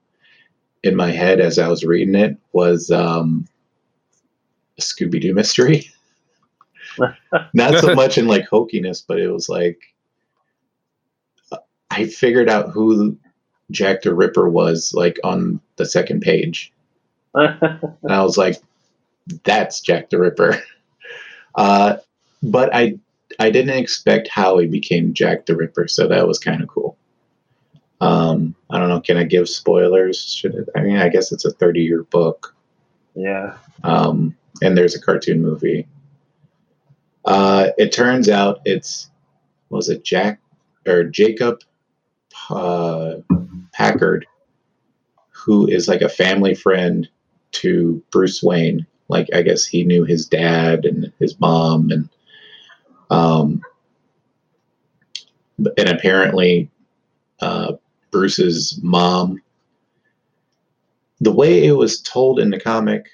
in 0.84 0.95
my 0.95 1.12
head 1.12 1.39
as 1.39 1.60
I 1.60 1.68
was 1.68 1.84
reading 1.84 2.16
it 2.16 2.38
was 2.54 2.89
um, 2.91 3.47
a 4.78 4.82
Scooby 4.82 5.22
Doo 5.22 5.34
mystery. 5.34 5.89
Not 7.54 7.80
so 7.80 7.95
much 7.95 8.18
in 8.18 8.28
like 8.28 8.49
hokiness, 8.49 9.04
but 9.08 9.20
it 9.20 9.30
was 9.30 9.47
like 9.49 9.80
I 11.89 12.06
figured 12.06 12.49
out 12.49 12.70
who 12.70 13.18
Jack 13.72 14.01
the 14.01 14.13
Ripper 14.13 14.49
was 14.49 14.93
like 14.93 15.19
on 15.24 15.59
the 15.78 15.86
second 15.86 16.22
page. 16.22 16.72
and 17.34 17.91
I 18.09 18.24
was 18.24 18.38
like, 18.38 18.57
that's 19.43 19.80
Jack 19.82 20.09
the 20.09 20.19
Ripper. 20.19 20.61
Uh, 21.55 21.97
but 22.43 22.74
I 22.74 22.97
I 23.39 23.49
didn't 23.49 23.78
expect 23.78 24.28
how 24.28 24.57
he 24.57 24.67
became 24.67 25.13
Jack 25.13 25.45
the 25.45 25.55
Ripper, 25.55 25.88
so 25.88 26.07
that 26.07 26.28
was 26.28 26.39
kind 26.39 26.61
of 26.61 26.69
cool. 26.69 26.97
Um, 28.01 28.55
I 28.69 28.80
don't 28.80 28.89
know. 28.89 28.99
Can 28.99 29.17
I 29.17 29.24
give 29.24 29.47
spoilers? 29.47 30.34
Should 30.34 30.55
it? 30.55 30.69
I 30.76 30.82
mean, 30.82 30.97
I 30.97 31.09
guess 31.09 31.32
it's 31.32 31.45
a 31.45 31.51
30 31.51 31.82
year 31.82 32.03
book. 32.03 32.55
Yeah. 33.15 33.57
Um, 33.84 34.36
and 34.61 34.78
there's 34.78 34.95
a 34.95 35.01
cartoon 35.01 35.41
movie. 35.41 35.88
Uh, 37.26 37.69
it 37.78 37.91
turns 37.91 38.30
out 38.30 38.61
it's 38.65 39.09
was 39.69 39.89
it 39.89 40.03
Jack 40.03 40.39
or 40.88 41.03
Jacob 41.03 41.61
uh, 42.49 43.15
Packer, 43.74 44.24
who 45.30 45.67
is 45.67 45.88
like 45.88 46.01
a 46.01 46.09
family 46.09 46.53
friend 46.53 47.07
to 47.51 48.03
Bruce 48.11 48.41
Wayne. 48.43 48.86
Like 49.07 49.28
I 49.34 49.41
guess 49.41 49.65
he 49.65 49.84
knew 49.84 50.03
his 50.03 50.26
dad 50.26 50.86
and 50.86 51.11
his 51.19 51.39
mom 51.39 51.91
and 51.91 52.09
um, 53.09 53.61
and 55.57 55.89
apparently 55.89 56.69
uh, 57.41 57.74
Bruce's 58.11 58.80
mom. 58.82 59.41
The 61.19 61.32
way 61.32 61.65
it 61.65 61.74
was 61.74 62.01
told 62.01 62.39
in 62.39 62.49
the 62.49 62.59
comic, 62.59 63.07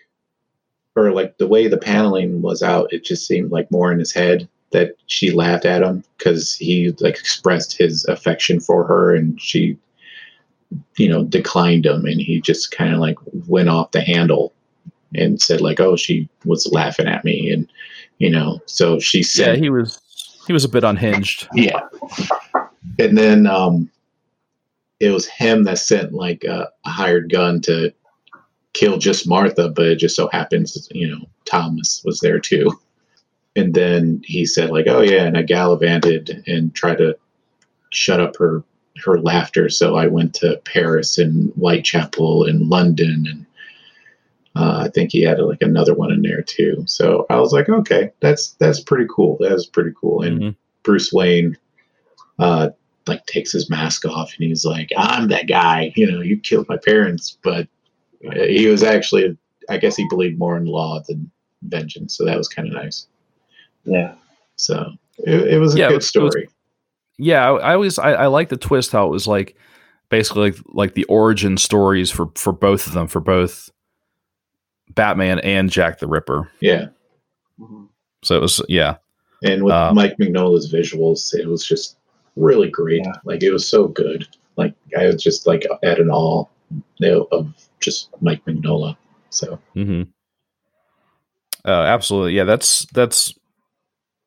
or 0.96 1.12
like 1.12 1.38
the 1.38 1.48
way 1.48 1.68
the 1.68 1.78
paneling 1.78 2.42
was 2.42 2.62
out, 2.62 2.94
it 2.94 3.04
just 3.04 3.28
seemed 3.28 3.52
like 3.52 3.72
more 3.72 3.92
in 3.92 4.00
his 4.00 4.14
head 4.14 4.48
that 4.72 4.96
she 5.08 5.32
laughed 5.32 5.66
at 5.66 5.82
him 5.82 6.04
because 6.18 6.54
he 6.54 6.92
like 7.00 7.18
expressed 7.18 7.78
his 7.78 8.06
affection 8.06 8.60
for 8.60 8.86
her 8.86 9.16
and 9.16 9.40
she 9.42 9.78
you 10.98 11.08
know 11.08 11.24
declined 11.24 11.86
him 11.86 12.06
and 12.06 12.20
he 12.20 12.42
just 12.42 12.72
kind 12.72 12.94
of 12.94 13.00
like 13.00 13.18
went 13.48 13.70
off 13.70 13.92
the 13.92 14.02
handle 14.02 14.54
and 15.16 15.42
said 15.42 15.62
like 15.62 15.80
oh 15.80 15.96
she 15.96 16.28
was 16.46 16.70
laughing 16.72 17.08
at 17.08 17.24
me 17.24 17.50
and 17.52 17.70
you 18.18 18.30
know 18.30 18.60
so 18.66 19.00
she 19.00 19.24
said 19.24 19.56
yeah 19.56 19.62
he 19.62 19.70
was 19.70 20.00
he 20.48 20.54
was 20.54 20.64
a 20.64 20.70
bit 20.70 20.86
unhinged. 20.86 21.48
Yeah. 21.54 21.82
And 23.00 23.18
then 23.18 23.46
um 23.48 23.92
it 25.00 25.12
was 25.12 25.28
him 25.28 25.66
that 25.66 25.78
sent 25.78 26.14
like 26.14 26.44
a, 26.46 26.70
a 26.86 26.90
hired 26.90 27.32
gun 27.32 27.62
to 27.62 27.94
kill 28.74 28.98
just 28.98 29.28
martha 29.28 29.70
but 29.70 29.86
it 29.86 29.96
just 29.98 30.16
so 30.16 30.30
happens 30.32 30.88
you 30.92 31.08
know 31.08 31.26
thomas 31.46 32.02
was 32.06 32.20
there 32.22 32.40
too. 32.40 32.72
And 33.56 33.74
then 33.74 34.22
he 34.24 34.46
said 34.46 34.70
like 34.70 34.88
oh 34.88 35.02
yeah 35.02 35.24
and 35.24 35.38
i 35.38 35.42
gallivanted 35.42 36.44
and 36.48 36.74
tried 36.74 37.00
to 37.00 37.18
shut 37.90 38.20
up 38.20 38.38
her 38.38 38.64
her 39.06 39.20
laughter. 39.20 39.70
So 39.70 39.96
i 39.96 40.08
went 40.08 40.34
to 40.36 40.58
paris 40.66 41.18
and 41.18 41.52
whitechapel 41.54 42.46
and 42.46 42.70
london 42.70 43.26
and 43.30 43.46
uh, 44.56 44.84
i 44.86 44.90
think 44.90 45.12
he 45.12 45.22
had 45.22 45.40
like 45.40 45.62
another 45.62 45.94
one 45.94 46.12
in 46.12 46.22
there 46.22 46.42
too. 46.42 46.84
So 46.88 47.26
i 47.30 47.40
was 47.40 47.52
like 47.54 47.70
okay 47.70 48.12
that's 48.20 48.52
that's 48.60 48.80
pretty 48.80 49.06
cool. 49.14 49.38
That's 49.40 49.66
pretty 49.66 49.92
cool. 50.00 50.24
And 50.24 50.40
Mhm. 50.42 50.56
bruce 50.84 51.12
wayne 51.14 51.58
uh 52.40 52.70
like 53.08 53.26
takes 53.26 53.52
his 53.52 53.70
mask 53.70 54.06
off 54.06 54.34
and 54.38 54.48
he's 54.48 54.66
like 54.66 54.90
i'm 54.98 55.28
that 55.30 55.48
guy. 55.48 55.92
You 55.96 56.12
know 56.12 56.22
you 56.22 56.38
killed 56.38 56.68
my 56.70 56.78
parents. 56.78 57.38
But 57.44 57.68
uh, 58.28 58.46
he 58.46 58.68
was 58.68 58.84
actually 58.84 59.38
i 59.70 59.78
guess 59.78 59.96
he 59.96 60.08
believed 60.10 60.40
more 60.40 60.58
in 60.58 60.66
law 60.66 61.02
than 61.08 61.30
vengeance. 61.64 62.16
So 62.18 62.26
that 62.26 62.38
was 62.38 62.48
kind 62.48 62.68
of 62.68 62.74
nice. 62.74 63.08
Yeah. 63.86 64.16
so 64.56 64.92
it, 65.20 65.54
it 65.56 65.60
was 65.60 65.76
a 65.76 65.78
Yeah, 65.80 65.86
it 65.86 65.90
good 65.90 65.96
was- 65.98 66.16
it 66.16 66.20
was- 66.22 66.32
story. 66.34 66.50
Yeah 67.18 67.50
i, 67.50 67.72
I 67.72 67.74
always 67.74 67.98
I, 68.00 68.14
I 68.14 68.28
like 68.28 68.50
the 68.50 68.58
twist 68.58 68.92
how 68.92 69.06
it 69.08 69.12
was 69.12 69.28
like 69.28 69.56
basically 70.10 70.52
like, 70.52 70.62
like 70.68 70.94
the 70.94 71.06
origin 71.06 71.58
stories 71.58 72.10
for 72.12 72.28
for 72.36 72.54
both 72.54 72.88
of 72.88 72.94
them 72.94 73.08
for 73.08 73.20
both 73.20 73.70
batman 74.92 75.40
and 75.40 75.70
jack 75.70 76.00
the 76.00 76.08
ripper 76.08 76.50
yeah. 76.60 76.88
Mhm. 77.60 77.88
so 78.24 78.36
it 78.38 78.42
was 78.42 78.62
yeah 78.70 78.98
And 79.44 79.64
with 79.64 79.74
Um, 79.74 79.96
Mike 79.96 80.16
Mignola's 80.20 80.72
visuals, 80.72 81.34
it 81.36 81.48
was 81.48 81.64
just 81.66 81.98
really 82.36 82.70
great. 82.70 83.02
Yeah. 83.06 83.14
Like 83.24 83.44
it 83.44 83.52
was 83.52 83.68
so 83.70 83.88
good. 83.88 84.28
Like 84.56 84.74
I 84.98 85.06
was 85.06 85.22
just 85.22 85.46
like 85.46 85.64
at 85.84 86.00
an 86.00 86.10
all 86.10 86.50
you 86.72 86.82
know, 87.00 87.28
of 87.32 87.54
just 87.80 88.10
Mike 88.22 88.44
Mignola. 88.46 88.98
So 89.30 89.60
hmm 89.74 90.04
Uh, 91.66 91.84
absolutely, 91.84 92.34
yeah. 92.34 92.46
That's 92.46 92.86
that's 92.94 93.34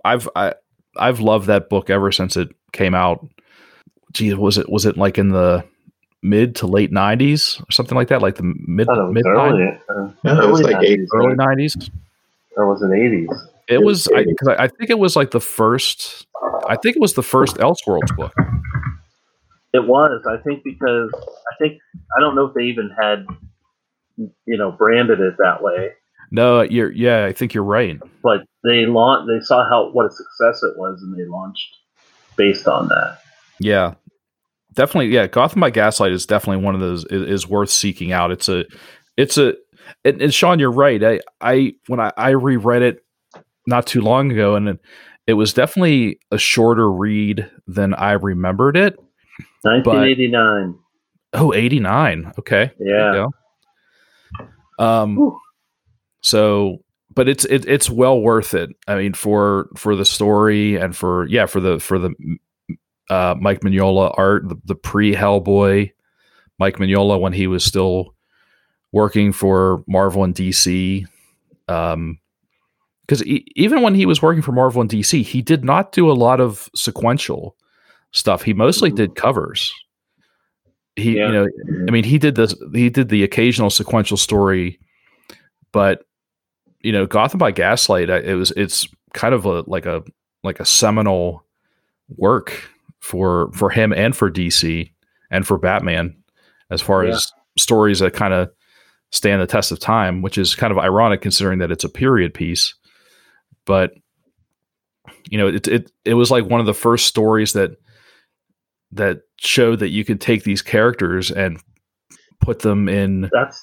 I've 0.05 0.29
I 0.37 0.55
I've 0.97 1.21
loved 1.21 1.47
that 1.47 1.69
book 1.69 1.91
ever 1.91 2.11
since 2.13 2.37
it 2.37 2.49
came 2.73 2.95
out. 2.95 3.27
Gee, 4.13 4.35
was 4.35 4.59
it 4.59 4.69
was 4.69 4.87
it 4.87 4.97
like 4.97 5.19
in 5.19 5.29
the 5.31 5.65
mid 6.23 6.55
to 6.57 6.67
late 6.67 6.93
nineties 6.93 7.61
or 7.61 7.71
something 7.71 7.97
like 7.97 8.09
that? 8.09 8.23
Like 8.23 8.37
the 8.37 8.43
mid 8.67 8.89
I 8.89 8.95
thought 8.95 9.13
mid 9.13 9.25
early, 9.27 9.65
uh, 9.89 10.11
no, 10.25 10.41
it 10.43 10.51
was 10.51 10.61
early 10.61 10.75
like 10.75 10.85
eight. 10.85 11.01
90s, 11.01 11.07
early 11.15 11.35
nineties. 11.37 11.91
or 12.57 12.69
was 12.73 12.83
it 12.83 12.91
eighties? 12.93 13.29
It 13.69 13.75
It 13.75 13.85
was 13.85 14.09
was 14.09 14.17
I 14.17 14.23
80s. 14.23 14.27
because 14.27 14.49
I, 14.49 14.65
I 14.65 14.69
think 14.69 14.91
it 14.91 14.99
was 14.99 15.15
like 15.17 15.31
the 15.31 15.41
first. 15.41 16.27
I 16.69 16.77
think 16.77 16.97
it 16.97 17.01
was 17.01 17.15
the 17.15 17.23
first 17.23 17.57
Elseworlds 17.57 18.15
book. 18.17 18.33
It 19.73 19.87
was, 19.87 20.21
I 20.27 20.37
think, 20.43 20.65
because 20.65 21.11
I 21.15 21.57
think 21.61 21.81
I 22.17 22.21
don't 22.21 22.35
know 22.35 22.47
if 22.47 22.55
they 22.55 22.65
even 22.65 22.91
had, 23.01 23.25
you 24.19 24.59
know, 24.59 24.73
branded 24.73 25.21
it 25.21 25.35
that 25.39 25.63
way. 25.63 25.93
No, 26.31 26.63
you're 26.63 26.93
yeah. 26.93 27.25
I 27.25 27.33
think 27.33 27.55
you're 27.55 27.65
right. 27.65 27.99
But 28.23 28.45
they 28.65 28.87
launched. 28.87 29.29
They 29.29 29.45
saw 29.45 29.69
how 29.69 29.91
what 29.91 30.07
a 30.07 30.11
success 30.11 30.63
it 30.63 30.79
was, 30.79 31.03
and 31.03 31.19
they 31.19 31.29
launched 31.29 31.77
based 32.37 32.69
on 32.69 32.89
that. 32.89 33.19
Yeah, 33.59 33.95
definitely. 34.75 35.09
Yeah, 35.09 35.27
Gotham 35.27 35.61
by 35.61 35.71
Gaslight 35.71 36.13
is 36.13 36.27
definitely 36.27 36.65
one 36.65 36.75
of 36.75 36.81
those 36.81 37.05
is, 37.07 37.29
is 37.29 37.49
worth 37.49 37.71
seeking 37.71 38.13
out. 38.13 38.31
It's 38.31 38.49
a, 38.49 38.65
it's 39.17 39.37
a, 39.39 39.55
and, 40.05 40.23
and 40.23 40.33
Sean, 40.33 40.59
you're 40.59 40.71
right. 40.71 41.03
I, 41.03 41.21
I 41.41 41.75
when 41.89 42.01
I, 42.01 42.13
I 42.17 42.31
reread 42.31 42.83
it 42.83 43.05
not 43.67 43.87
too 43.87 44.01
long 44.01 44.31
ago, 44.31 44.55
and 44.55 44.69
it, 44.69 44.81
it 45.27 45.35
was 45.35 45.53
definitely 45.53 46.21
a 46.31 46.39
shorter 46.39 46.91
read 46.91 47.51
than 47.67 47.95
I 47.95 48.13
remembered 48.13 48.77
it. 48.77 48.99
1989. 49.63 50.79
Oh, 51.33 51.53
89. 51.55 52.33
Okay. 52.39 52.71
Yeah. 52.79 53.27
Um. 54.79 55.17
Whew. 55.17 55.39
So, 56.23 56.83
but 57.15 57.29
it's 57.29 57.45
it, 57.47 57.67
it's 57.67 57.89
well 57.91 58.21
worth 58.21 58.55
it. 58.55 58.71
I 58.87 58.97
mean, 58.97 59.15
for 59.15 59.69
for 59.77 59.97
the 59.97 60.05
story 60.05 60.77
and 60.77 60.95
for 60.97 61.27
yeah 61.29 61.47
for 61.47 61.61
the 61.61 61.81
for 61.81 61.99
the 61.99 62.15
uh, 63.09 63.35
Mike 63.41 63.61
Mignola 63.61 64.15
art, 64.17 64.49
the, 64.49 64.57
the 64.65 64.75
pre 64.75 65.15
Hellboy 65.15 65.91
Mike 66.59 66.77
Mignola 66.77 67.19
when 67.21 67.33
he 67.33 67.47
was 67.47 67.65
still 67.65 68.15
working 68.93 69.33
for 69.33 69.83
Marvel 69.89 70.25
and 70.25 70.35
DC. 70.35 71.07
Um, 71.69 72.19
because 73.07 73.25
e- 73.27 73.45
even 73.57 73.83
when 73.83 73.95
he 73.95 74.07
was 74.07 74.23
working 74.23 74.43
for 74.43 74.53
Marvel 74.53 74.81
and 74.81 74.91
DC, 74.91 75.25
he 75.25 75.43
did 75.43 75.65
not 75.65 75.91
do 75.93 76.11
a 76.11 76.13
lot 76.15 76.41
of 76.41 76.69
sequential 76.77 77.57
stuff. 78.13 78.43
He 78.43 78.53
mostly 78.53 78.91
Mhm. 78.93 78.97
did 78.97 79.15
covers. 79.17 79.73
He, 80.97 81.17
Yeah. 81.17 81.27
you 81.27 81.33
know, 81.33 81.49
I 81.89 81.91
mean, 81.91 82.05
he 82.05 82.19
did 82.19 82.35
this. 82.37 82.55
He 82.73 82.89
did 82.91 83.09
the 83.09 83.23
occasional 83.25 83.71
sequential 83.71 84.17
story, 84.17 84.79
but 85.73 86.05
you 86.83 86.93
know, 86.93 87.07
Gotham 87.07 87.39
by 87.39 87.51
Gaslight. 87.51 88.11
Uh, 88.11 88.21
it 88.23 88.35
was. 88.35 88.53
It's 88.57 88.89
kind 89.15 89.35
of 89.35 89.45
a 89.45 89.63
like 89.67 89.87
a 89.87 90.03
like 90.43 90.61
a 90.61 90.65
seminal 90.65 91.45
work 92.17 92.53
for 93.01 93.51
for 93.53 93.71
him 93.71 93.93
and 93.93 94.17
for 94.17 94.31
DC 94.31 94.91
and 95.31 95.47
for 95.47 95.59
Batman 95.59 96.17
as 96.71 96.81
far 96.83 97.05
Yeah. 97.05 97.13
as 97.15 97.33
stories 97.59 97.99
that 98.01 98.15
kind 98.15 98.33
of 98.35 98.51
stand 99.11 99.43
the 99.43 99.47
test 99.47 99.73
of 99.73 99.79
time, 99.81 100.23
which 100.23 100.39
is 100.39 100.55
kind 100.55 100.71
of 100.71 100.79
ironic 100.79 101.21
considering 101.21 101.59
that 101.59 101.71
it's 101.73 101.85
a 101.85 101.89
period 101.89 102.33
piece. 102.35 102.75
but 103.67 103.93
you 105.31 105.39
know, 105.39 105.49
it 105.49 105.67
it 105.69 105.91
it 106.05 106.15
was 106.15 106.31
like 106.31 106.45
one 106.47 106.61
of 106.61 106.67
the 106.67 106.75
first 106.75 107.07
stories 107.07 107.53
that 107.55 107.73
that 108.93 109.21
showed 109.39 109.79
that 109.81 109.89
you 109.91 110.05
could 110.05 110.21
take 110.21 110.45
these 110.45 110.63
characters 110.63 111.31
and 111.31 111.61
put 112.41 112.61
them 112.61 112.89
in 112.89 113.29
That's 113.33 113.61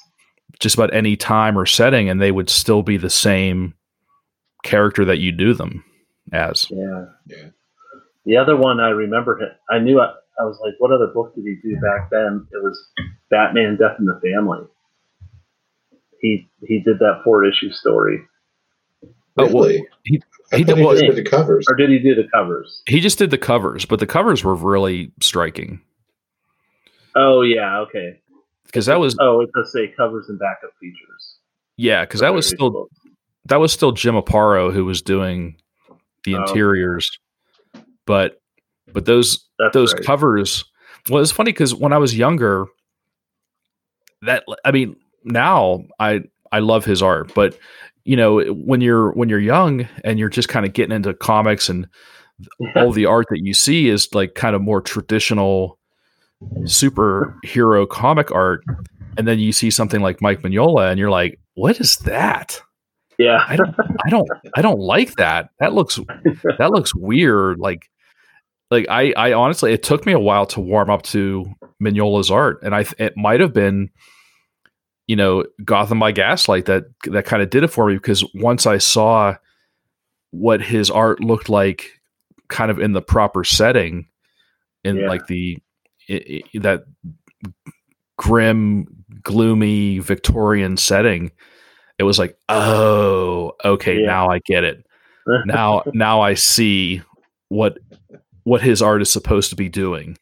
just 0.60 0.74
about 0.74 0.92
any 0.94 1.16
time 1.16 1.58
or 1.58 1.66
setting, 1.66 2.08
and 2.08 2.20
they 2.20 2.32
would 2.32 2.50
still 2.50 2.82
be 2.82 2.96
the 2.96 3.10
same 3.10 3.74
character 4.64 5.04
that 5.04 5.18
you 5.18 5.30
do 5.32 5.54
them 5.54 5.84
as. 6.32 6.66
yeah. 6.70 7.04
Yeah. 7.26 7.48
The 8.26 8.36
other 8.36 8.56
one 8.56 8.78
I 8.80 8.90
remember, 8.90 9.38
hi- 9.40 9.76
I 9.76 9.78
knew 9.78 10.00
I, 10.00 10.06
I 10.38 10.44
was 10.44 10.58
like, 10.62 10.74
what 10.78 10.92
other 10.92 11.06
book 11.06 11.34
did 11.34 11.44
he 11.44 11.56
do 11.62 11.76
back 11.80 12.10
then? 12.10 12.46
It 12.52 12.62
was 12.62 12.78
Batman: 13.30 13.76
Death 13.80 13.96
in 13.98 14.04
the 14.04 14.20
Family. 14.22 14.66
He 16.20 16.48
he 16.66 16.80
did 16.80 16.98
that 16.98 17.20
four 17.24 17.44
issue 17.44 17.70
story, 17.70 18.20
Oh, 19.38 19.46
well, 19.46 19.64
Really? 19.68 19.86
he- 20.04 20.20
I 20.52 20.56
he 20.58 20.64
did- 20.64 20.78
well, 20.78 20.92
just 20.94 21.04
did 21.04 21.16
the 21.24 21.30
covers. 21.30 21.66
or 21.70 21.76
did 21.76 21.90
he 21.90 21.98
do 22.00 22.14
the 22.14 22.26
covers? 22.34 22.82
He 22.86 23.00
just 23.00 23.18
did 23.18 23.30
the 23.30 23.38
covers, 23.38 23.84
but 23.84 24.00
the 24.00 24.06
covers 24.06 24.42
were 24.44 24.54
really 24.54 25.12
striking 25.20 25.80
Oh 27.14 27.42
yeah, 27.42 27.80
okay. 27.80 28.20
Because 28.68 28.86
that 28.86 29.00
was 29.00 29.16
Oh, 29.20 29.40
it 29.40 29.50
does 29.54 29.72
say 29.72 29.92
covers 29.96 30.28
and 30.28 30.38
backup 30.38 30.70
features. 30.80 31.38
yeah, 31.76 32.04
because 32.04 32.20
that 32.20 32.32
was 32.32 32.46
still 32.46 32.88
that 33.46 33.56
was 33.60 33.72
still 33.72 33.92
Jim 33.92 34.14
Aparo 34.14 34.72
who 34.72 34.84
was 34.84 35.02
doing 35.02 35.56
the 36.24 36.36
Oh. 36.36 36.42
interiors, 36.44 37.10
but 38.06 38.40
but 38.92 39.04
those 39.04 39.48
That's 39.58 39.74
those 39.74 39.92
right. 39.94 40.04
covers. 40.04 40.64
Well, 41.10 41.22
it's 41.22 41.32
funny 41.32 41.52
because 41.52 41.74
when 41.74 41.92
I 41.92 41.98
was 41.98 42.16
younger, 42.16 42.66
that 44.22 44.44
I 44.64 44.70
mean, 44.72 44.96
now 45.24 45.84
I 45.98 46.22
I 46.52 46.58
love 46.60 46.84
his 46.84 47.02
art, 47.02 47.32
but 47.34 47.58
you 48.04 48.16
know 48.16 48.40
when 48.52 48.80
you're 48.80 49.12
when 49.12 49.28
you're 49.28 49.38
young 49.38 49.86
and 50.04 50.18
you're 50.18 50.28
just 50.28 50.48
kind 50.48 50.64
of 50.66 50.72
getting 50.72 50.94
into 50.94 51.14
comics 51.14 51.68
and 51.68 51.86
all 52.76 52.92
the 52.92 53.06
art 53.06 53.26
that 53.30 53.40
you 53.44 53.52
see 53.54 53.88
is 53.88 54.12
like 54.14 54.34
kind 54.34 54.54
of 54.56 54.62
more 54.62 54.80
traditional 54.80 55.77
superhero 56.62 57.88
comic 57.88 58.30
art, 58.32 58.62
and 59.16 59.26
then 59.26 59.38
you 59.38 59.52
see 59.52 59.70
something 59.70 60.00
like 60.00 60.22
Mike 60.22 60.42
Mignola, 60.42 60.90
and 60.90 60.98
you're 60.98 61.10
like, 61.10 61.38
what 61.54 61.80
is 61.80 61.96
that? 61.98 62.60
yeah, 63.18 63.44
I 63.48 63.56
don't 63.56 63.74
I 64.06 64.10
don't 64.10 64.28
I 64.56 64.62
don't 64.62 64.78
like 64.78 65.14
that. 65.16 65.50
That 65.58 65.72
looks 65.74 65.96
that 66.58 66.70
looks 66.70 66.94
weird. 66.94 67.58
Like 67.58 67.90
like 68.70 68.86
I 68.88 69.12
I 69.16 69.32
honestly 69.32 69.72
it 69.72 69.82
took 69.82 70.06
me 70.06 70.12
a 70.12 70.20
while 70.20 70.46
to 70.46 70.60
warm 70.60 70.88
up 70.88 71.02
to 71.04 71.46
Mignola's 71.82 72.30
art 72.30 72.60
and 72.62 72.76
I 72.76 72.84
it 72.98 73.16
might 73.16 73.40
have 73.40 73.52
been 73.52 73.90
you 75.08 75.16
know 75.16 75.44
Gotham 75.64 75.98
by 75.98 76.12
Gaslight 76.12 76.66
that 76.66 76.84
that 77.06 77.24
kind 77.24 77.42
of 77.42 77.50
did 77.50 77.64
it 77.64 77.68
for 77.72 77.88
me 77.88 77.94
because 77.94 78.24
once 78.34 78.66
I 78.66 78.78
saw 78.78 79.34
what 80.30 80.60
his 80.62 80.88
art 80.88 81.18
looked 81.18 81.48
like 81.48 81.98
kind 82.48 82.70
of 82.70 82.78
in 82.78 82.92
the 82.92 83.02
proper 83.02 83.42
setting 83.42 84.06
in 84.84 84.98
Yeah. 84.98 85.08
like 85.08 85.26
the 85.26 85.58
i 86.10 86.42
i 86.54 86.58
that 86.58 86.84
grim 88.16 88.86
gloomy 89.22 89.98
Victorian 89.98 90.76
setting 90.76 91.30
it 91.98 92.02
was 92.04 92.18
like 92.18 92.36
oh 92.48 93.52
okay 93.64 94.00
Yeah. 94.00 94.06
now 94.06 94.28
I 94.28 94.38
get 94.44 94.64
it 94.64 94.84
now 95.46 95.82
now 95.92 96.20
I 96.20 96.34
see 96.34 97.02
what 97.48 97.78
what 98.44 98.62
his 98.62 98.80
art 98.82 99.02
is 99.02 99.10
supposed 99.10 99.50
to 99.50 99.56
be 99.56 99.68
doing. 99.68 100.16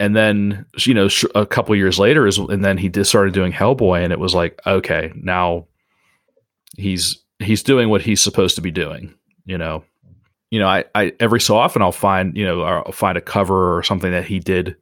And 0.00 0.14
then 0.14 0.66
you 0.78 0.94
know 0.94 1.08
sh- 1.08 1.24
a 1.34 1.46
couple 1.46 1.74
years 1.76 1.98
later 1.98 2.26
is 2.26 2.38
and 2.38 2.64
then 2.64 2.78
he 2.78 2.88
just 2.88 3.10
started 3.10 3.32
doing 3.34 3.52
Hellboy 3.52 4.02
and 4.04 4.12
it 4.12 4.18
was 4.18 4.34
like 4.34 4.60
okay 4.66 5.12
now 5.16 5.66
he's 6.76 7.22
he's 7.38 7.62
doing 7.62 7.88
what 7.88 8.02
he's 8.02 8.20
supposed 8.20 8.56
to 8.56 8.60
be 8.62 8.70
doing 8.70 9.14
you 9.46 9.56
know 9.58 9.84
you 10.54 10.60
know 10.60 10.68
I, 10.68 10.84
I 10.94 11.12
every 11.18 11.40
so 11.40 11.56
often 11.56 11.82
I'll 11.82 11.90
find 11.92 12.36
you 12.36 12.44
know 12.46 12.62
I'll 12.62 12.92
find 12.92 13.18
a 13.18 13.20
cover 13.20 13.76
or 13.76 13.82
something 13.82 14.12
that 14.12 14.24
he 14.24 14.38
did 14.38 14.76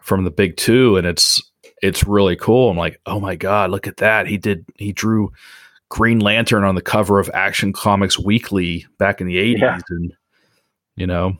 from 0.00 0.24
the 0.24 0.30
big 0.30 0.56
two 0.56 0.96
and 0.98 1.06
it's 1.06 1.40
it's 1.82 2.04
really 2.04 2.36
cool 2.36 2.70
I'm 2.70 2.76
like 2.76 3.00
oh 3.06 3.18
my 3.20 3.34
god 3.36 3.70
look 3.70 3.86
at 3.86 3.96
that 3.98 4.26
he 4.26 4.36
did 4.36 4.66
he 4.76 4.92
drew 4.92 5.32
Green 5.88 6.18
Lantern 6.20 6.64
on 6.64 6.74
the 6.74 6.82
cover 6.82 7.18
of 7.18 7.30
Action 7.32 7.72
Comics 7.72 8.18
Weekly 8.18 8.86
back 8.98 9.20
in 9.20 9.26
the 9.26 9.36
80s 9.36 9.58
Yeah. 9.60 9.80
and 9.88 10.12
you 10.96 11.06
know 11.06 11.36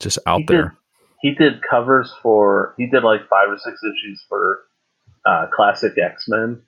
just 0.00 0.18
out 0.26 0.38
He 0.40 0.44
did- 0.46 0.56
there. 0.56 0.76
he 1.22 1.34
did 1.34 1.62
covers 1.62 2.12
for 2.22 2.74
he 2.76 2.86
did 2.86 3.04
like 3.04 3.28
five 3.28 3.48
or 3.48 3.58
six 3.58 3.78
issues 3.82 4.24
for 4.28 4.60
uh, 5.26 5.46
classic 5.54 5.96
X 5.96 6.26
Men, 6.28 6.60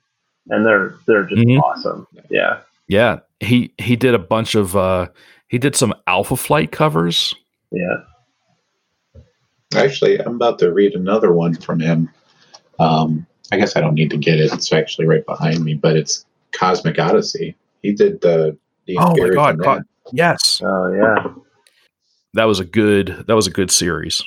and 0.49 0.65
they're 0.65 0.93
they're 1.05 1.25
just 1.25 1.41
Mhm. 1.41 1.59
awesome. 1.61 2.07
Yeah, 2.29 2.61
Yeah, 2.87 3.19
he 3.39 3.73
he 3.77 3.95
did 3.95 4.13
a 4.13 4.19
bunch 4.19 4.55
of 4.55 4.75
uh 4.75 5.07
he 5.47 5.57
did 5.57 5.75
some 5.75 5.93
Alpha 6.07 6.35
Flight 6.35 6.71
covers. 6.71 7.33
yeah. 7.71 7.97
Actually, 9.75 10.17
I'm 10.19 10.35
about 10.35 10.59
to 10.59 10.71
read 10.71 10.93
another 10.93 11.33
one 11.33 11.53
from 11.53 11.81
him. 11.81 12.09
Um, 12.79 13.27
I 13.51 13.57
guess 13.57 13.75
I 13.75 13.81
don't 13.81 13.95
need 13.95 14.09
to 14.11 14.17
get 14.17 14.39
it. 14.39 14.53
It's 14.53 14.71
actually 14.71 15.07
right 15.07 15.25
behind 15.25 15.63
me, 15.63 15.73
but 15.73 15.97
it's 15.97 16.25
Cosmic 16.53 16.97
Odyssey. 16.99 17.55
He 17.81 17.91
did 17.91 18.21
the. 18.21 18.57
the 18.85 18.97
Oh 18.97 19.13
my 19.17 19.29
God, 19.29 19.59
Command. 19.59 19.85
Yes. 20.13 20.61
Oh 20.63 20.93
yeah. 20.93 21.33
That 22.33 22.45
was 22.45 22.59
a 22.59 22.65
good 22.65 23.25
that 23.27 23.35
was 23.35 23.47
a 23.47 23.51
good 23.51 23.71
series. 23.71 24.23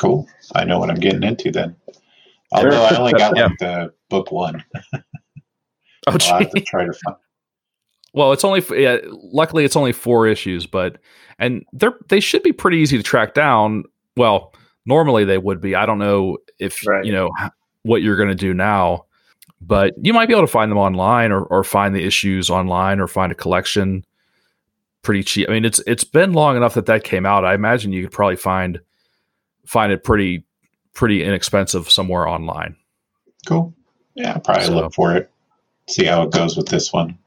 Cool. 0.00 0.26
I 0.54 0.64
know 0.64 0.78
what 0.78 0.90
I'm 0.90 0.98
getting 0.98 1.22
into 1.22 1.52
then. 1.52 1.76
Although 2.52 2.82
I 2.82 2.96
only 2.96 3.12
got 3.12 3.32
like 3.36 3.58
the 3.58 3.92
book 4.08 4.32
one. 4.32 4.64
Oh 4.92 4.98
I'll 6.08 6.38
have 6.38 6.50
to 6.50 6.60
try 6.60 6.86
to 6.86 6.92
find. 6.92 7.16
Well, 8.14 8.32
it's 8.32 8.44
only 8.44 8.60
f- 8.60 8.70
yeah, 8.70 8.98
luckily 9.10 9.64
it's 9.64 9.76
only 9.76 9.92
4 9.92 10.26
issues, 10.28 10.66
but 10.66 10.98
and 11.38 11.64
they're 11.72 11.94
they 12.08 12.20
should 12.20 12.42
be 12.42 12.52
pretty 12.52 12.78
easy 12.78 12.96
to 12.96 13.02
track 13.02 13.34
down. 13.34 13.84
Well, 14.16 14.54
normally 14.86 15.24
they 15.24 15.36
would 15.38 15.60
be. 15.60 15.74
I 15.74 15.84
don't 15.84 15.98
know 15.98 16.38
if 16.58 16.86
Right. 16.86 17.04
you 17.04 17.12
know 17.12 17.30
what 17.82 18.00
you're 18.02 18.16
going 18.16 18.28
to 18.28 18.34
do 18.34 18.54
now, 18.54 19.04
but 19.60 19.94
you 20.00 20.12
might 20.14 20.26
be 20.28 20.32
able 20.34 20.44
to 20.44 20.52
find 20.52 20.70
them 20.70 20.78
online 20.78 21.32
or 21.32 21.42
or 21.42 21.64
find 21.64 21.94
the 21.94 22.04
issues 22.04 22.48
online 22.50 23.00
or 23.00 23.08
find 23.08 23.32
a 23.32 23.34
collection 23.34 24.04
pretty 25.02 25.22
cheap. 25.24 25.48
I 25.50 25.52
mean, 25.52 25.64
it's 25.64 25.80
it's 25.86 26.04
been 26.04 26.32
long 26.32 26.56
enough 26.56 26.74
that 26.74 26.86
that 26.86 27.02
came 27.04 27.26
out. 27.26 27.44
I 27.44 27.54
imagine 27.54 27.92
you 27.92 28.02
could 28.04 28.12
probably 28.12 28.36
find 28.36 28.80
find 29.66 29.90
it 29.92 30.04
pretty 30.04 30.44
pretty 30.94 31.24
inexpensive 31.24 31.90
somewhere 31.90 32.28
online. 32.28 32.76
Cool. 33.46 33.74
Yeah, 34.14 34.34
I'll 34.34 34.40
probably 34.40 34.66
So- 34.66 34.74
look 34.76 34.94
for 34.94 35.16
it. 35.16 35.28
See 35.88 36.04
how 36.06 36.22
it 36.22 36.30
goes 36.30 36.56
with 36.56 36.68
this 36.68 36.92
one. 36.92 37.18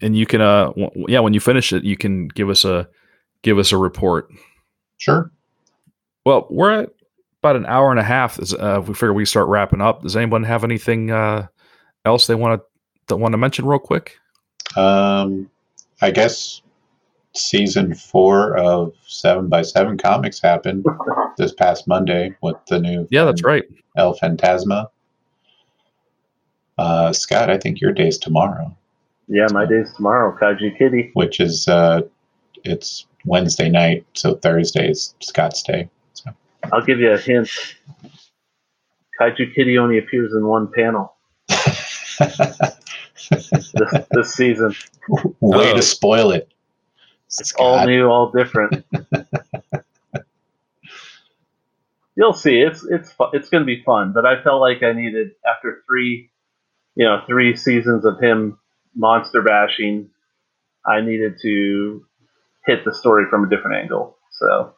And 0.00 0.16
you 0.16 0.26
can 0.26 0.40
uh 0.40 0.66
w- 0.68 1.06
yeah, 1.08 1.20
when 1.20 1.34
you 1.34 1.40
finish 1.40 1.72
it, 1.72 1.84
you 1.84 1.96
can 1.96 2.28
give 2.28 2.48
us 2.50 2.64
a 2.64 2.88
give 3.42 3.58
us 3.58 3.72
a 3.72 3.76
report. 3.76 4.30
Sure. 4.98 5.30
Well, 6.24 6.46
we're 6.50 6.82
at 6.82 6.90
about 7.42 7.56
an 7.56 7.66
hour 7.66 7.90
and 7.90 8.00
a 8.00 8.04
half. 8.04 8.38
Uh, 8.52 8.82
we 8.86 8.94
figure 8.94 9.12
we 9.12 9.24
start 9.24 9.48
wrapping 9.48 9.80
up. 9.80 10.02
Does 10.02 10.16
anyone 10.16 10.44
have 10.44 10.64
anything 10.64 11.10
uh, 11.10 11.46
else 12.04 12.26
they 12.26 12.34
want 12.34 12.62
to 13.08 13.16
want 13.16 13.32
to 13.32 13.38
mention 13.38 13.64
real 13.64 13.78
quick? 13.78 14.18
Um, 14.76 15.50
I 16.02 16.10
guess 16.10 16.62
season 17.34 17.94
four 17.94 18.56
of 18.56 18.92
Seven 19.06 19.48
by 19.48 19.62
Seven 19.62 19.96
Comics 19.98 20.40
happened 20.40 20.84
this 21.36 21.52
past 21.52 21.86
Monday 21.86 22.34
with 22.42 22.56
the 22.68 22.80
new 22.80 23.06
Yeah, 23.10 23.24
that's 23.24 23.42
right. 23.44 23.64
El 23.96 24.14
Phantasma. 24.14 24.90
Uh, 26.76 27.12
Scott, 27.12 27.50
I 27.50 27.58
think 27.58 27.80
your 27.80 27.92
day's 27.92 28.18
tomorrow, 28.18 28.76
Yeah, 29.28 29.46
my 29.52 29.66
day's 29.66 29.92
tomorrow. 29.94 30.36
Kaiju 30.40 30.78
Kitty. 30.78 31.10
which 31.14 31.38
is 31.40 31.68
uh, 31.68 32.00
it's 32.64 33.06
Wednesday 33.24 33.68
night, 33.68 34.04
so 34.14 34.34
Thursday 34.36 34.88
is 34.90 35.14
Scott's 35.20 35.62
day. 35.62 35.88
So 36.14 36.30
I'll 36.72 36.84
give 36.84 36.98
you 36.98 37.12
a 37.12 37.18
hint. 37.18 37.50
Kaiju 39.20 39.54
Kitty 39.54 39.76
only 39.78 39.98
appears 39.98 40.32
in 40.32 40.46
one 40.46 40.70
panel 40.72 41.14
this, 41.48 42.82
this 44.10 44.32
season. 44.34 44.74
way 45.40 45.70
Oh. 45.72 45.74
to 45.76 45.82
spoil 45.82 46.30
it. 46.32 46.50
It's 47.38 47.52
all 47.58 47.84
new, 47.86 48.06
all 48.06 48.30
different. 48.30 48.84
You'll 52.16 52.32
see. 52.32 52.58
It's 52.60 52.84
it's 52.84 53.12
fu- 53.12 53.30
it's 53.32 53.48
going 53.48 53.60
to 53.62 53.66
be 53.66 53.82
fun. 53.84 54.12
But 54.12 54.26
I 54.26 54.42
felt 54.42 54.60
like 54.60 54.82
I 54.82 54.92
needed 54.92 55.32
after 55.46 55.84
three, 55.86 56.30
you 56.96 57.04
know, 57.04 57.22
three 57.28 57.54
seasons 57.56 58.04
of 58.04 58.18
him 58.20 58.58
monster 58.98 59.40
bashing, 59.40 60.10
I 60.84 61.00
needed 61.00 61.38
to 61.42 62.04
hit 62.66 62.84
the 62.84 62.92
story 62.92 63.24
from 63.30 63.44
a 63.44 63.48
different 63.48 63.78
angle. 63.78 64.18
So, 64.32 64.74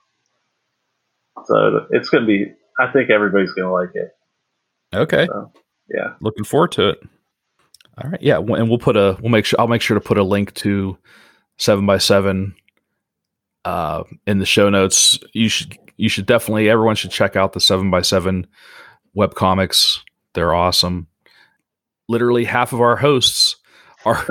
so 1.47 1.87
it's 1.91 2.09
going 2.09 2.23
to 2.23 2.27
be. 2.27 2.53
I 2.79 2.91
think 2.93 3.11
everybody's 3.11 3.53
going 3.53 3.67
to 3.67 3.73
like 3.73 3.91
it. 3.95 4.13
Okay, 4.95 5.29
Yeah. 5.89 6.15
looking 6.21 6.45
forward 6.45 6.73
to 6.73 6.91
it. 6.91 6.99
All 8.03 8.11
right, 8.11 8.23
yeah, 8.23 8.39
and 8.39 8.69
we'll 8.69 8.79
put 8.79 8.97
a 8.97 9.17
we'll 9.21 9.31
make 9.31 9.45
sure 9.45 9.61
I'll 9.61 9.69
make 9.69 9.83
sure 9.83 9.95
to 9.95 10.01
put 10.01 10.17
a 10.19 10.23
link 10.23 10.55
to 10.55 10.97
seven 11.59 11.85
by 11.87 11.99
seven 11.99 12.55
uh, 13.65 14.05
in 14.27 14.39
the 14.39 14.47
show 14.47 14.71
notes. 14.71 15.19
You 15.35 15.49
should 15.49 15.77
you 15.97 16.09
should 16.09 16.25
definitely 16.27 16.71
everyone 16.71 16.97
should 16.97 17.11
check 17.11 17.37
out 17.37 17.53
the 17.53 17.61
seven 17.61 17.91
by 17.91 18.01
seven 18.01 18.47
web 19.15 19.35
comics. 19.35 20.03
They're 20.35 20.55
awesome. 20.55 21.09
Literally 22.09 22.45
half 22.45 22.73
of 22.73 22.81
our 22.81 22.97
hosts 22.97 23.57
our 24.05 24.27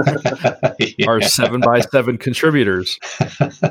Yeah. 0.79 1.07
our 1.07 1.21
seven 1.21 1.61
by 1.61 1.81
seven 1.81 2.17
contributors. 2.17 2.99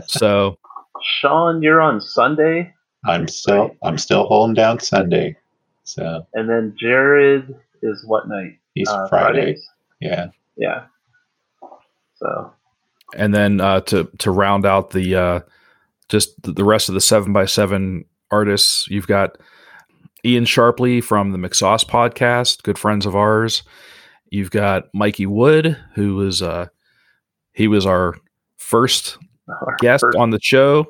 So 0.07 0.59
Sean, 1.03 1.63
you're 1.63 1.81
on 1.81 2.01
Sunday, 2.01 2.73
I'm 3.07 3.29
still 3.29 3.71
I'm 3.83 3.99
still 3.99 4.27
holding 4.27 4.55
down 4.55 4.81
Sunday. 4.81 5.37
So 5.85 6.27
and 6.35 6.49
then 6.49 6.75
Jared 6.79 7.55
is 7.83 8.05
what 8.07 8.29
night? 8.29 8.59
he's 8.75 8.89
Uh, 8.89 9.09
Friday. 9.09 9.39
Fridays? 9.41 9.69
Yeah. 10.01 10.27
Yeah. 10.57 10.85
So 12.17 12.53
and 13.17 13.35
then 13.35 13.61
uh, 13.61 13.81
to 13.83 14.05
to 14.19 14.31
round 14.31 14.67
out 14.67 14.91
the 14.91 15.15
uh, 15.15 15.41
just 16.09 16.41
the- 16.43 16.53
the 16.53 16.65
rest 16.65 16.89
of 16.89 16.95
the 16.95 17.01
seven 17.01 17.33
by 17.33 17.45
seven 17.47 18.05
artists, 18.31 18.87
you've 18.89 19.07
got 19.07 19.39
Ian 20.25 20.45
Sharpley 20.45 21.03
from 21.03 21.31
the 21.33 21.39
McSauce 21.39 21.87
podcast, 21.87 22.63
good 22.65 22.79
friends 22.79 23.07
of 23.07 23.15
ours. 23.17 23.63
You've 24.31 24.51
got 24.51 24.85
Mikey 24.95 25.27
Wood, 25.27 25.77
who 25.95 26.17
was 26.17 26.43
uh, 26.43 26.67
he 27.53 27.69
was 27.69 27.87
our 27.87 28.15
first 28.57 29.19
our 29.49 29.77
guest 29.81 30.03
first- 30.03 30.19
on 30.19 30.31
the 30.31 30.39
show. 30.43 30.87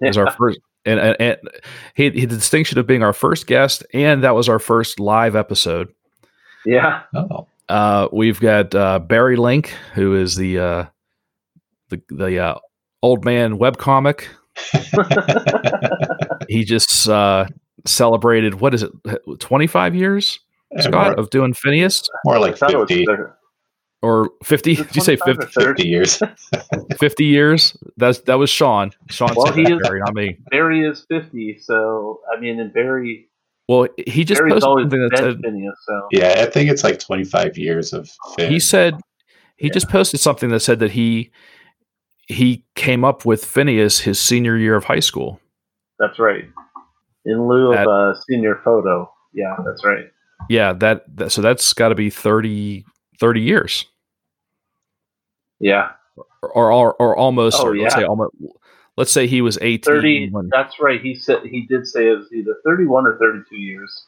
He 0.00 0.06
was 0.08 0.16
our 0.16 0.30
first, 0.32 0.60
and, 0.84 1.00
and, 1.00 1.16
and 1.20 1.36
he, 1.94 2.10
he 2.10 2.20
had 2.20 2.30
the 2.30 2.36
distinction 2.36 2.78
of 2.78 2.86
being 2.86 3.02
our 3.02 3.12
first 3.12 3.46
guest, 3.48 3.84
and 3.92 4.22
that 4.22 4.34
was 4.34 4.48
our 4.48 4.58
first 4.60 5.00
live 5.00 5.34
episode. 5.36 5.88
yeah. 6.64 7.02
Oh. 7.14 7.46
Uh, 7.68 8.08
we've 8.12 8.40
got 8.40 8.74
uh, 8.74 8.98
Barry 8.98 9.36
Link, 9.36 9.74
who 9.94 10.14
is 10.14 10.36
the 10.36 10.58
uh, 10.58 10.84
the 11.90 12.00
the 12.08 12.38
uh, 12.38 12.58
old 13.02 13.24
man 13.24 13.58
webcomic. 13.58 14.24
He 16.48 16.64
just 16.64 17.08
uh, 17.08 17.46
celebrated 17.84 18.54
what 18.60 18.72
is 18.74 18.82
it, 18.82 18.90
twenty 19.38 19.66
five 19.66 19.94
years, 19.94 20.38
Scott, 20.78 20.92
more, 20.92 21.12
of 21.14 21.30
doing 21.30 21.54
Phineas, 21.54 22.02
more 22.24 22.38
like 22.38 22.56
thought 22.58 22.72
it 22.72 22.76
was 22.78 22.88
50, 22.90 23.06
or 24.02 24.30
fifty? 24.44 24.76
Did 24.76 24.94
you 24.94 25.02
say 25.02 25.16
50, 25.16 25.46
30? 25.46 25.66
50 25.82 25.88
years. 25.88 26.22
50 26.98 27.24
years? 27.24 27.76
That's 27.96 28.18
that 28.20 28.38
was 28.38 28.50
Sean. 28.50 28.90
Sean 29.08 29.30
Well, 29.34 29.46
said 29.46 29.56
he 29.56 29.64
that, 29.64 29.72
is- 29.72 29.80
Barry, 29.82 30.00
not 30.00 30.14
me. 30.14 30.38
Barry 30.50 30.84
is 30.86 31.04
50, 31.08 31.58
so 31.60 32.20
I 32.34 32.38
mean, 32.38 32.60
and 32.60 32.72
Barry 32.72 33.28
Well, 33.68 33.88
he 34.06 34.24
just 34.24 34.38
Barry's 34.40 34.62
posted 34.62 34.90
something 34.90 35.00
that 35.08 35.18
said 35.18 35.40
Phineas, 35.42 35.76
so 35.86 36.08
yeah, 36.12 36.34
I 36.38 36.46
think 36.50 36.70
it's 36.70 36.84
like 36.84 36.98
25 36.98 37.56
years 37.58 37.92
of 37.92 38.08
Finn. 38.36 38.50
he 38.52 38.60
said 38.60 38.94
he 39.56 39.66
Yeah. 39.68 39.72
just 39.72 39.88
posted 39.88 40.20
something 40.20 40.50
that 40.50 40.60
said 40.60 40.78
that 40.80 40.92
he 40.92 41.30
he 42.28 42.64
came 42.74 43.04
up 43.04 43.24
with 43.24 43.42
Phineas 43.44 44.00
his 44.00 44.20
senior 44.20 44.56
year 44.56 44.76
of 44.76 44.84
high 44.84 45.00
school. 45.00 45.40
that's 45.98 46.18
right. 46.18 46.44
In 47.24 47.48
lieu 47.48 47.72
That- 47.74 47.86
of 47.88 48.16
a 48.16 48.20
senior 48.28 48.60
photo, 48.64 49.10
yeah, 49.32 49.56
that's 49.64 49.84
right. 49.84 50.04
Yeah, 50.48 50.72
that, 50.74 51.04
that 51.16 51.32
so 51.32 51.42
that's 51.42 51.72
got 51.72 51.88
to 51.90 51.94
be 51.94 52.10
30, 52.10 52.84
30 53.20 53.40
years. 53.40 53.86
Yeah, 55.60 55.90
or 56.42 56.70
or, 56.72 56.94
or 56.94 57.16
almost 57.16 57.60
Oh, 57.60 57.66
or 57.68 57.76
let's 57.76 57.94
yeah. 57.94 58.00
say 58.00 58.06
almost 58.06 58.32
let's 58.96 59.10
say 59.10 59.26
he 59.26 59.40
was 59.40 59.58
18 59.60 59.80
thirty. 59.82 60.28
when- 60.30 60.48
That's 60.52 60.78
right. 60.80 61.00
He 61.00 61.14
said 61.16 61.42
he 61.44 61.66
did 61.66 61.86
say 61.86 62.08
it 62.08 62.16
was 62.18 62.32
either 62.32 62.54
thirty-one 62.64 63.06
or 63.06 63.18
thirty-two 63.18 63.56
years. 63.56 64.06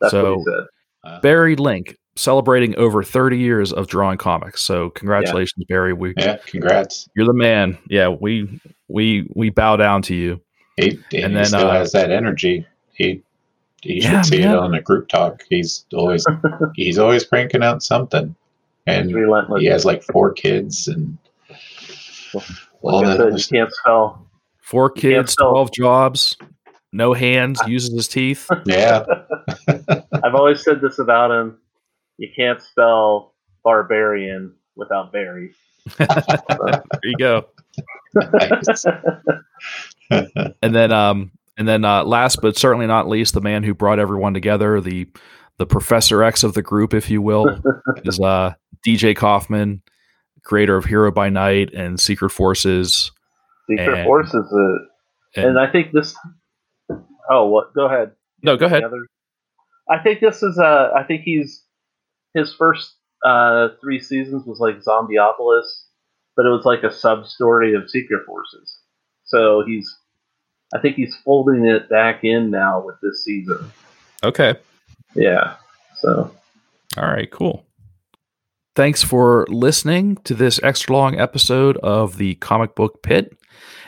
That's 0.00 0.14
what 0.14 0.24
he 0.24 0.34
So- 0.38 0.44
said. 0.44 0.64
Uh, 1.04 1.20
Barry 1.20 1.54
Link 1.54 1.96
celebrating 2.16 2.74
over 2.76 3.02
30 3.02 3.36
years 3.38 3.72
of 3.72 3.86
drawing 3.86 4.16
comics. 4.18 4.62
So 4.62 4.88
congratulations 4.90 5.64
Barry. 5.68 5.92
We 5.92 6.14
yeah, 6.16 6.38
congrats. 6.46 7.08
you're 7.14 7.26
the 7.26 7.34
man. 7.34 7.76
Yeah, 7.88 8.08
we 8.08 8.58
we 8.88 9.28
we 9.34 9.50
bow 9.50 9.76
down 9.76 10.00
to 10.02 10.14
you. 10.14 10.40
He, 10.78 10.90
and 10.90 10.98
And 11.12 11.26
he 11.32 11.34
then, 11.34 11.44
still 11.44 11.68
uh, 11.68 11.72
has 11.74 11.92
that 11.92 12.10
energy. 12.10 12.66
He 12.94 13.22
you 13.88 14.00
should 14.02 14.10
Yeah, 14.12 14.22
see 14.22 14.38
man. 14.40 14.52
it 14.54 14.58
on 14.58 14.74
a 14.74 14.80
group 14.82 15.08
talk. 15.08 15.42
He's 15.48 15.84
always 15.94 16.24
he's 16.76 16.98
always 16.98 17.24
cranking 17.24 17.62
out 17.62 17.82
something. 17.82 18.34
And 18.86 19.12
relentless. 19.12 19.60
he 19.60 19.66
has 19.66 19.84
like 19.84 20.02
four 20.04 20.32
kids 20.32 20.86
and 20.88 21.18
all 22.82 23.02
like 23.02 23.18
that 23.18 23.32
said, 23.32 23.38
you 23.52 23.58
can't 23.60 23.72
spell. 23.72 24.26
Four 24.60 24.92
You 24.94 25.00
can't 25.02 25.26
kids, 25.26 25.32
spell- 25.32 25.50
12 25.52 25.72
jobs, 25.72 26.36
no 26.92 27.12
hands, 27.12 27.60
uses 27.66 27.92
his 27.92 28.08
teeth. 28.08 28.48
Yeah. 28.64 29.04
I've 29.68 30.34
always 30.34 30.62
said 30.62 30.80
this 30.80 30.98
about 31.00 31.30
him. 31.32 31.58
You 32.18 32.28
can't 32.34 32.60
spell 32.62 33.34
barbarian 33.64 34.54
without 34.76 35.12
Barry. 35.12 35.52
there 35.98 36.82
you 37.04 37.16
go. 37.18 37.46
And 40.62 40.74
then 40.74 40.92
um 40.92 41.30
and 41.56 41.66
then 41.68 41.84
uh 41.84 42.04
last 42.04 42.40
but 42.42 42.56
certainly 42.56 42.86
not 42.86 43.08
least, 43.08 43.34
the 43.34 43.40
man 43.40 43.62
who 43.62 43.74
brought 43.74 43.98
everyone 43.98 44.34
together, 44.34 44.80
the 44.80 45.06
the 45.58 45.66
Professor 45.66 46.22
X 46.22 46.42
of 46.44 46.54
the 46.54 46.62
group, 46.62 46.92
if 46.94 47.08
you 47.10 47.22
will, 47.22 47.46
is 48.04 48.20
uh 48.20 48.52
DJ 48.86 49.16
Coffman, 49.16 49.80
creator 50.44 50.76
of 50.76 50.84
Hero 50.84 51.10
by 51.10 51.28
Night 51.30 51.72
and 51.74 51.98
Secret 51.98 52.30
Forces. 52.30 53.10
Secret 53.68 53.98
And- 53.98 54.04
Force 54.06 54.28
is 54.28 54.52
a, 54.52 54.76
And, 55.40 55.46
and 55.50 55.58
I 55.58 55.70
think 55.70 55.92
this. 55.92 56.14
Oh, 57.30 57.46
what? 57.48 57.74
Go 57.74 57.86
ahead. 57.86 58.12
no, 58.42 58.56
go 58.56 58.66
ahead. 58.66 58.84
Other- 58.84 59.06
I 59.90 59.98
think 60.02 60.20
this 60.20 60.42
is 60.42 60.58
uh 60.58 60.90
I 60.96 61.04
think 61.04 61.22
he's 61.22 61.64
his 62.34 62.52
first 62.54 62.94
uh 63.24 63.68
three 63.80 64.00
seasons 64.00 64.44
was 64.46 64.58
like 64.60 64.76
Zombieopolis, 64.82 65.64
but 66.36 66.44
it 66.46 66.50
was 66.50 66.64
like 66.64 66.82
a 66.82 66.92
sub 66.92 67.26
story 67.26 67.74
of 67.74 67.88
Secret 67.90 68.20
Forces. 68.26 68.78
So 69.24 69.64
he's 69.66 69.92
I 70.74 70.80
think 70.80 70.96
he's 70.96 71.14
folding 71.24 71.64
it 71.64 71.88
back 71.88 72.24
in 72.24 72.50
now 72.50 72.82
with 72.84 72.96
this 73.02 73.24
season. 73.24 73.70
Okay. 74.24 74.56
Yeah. 75.14 75.56
So 76.00 76.30
All 76.96 77.04
right, 77.04 77.30
cool. 77.30 77.64
Thanks 78.74 79.02
for 79.02 79.46
listening 79.48 80.16
to 80.24 80.34
this 80.34 80.60
extra 80.62 80.94
long 80.94 81.18
episode 81.18 81.76
of 81.78 82.18
the 82.18 82.34
Comic 82.36 82.74
Book 82.74 83.02
Pit. 83.02 83.36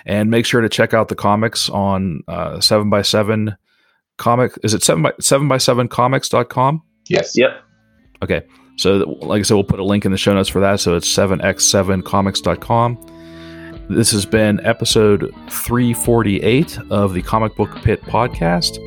And 0.07 0.31
make 0.31 0.47
sure 0.47 0.62
to 0.62 0.70
check 0.70 0.95
out 0.95 1.09
the 1.09 1.14
comics 1.14 1.68
on 1.68 2.22
uh, 2.26 2.57
7x7 2.57 3.57
comic. 4.16 4.53
Is 4.62 4.72
it 4.72 4.83
7 4.83 5.03
by 5.03 5.12
7 5.20 5.47
by 5.49 5.59
7 5.59 5.89
comics.com? 5.89 6.83
yes. 7.09 7.37
yep. 7.37 7.62
Okay. 8.22 8.43
So, 8.76 9.18
like 9.20 9.41
I 9.41 9.43
said, 9.43 9.55
we'll 9.55 9.64
put 9.64 9.81
a 9.81 9.85
link 9.85 10.07
in 10.07 10.12
the 10.12 10.18
show 10.18 10.33
notes 10.33 10.49
for 10.49 10.61
that. 10.61 10.81
So 10.81 10.95
it's 10.95 11.09
7x7comics.com. 11.09 13.17
This 13.89 14.11
has 14.12 14.26
been 14.26 14.64
episode 14.66 15.34
348 15.51 16.78
of 16.91 17.14
the 17.14 17.22
Comic 17.22 17.55
Book 17.57 17.74
Pit 17.82 18.03
podcast. 18.03 18.78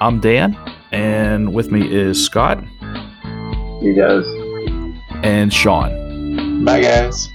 I'm 0.00 0.18
Dan, 0.20 0.56
and 0.90 1.54
with 1.54 1.70
me 1.70 1.92
is 1.92 2.22
Scott 2.24 2.62
You 3.80 3.94
guys. 3.94 4.24
and 5.24 5.52
Sean. 5.52 6.64
Bye 6.64 6.80
guys. 6.82 7.28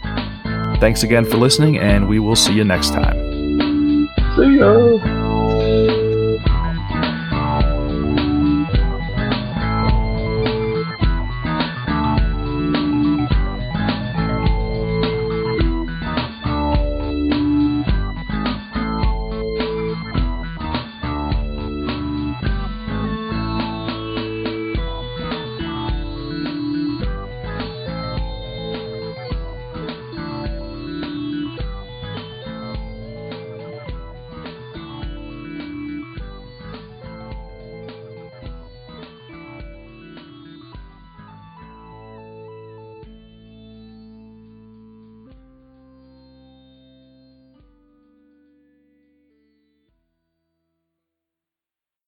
Thanks 0.79 1.03
again 1.03 1.23
for 1.25 1.37
listening, 1.37 1.77
and 1.79 2.07
we 2.09 2.19
will 2.19 2.35
see 2.35 2.53
you 2.53 2.63
next 2.65 2.89
time. 2.89 3.15
See 4.35 4.57
ya. 4.57 5.14